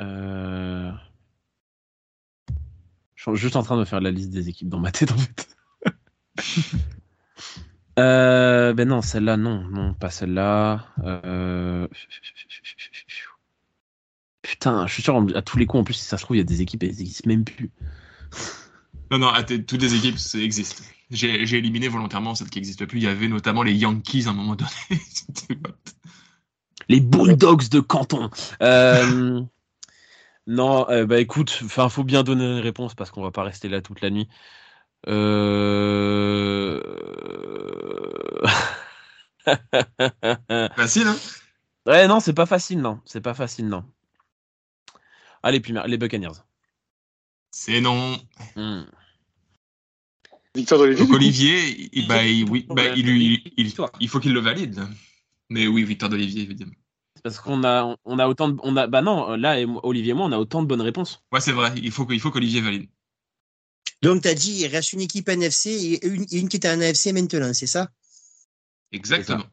Euh... 0.00 0.90
Je 3.14 3.30
suis 3.30 3.36
juste 3.36 3.54
en 3.54 3.62
train 3.62 3.78
de 3.78 3.84
faire 3.84 4.00
la 4.00 4.10
liste 4.10 4.30
des 4.30 4.48
équipes 4.48 4.68
dans 4.68 4.80
ma 4.80 4.90
tête 4.90 5.12
en 5.12 5.16
fait. 5.16 5.56
euh, 8.00 8.74
ben 8.74 8.88
non, 8.88 9.02
celle-là, 9.02 9.36
non, 9.36 9.62
non, 9.62 9.94
pas 9.94 10.10
celle-là. 10.10 10.88
Euh... 11.04 11.86
Putain, 14.42 14.88
je 14.88 14.92
suis 14.92 15.02
sûr 15.02 15.26
à 15.34 15.42
tous 15.42 15.56
les 15.56 15.66
coups 15.66 15.80
en 15.80 15.84
plus 15.84 15.94
si 15.94 16.04
ça 16.04 16.18
se 16.18 16.24
trouve 16.24 16.36
il 16.36 16.40
y 16.40 16.42
a 16.42 16.44
des 16.44 16.60
équipes 16.60 16.82
elles 16.82 17.00
existent 17.00 17.28
même 17.28 17.44
plus. 17.44 17.70
Non, 19.10 19.18
non, 19.18 19.32
toutes 19.44 19.82
les 19.82 19.94
équipes 19.94 20.18
existent. 20.34 20.82
J'ai 21.10 21.58
éliminé 21.58 21.88
volontairement 21.88 22.34
celles 22.34 22.50
qui 22.50 22.58
n'existent 22.58 22.86
plus. 22.86 22.98
Il 22.98 23.04
y 23.04 23.08
avait 23.08 23.28
notamment 23.28 23.62
les 23.62 23.74
Yankees 23.74 24.24
à 24.26 24.30
un 24.30 24.34
moment 24.34 24.56
donné. 24.56 24.70
Les 26.88 27.00
Bulldogs 27.00 27.68
de 27.70 27.80
Canton. 27.80 28.30
Euh... 28.60 29.40
non, 30.46 30.86
euh, 30.90 31.06
bah 31.06 31.18
écoute, 31.18 31.60
enfin 31.64 31.88
faut 31.88 32.04
bien 32.04 32.22
donner 32.22 32.44
une 32.44 32.58
réponse 32.58 32.94
parce 32.94 33.10
qu'on 33.10 33.22
va 33.22 33.30
pas 33.30 33.42
rester 33.42 33.70
là 33.70 33.80
toute 33.80 34.02
la 34.02 34.10
nuit. 34.10 34.28
Euh... 35.08 36.82
Facile, 40.76 41.06
hein? 41.06 41.16
Ouais, 41.86 42.06
non, 42.08 42.20
c'est 42.20 42.32
pas 42.32 42.46
facile, 42.46 42.80
non. 42.80 43.00
C'est 43.04 43.20
pas 43.20 43.34
facile, 43.34 43.68
non. 43.68 43.84
Allez, 45.42 45.60
puis 45.60 45.74
les 45.86 45.98
Buccaneers. 45.98 46.40
C'est 47.56 47.80
non. 47.80 48.18
Hmm. 48.56 48.82
Victor 50.56 50.76
d'Olivier. 50.76 51.04
Donc 51.04 51.14
Olivier, 51.14 51.88
il, 51.92 52.08
bah, 52.08 52.26
il- 52.26 52.50
oui, 52.50 52.66
bah, 52.68 52.88
il, 52.96 53.06
lui- 53.06 53.44
il- 53.56 53.64
Victoire. 53.66 53.92
il 54.00 54.08
faut 54.08 54.18
qu'il 54.18 54.32
le 54.32 54.40
valide. 54.40 54.82
Mais 55.50 55.68
oui, 55.68 55.84
Victor 55.84 56.08
d'Olivier, 56.08 56.42
évidemment. 56.42 56.72
Parce 57.22 57.38
qu'on 57.38 57.62
a, 57.62 57.96
on 58.04 58.18
a 58.18 58.26
autant 58.26 58.48
de, 58.48 58.58
on 58.64 58.76
a, 58.76 58.88
bah 58.88 59.02
non, 59.02 59.36
là, 59.36 59.56
Olivier 59.84 60.10
et 60.10 60.14
moi, 60.14 60.26
on 60.26 60.32
a 60.32 60.38
autant 60.38 60.62
de 60.62 60.66
bonnes 60.66 60.80
réponses. 60.80 61.22
Ouais, 61.30 61.40
c'est 61.40 61.52
vrai. 61.52 61.72
Il 61.76 61.92
faut 61.92 62.10
il 62.10 62.18
faut 62.18 62.32
qu'Olivier 62.32 62.60
valide. 62.60 62.88
Donc, 64.02 64.22
tu 64.22 64.28
as 64.28 64.34
dit, 64.34 64.62
il 64.62 64.66
reste 64.66 64.92
une 64.92 65.00
équipe 65.00 65.28
NFC 65.28 65.70
et 65.70 66.06
une, 66.06 66.26
une 66.32 66.48
qui 66.48 66.56
était 66.56 66.68
en 66.68 66.80
AFC 66.80 67.12
maintenant, 67.12 67.54
c'est 67.54 67.68
ça? 67.68 67.88
Exactement. 68.90 69.44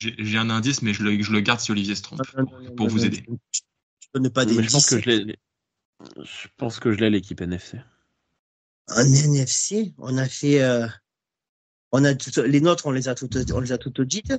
J'ai 0.00 0.36
un 0.36 0.50
indice, 0.50 0.82
mais 0.82 0.92
je 0.92 1.04
le, 1.04 1.22
je 1.22 1.30
le, 1.30 1.40
garde 1.40 1.60
si 1.60 1.70
Olivier 1.70 1.94
se 1.94 2.02
trompe, 2.02 2.22
pour, 2.76 2.88
vous 2.88 3.06
aider. 3.06 3.24
Je 4.14 4.20
ne 4.20 4.28
pas 4.28 4.44
des 4.44 4.60
je 4.60 4.68
pense 4.68 4.86
que 4.86 5.00
je 5.00 5.08
l'ai. 5.08 5.38
Je 6.16 6.48
pense 6.56 6.80
que 6.80 6.92
je 6.92 6.98
l'ai 6.98 7.10
l'équipe 7.10 7.40
NFC. 7.40 7.78
Un 8.88 9.04
NFC, 9.04 9.94
on 9.98 10.18
a 10.18 10.28
fait, 10.28 10.62
euh, 10.62 10.86
on 11.92 12.04
a 12.04 12.12
les 12.46 12.60
nôtres, 12.60 12.86
on 12.86 12.90
les 12.90 13.08
a 13.08 13.14
toutes, 13.14 13.36
on 13.52 13.60
les 13.60 13.72
a 13.72 13.78
toutes 13.78 14.00
dites. 14.02 14.34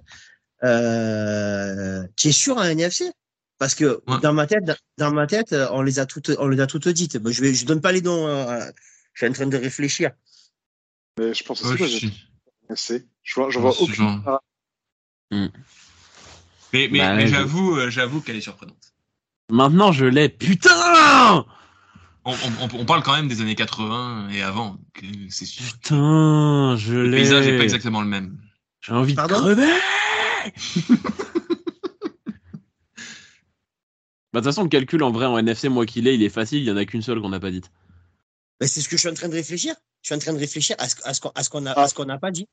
Euh, 0.63 2.03
tu 2.15 2.29
es 2.29 2.31
sûr 2.31 2.57
un 2.57 2.69
NFC 2.69 3.11
Parce 3.57 3.75
que 3.75 4.01
dans 4.21 4.33
ma 4.33 4.47
tête, 4.47 4.63
dans 4.97 5.11
ma 5.11 5.27
tête, 5.27 5.55
on 5.71 5.81
les 5.81 5.99
a 5.99 6.05
toutes, 6.05 6.31
on 6.37 6.47
les 6.47 6.59
a 6.59 6.67
toutes 6.67 6.87
dites. 6.87 7.13
je 7.13 7.41
vais, 7.41 7.53
je 7.53 7.65
donne 7.65 7.81
pas 7.81 7.91
les 7.91 8.01
noms. 8.01 8.27
Hein, 8.27 8.71
je 9.13 9.25
suis 9.25 9.29
en 9.29 9.33
train 9.33 9.47
de 9.47 9.57
réfléchir. 9.57 10.11
Mais 11.17 11.33
je 11.33 11.43
pense 11.43 11.63
aussi 11.63 11.77
que 11.77 11.87
je... 11.87 12.07
NFC. 12.69 13.07
Je 13.23 13.35
vois, 13.35 13.49
je 13.49 13.59
vois 13.59 13.79
aucune. 13.81 14.21
Hmm. 15.31 15.47
Mais, 16.73 16.89
mais, 16.91 16.99
bah, 16.99 17.15
mais 17.15 17.27
j'avoue, 17.27 17.77
euh, 17.77 17.89
j'avoue 17.89 18.21
qu'elle 18.21 18.35
est 18.35 18.41
surprenante. 18.41 18.93
Maintenant, 19.49 19.91
je 19.91 20.05
l'ai. 20.05 20.29
Putain 20.29 21.45
on, 22.25 22.85
parle 22.85 23.03
quand 23.03 23.15
même 23.15 23.27
des 23.27 23.41
années 23.41 23.53
80 23.53 24.29
et 24.31 24.41
avant. 24.41 24.77
C'est 25.29 25.45
Putain, 25.45 26.75
je 26.75 26.95
l'ai. 26.95 27.09
Le 27.09 27.17
paysage 27.17 27.45
n'est 27.45 27.57
pas 27.57 27.63
exactement 27.63 28.01
le 28.01 28.07
même. 28.07 28.39
J'ai 28.81 28.93
envie 28.93 29.13
de 29.13 29.21
crever 29.21 29.71
Bah, 34.33 34.41
de 34.41 34.45
toute 34.45 34.51
façon, 34.51 34.63
le 34.63 34.69
calcul 34.69 35.01
en 35.01 35.11
vrai 35.11 35.27
en 35.27 35.37
NFC, 35.37 35.69
moi 35.69 35.85
qu'il 35.85 36.07
est, 36.07 36.15
il 36.15 36.23
est 36.23 36.29
facile, 36.29 36.59
il 36.59 36.65
n'y 36.65 36.71
en 36.71 36.75
a 36.75 36.83
qu'une 36.83 37.01
seule 37.01 37.21
qu'on 37.21 37.29
n'a 37.29 37.39
pas 37.39 37.51
dite. 37.51 37.71
C'est 38.59 38.81
ce 38.81 38.89
que 38.89 38.97
je 38.97 39.01
suis 39.01 39.09
en 39.09 39.13
train 39.13 39.29
de 39.29 39.33
réfléchir. 39.33 39.75
Je 40.01 40.07
suis 40.07 40.15
en 40.15 40.19
train 40.19 40.33
de 40.33 40.39
réfléchir 40.39 40.75
à 40.79 40.89
ce, 40.89 40.95
à 41.05 41.13
ce 41.43 41.49
qu'on 41.49 41.61
n'a 41.61 41.73
ah. 41.77 42.17
pas 42.17 42.31
dit. 42.31 42.47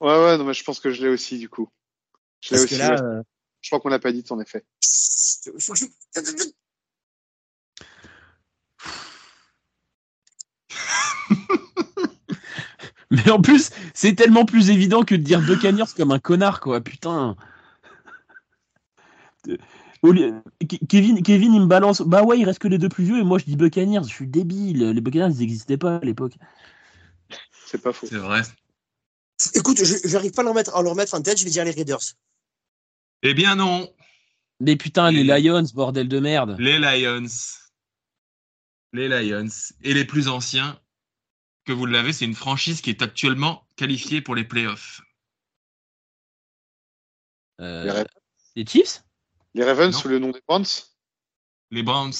Ouais, 0.00 0.24
ouais, 0.24 0.38
non, 0.38 0.44
mais 0.44 0.54
je 0.54 0.62
pense 0.62 0.78
que 0.78 0.92
je 0.92 1.02
l'ai 1.02 1.08
aussi, 1.08 1.38
du 1.38 1.48
coup. 1.48 1.68
Je 2.40 2.54
l'ai 2.54 2.60
aussi. 2.60 2.76
Là, 2.76 3.02
euh, 3.02 3.22
Je 3.64 3.70
crois 3.70 3.80
qu'on 3.80 3.88
l'a 3.88 3.98
pas 3.98 4.12
dit, 4.12 4.22
en 4.28 4.38
effet. 4.40 4.62
Mais 13.10 13.30
en 13.30 13.40
plus, 13.40 13.70
c'est 13.94 14.14
tellement 14.14 14.44
plus 14.44 14.68
évident 14.68 15.02
que 15.02 15.14
de 15.14 15.22
dire 15.22 15.40
Buccaneers 15.40 15.94
comme 15.96 16.10
un 16.10 16.18
connard, 16.18 16.60
quoi. 16.60 16.82
Putain. 16.82 17.36
Kevin, 20.86 21.22
Kevin, 21.22 21.54
il 21.54 21.62
me 21.62 21.66
balance. 21.66 22.02
Bah 22.02 22.22
ouais, 22.22 22.38
il 22.38 22.44
reste 22.44 22.58
que 22.58 22.68
les 22.68 22.76
deux 22.76 22.90
plus 22.90 23.04
vieux 23.04 23.18
et 23.18 23.24
moi 23.24 23.38
je 23.38 23.46
dis 23.46 23.56
Buccaneers. 23.56 24.02
Je 24.02 24.12
suis 24.12 24.26
débile. 24.26 24.90
Les 24.90 25.00
Buccaneers, 25.00 25.32
ils 25.32 25.38
n'existaient 25.38 25.78
pas 25.78 25.96
à 25.96 26.00
l'époque. 26.00 26.34
C'est 27.66 27.80
pas 27.80 27.94
faux. 27.94 28.06
C'est 28.06 28.18
vrai. 28.18 28.42
Écoute, 29.54 29.82
je 29.82 30.06
n'arrive 30.12 30.32
pas 30.32 30.42
à 30.42 30.44
leur, 30.44 30.52
mettre, 30.54 30.76
à 30.76 30.82
leur 30.82 30.94
mettre 30.94 31.14
en 31.14 31.22
tête, 31.22 31.38
je 31.38 31.44
vais 31.44 31.50
dire 31.50 31.64
les 31.64 31.70
Raiders. 31.70 32.14
Eh 33.24 33.32
bien 33.32 33.56
non. 33.56 33.92
Mais 34.60 34.76
putain, 34.76 35.10
les 35.10 35.24
Lions, 35.24 35.64
bordel 35.74 36.08
de 36.08 36.20
merde. 36.20 36.56
Les 36.58 36.78
Lions. 36.78 37.26
Les 38.92 39.08
Lions. 39.08 39.48
Et 39.82 39.94
les 39.94 40.04
plus 40.04 40.28
anciens, 40.28 40.78
que 41.64 41.72
vous 41.72 41.86
l'avez, 41.86 42.12
c'est 42.12 42.26
une 42.26 42.34
franchise 42.34 42.82
qui 42.82 42.90
est 42.90 43.02
actuellement 43.02 43.66
qualifiée 43.76 44.20
pour 44.20 44.34
les 44.34 44.44
playoffs. 44.44 45.00
Euh, 47.60 48.04
les, 48.54 48.66
Chiefs? 48.66 49.02
Les 49.54 49.64
Ravens 49.64 49.96
sous 49.96 50.08
le 50.08 50.18
nom 50.18 50.30
des 50.30 50.42
Browns? 50.46 50.66
Les 51.70 51.82
Browns. 51.82 52.12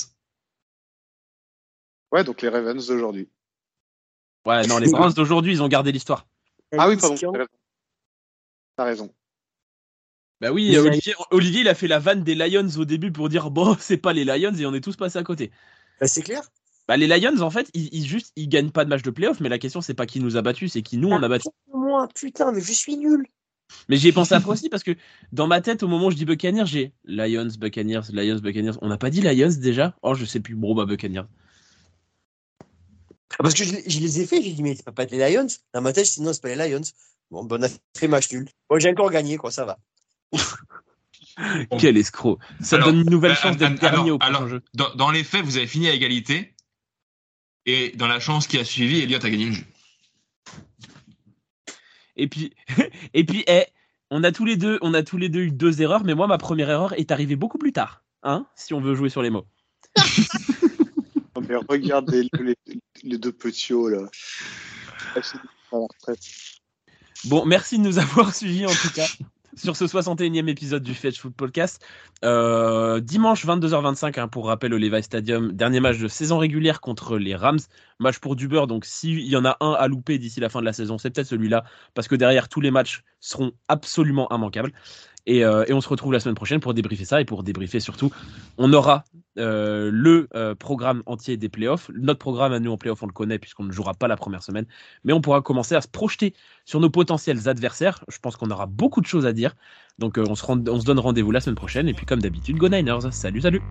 Ouais, 2.12 2.24
donc 2.24 2.40
les 2.40 2.48
Ravens 2.48 2.86
d'aujourd'hui. 2.86 3.28
Ouais, 4.46 4.66
non, 4.66 4.78
les 4.78 4.90
Browns 4.90 5.12
d'aujourd'hui, 5.12 5.52
ils 5.52 5.62
ont 5.62 5.68
gardé 5.68 5.92
l'histoire. 5.92 6.26
Ah 6.78 6.88
oui, 6.88 6.96
pardon. 6.96 7.46
T'as 8.76 8.84
raison. 8.84 9.14
Bah 10.44 10.52
oui, 10.52 10.76
Olivier, 11.30 11.62
il 11.62 11.68
a 11.68 11.74
fait 11.74 11.88
la 11.88 11.98
vanne 11.98 12.22
des 12.22 12.34
Lions 12.34 12.68
au 12.76 12.84
début 12.84 13.10
pour 13.10 13.30
dire 13.30 13.50
bon, 13.50 13.74
c'est 13.80 13.96
pas 13.96 14.12
les 14.12 14.26
Lions 14.26 14.52
et 14.52 14.66
on 14.66 14.74
est 14.74 14.82
tous 14.82 14.94
passés 14.94 15.18
à 15.18 15.22
côté. 15.22 15.50
Bah, 15.98 16.06
c'est 16.06 16.20
clair. 16.20 16.42
Bah, 16.86 16.98
les 16.98 17.06
Lions, 17.06 17.40
en 17.40 17.48
fait, 17.48 17.70
ils, 17.72 17.88
ils, 17.94 18.06
juste, 18.06 18.30
ils 18.36 18.46
gagnent 18.46 18.70
pas 18.70 18.84
de 18.84 18.90
match 18.90 19.00
de 19.00 19.10
playoff, 19.10 19.40
mais 19.40 19.48
la 19.48 19.58
question, 19.58 19.80
c'est 19.80 19.94
pas 19.94 20.04
qui 20.04 20.20
nous 20.20 20.36
a 20.36 20.42
battus, 20.42 20.72
c'est 20.72 20.82
qui 20.82 20.98
nous 20.98 21.08
on 21.08 21.22
a 21.22 21.28
battu. 21.28 21.48
Moi, 21.72 22.06
putain, 22.14 22.52
mais 22.52 22.60
je 22.60 22.74
suis 22.74 22.98
nul. 22.98 23.26
Mais 23.88 23.96
j'y 23.96 24.08
ai 24.08 24.12
pensé 24.12 24.34
après 24.34 24.50
aussi 24.50 24.68
parce 24.68 24.82
que 24.82 24.90
dans 25.32 25.46
ma 25.46 25.62
tête, 25.62 25.82
au 25.82 25.88
moment 25.88 26.08
où 26.08 26.10
je 26.10 26.16
dis 26.16 26.26
Buccaneers, 26.26 26.66
j'ai 26.66 26.92
Lions, 27.06 27.48
Buccaneers, 27.58 28.02
Lions, 28.12 28.38
Buccaneers. 28.38 28.76
On 28.82 28.88
n'a 28.88 28.98
pas 28.98 29.08
dit 29.08 29.22
Lions 29.22 29.48
déjà? 29.58 29.96
Oh, 30.02 30.12
je 30.12 30.26
sais 30.26 30.40
plus. 30.40 30.56
Bon, 30.56 30.74
bah, 30.74 30.84
Buccaneers. 30.84 31.24
Ah, 32.60 33.38
parce 33.38 33.54
que 33.54 33.64
je, 33.64 33.72
les 33.72 34.20
ai 34.20 34.26
fait, 34.26 34.42
j'ai 34.42 34.52
dit, 34.52 34.62
mais 34.62 34.74
c'est 34.74 34.84
pas 34.84 35.06
les 35.06 35.32
Lions. 35.32 35.46
Dans 35.72 35.80
ma 35.80 35.94
tête, 35.94 36.04
sinon, 36.04 36.34
c'est 36.34 36.42
pas 36.42 36.54
les 36.54 36.68
Lions. 36.68 36.82
Bon, 37.30 37.44
ben, 37.44 37.60
on 37.60 37.62
a 37.62 37.68
fait 37.96 38.08
match 38.08 38.30
nul. 38.30 38.46
Bon, 38.68 38.78
j'ai 38.78 38.90
encore 38.90 39.10
gagné, 39.10 39.38
quoi, 39.38 39.50
ça 39.50 39.64
va. 39.64 39.78
Quel 41.78 41.96
escroc. 41.96 42.38
Ça 42.60 42.78
donne 42.78 43.00
une 43.00 43.10
nouvelle 43.10 43.32
euh, 43.32 43.36
chance 43.36 43.56
d'être 43.56 43.80
dernier 43.80 44.10
au 44.12 44.18
alors, 44.20 44.48
jeu. 44.48 44.62
Dans, 44.74 44.94
dans, 44.94 45.10
les 45.10 45.24
faits, 45.24 45.44
vous 45.44 45.56
avez 45.56 45.66
fini 45.66 45.88
à 45.88 45.92
égalité. 45.92 46.54
Et 47.66 47.92
dans 47.96 48.06
la 48.06 48.20
chance 48.20 48.46
qui 48.46 48.58
a 48.58 48.64
suivi, 48.64 49.00
Elliot 49.00 49.24
a 49.24 49.30
gagné 49.30 49.46
le 49.46 49.52
jeu. 49.52 49.64
Et 52.16 52.28
puis, 52.28 52.54
et 53.14 53.24
puis, 53.24 53.44
eh, 53.46 53.64
on 54.10 54.22
a 54.22 54.32
tous 54.32 54.44
les 54.44 54.56
deux, 54.56 54.78
on 54.82 54.94
a 54.94 55.02
tous 55.02 55.16
les 55.16 55.28
deux 55.28 55.40
eu 55.40 55.50
deux 55.50 55.82
erreurs, 55.82 56.04
mais 56.04 56.14
moi, 56.14 56.26
ma 56.26 56.38
première 56.38 56.70
erreur 56.70 56.92
est 56.92 57.10
arrivée 57.10 57.36
beaucoup 57.36 57.58
plus 57.58 57.72
tard, 57.72 58.04
hein, 58.22 58.46
si 58.54 58.74
on 58.74 58.80
veut 58.80 58.94
jouer 58.94 59.08
sur 59.08 59.22
les 59.22 59.30
mots. 59.30 59.46
mais 61.48 61.56
regardez 61.68 62.28
les, 62.38 62.54
les, 63.02 63.18
deux 63.18 63.32
petits 63.32 63.72
hauts 63.72 63.88
là. 63.88 64.08
Bon, 67.24 67.44
merci 67.44 67.78
de 67.78 67.84
nous 67.84 67.98
avoir 67.98 68.34
suivis 68.34 68.66
en 68.66 68.74
tout 68.74 68.90
cas 68.94 69.06
sur 69.56 69.76
ce 69.76 69.84
61e 69.84 70.48
épisode 70.48 70.82
du 70.82 70.94
Fetch 70.94 71.20
Foot 71.20 71.34
Podcast. 71.34 71.84
Euh, 72.24 73.00
dimanche 73.00 73.44
22h25, 73.46 74.18
hein, 74.18 74.28
pour 74.28 74.46
rappel, 74.46 74.74
au 74.74 74.78
Levi 74.78 75.02
Stadium, 75.02 75.52
dernier 75.52 75.80
match 75.80 75.98
de 75.98 76.08
saison 76.08 76.38
régulière 76.38 76.80
contre 76.80 77.18
les 77.18 77.34
Rams. 77.34 77.60
Match 77.98 78.18
pour 78.18 78.36
du 78.36 78.48
donc 78.48 78.84
s'il 78.84 79.20
y 79.20 79.36
en 79.36 79.44
a 79.44 79.56
un 79.60 79.72
à 79.72 79.88
louper 79.88 80.18
d'ici 80.18 80.40
la 80.40 80.48
fin 80.48 80.60
de 80.60 80.64
la 80.64 80.72
saison, 80.72 80.98
c'est 80.98 81.10
peut-être 81.10 81.26
celui-là, 81.26 81.64
parce 81.94 82.08
que 82.08 82.14
derrière, 82.14 82.48
tous 82.48 82.60
les 82.60 82.70
matchs 82.70 83.02
seront 83.20 83.52
absolument 83.68 84.28
immanquables. 84.30 84.72
Euh, 85.28 85.64
et, 85.66 85.72
on 85.72 85.80
se 85.80 85.88
retrouve 85.88 86.12
la 86.12 86.20
semaine 86.20 86.34
prochaine 86.34 86.60
pour 86.60 86.74
débriefer 86.74 87.04
ça 87.04 87.20
et 87.20 87.24
pour 87.24 87.42
débriefer 87.42 87.80
surtout. 87.80 88.10
On 88.58 88.72
aura 88.72 89.04
euh, 89.38 89.90
le 89.92 90.28
euh, 90.34 90.54
programme 90.54 91.02
entier 91.06 91.36
des 91.36 91.48
playoffs. 91.48 91.90
Notre 91.94 92.18
programme 92.18 92.52
à 92.52 92.60
nous 92.60 92.70
en 92.70 92.76
playoffs, 92.76 93.02
on 93.02 93.06
le 93.06 93.12
connaît 93.12 93.38
puisqu'on 93.38 93.64
ne 93.64 93.72
jouera 93.72 93.94
pas 93.94 94.08
la 94.08 94.16
première 94.16 94.42
semaine. 94.42 94.66
Mais 95.04 95.12
on 95.12 95.20
pourra 95.20 95.42
commencer 95.42 95.74
à 95.74 95.80
se 95.80 95.88
projeter 95.88 96.34
sur 96.64 96.80
nos 96.80 96.90
potentiels 96.90 97.48
adversaires. 97.48 98.04
Je 98.08 98.18
pense 98.18 98.36
qu'on 98.36 98.50
aura 98.50 98.66
beaucoup 98.66 99.00
de 99.00 99.06
choses 99.06 99.26
à 99.26 99.32
dire. 99.32 99.54
Donc 99.98 100.18
on, 100.18 100.34
se 100.34 100.44
on 100.46 100.80
se 100.80 100.84
donne 100.84 100.98
rendez-vous 100.98 101.30
la 101.30 101.40
semaine 101.40 101.56
prochaine. 101.56 101.88
Et 101.88 101.94
puis 101.94 102.06
comme 102.06 102.20
d'habitude, 102.20 102.56
Go 102.56 102.68
Niners. 102.68 103.12
Salut, 103.12 103.40
salut. 103.40 103.62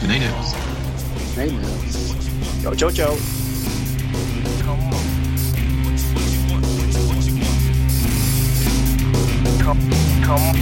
Go 0.00 0.06
Niners. 0.06 0.54
Niners. 1.36 2.14
Ciao, 2.62 2.74
ciao, 2.74 2.90
ciao. 2.90 3.14
Come, 9.64 9.78
come, 10.22 10.52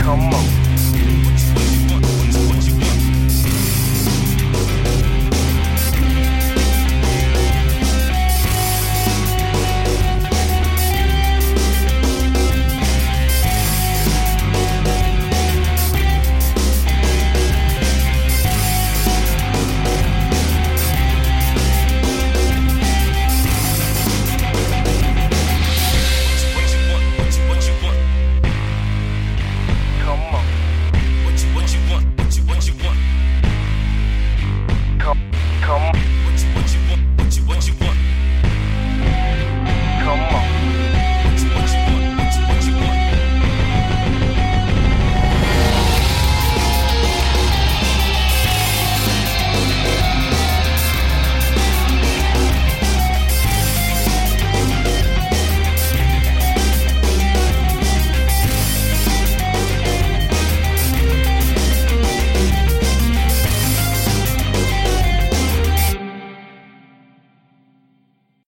come 0.00 0.32
on. 0.32 0.63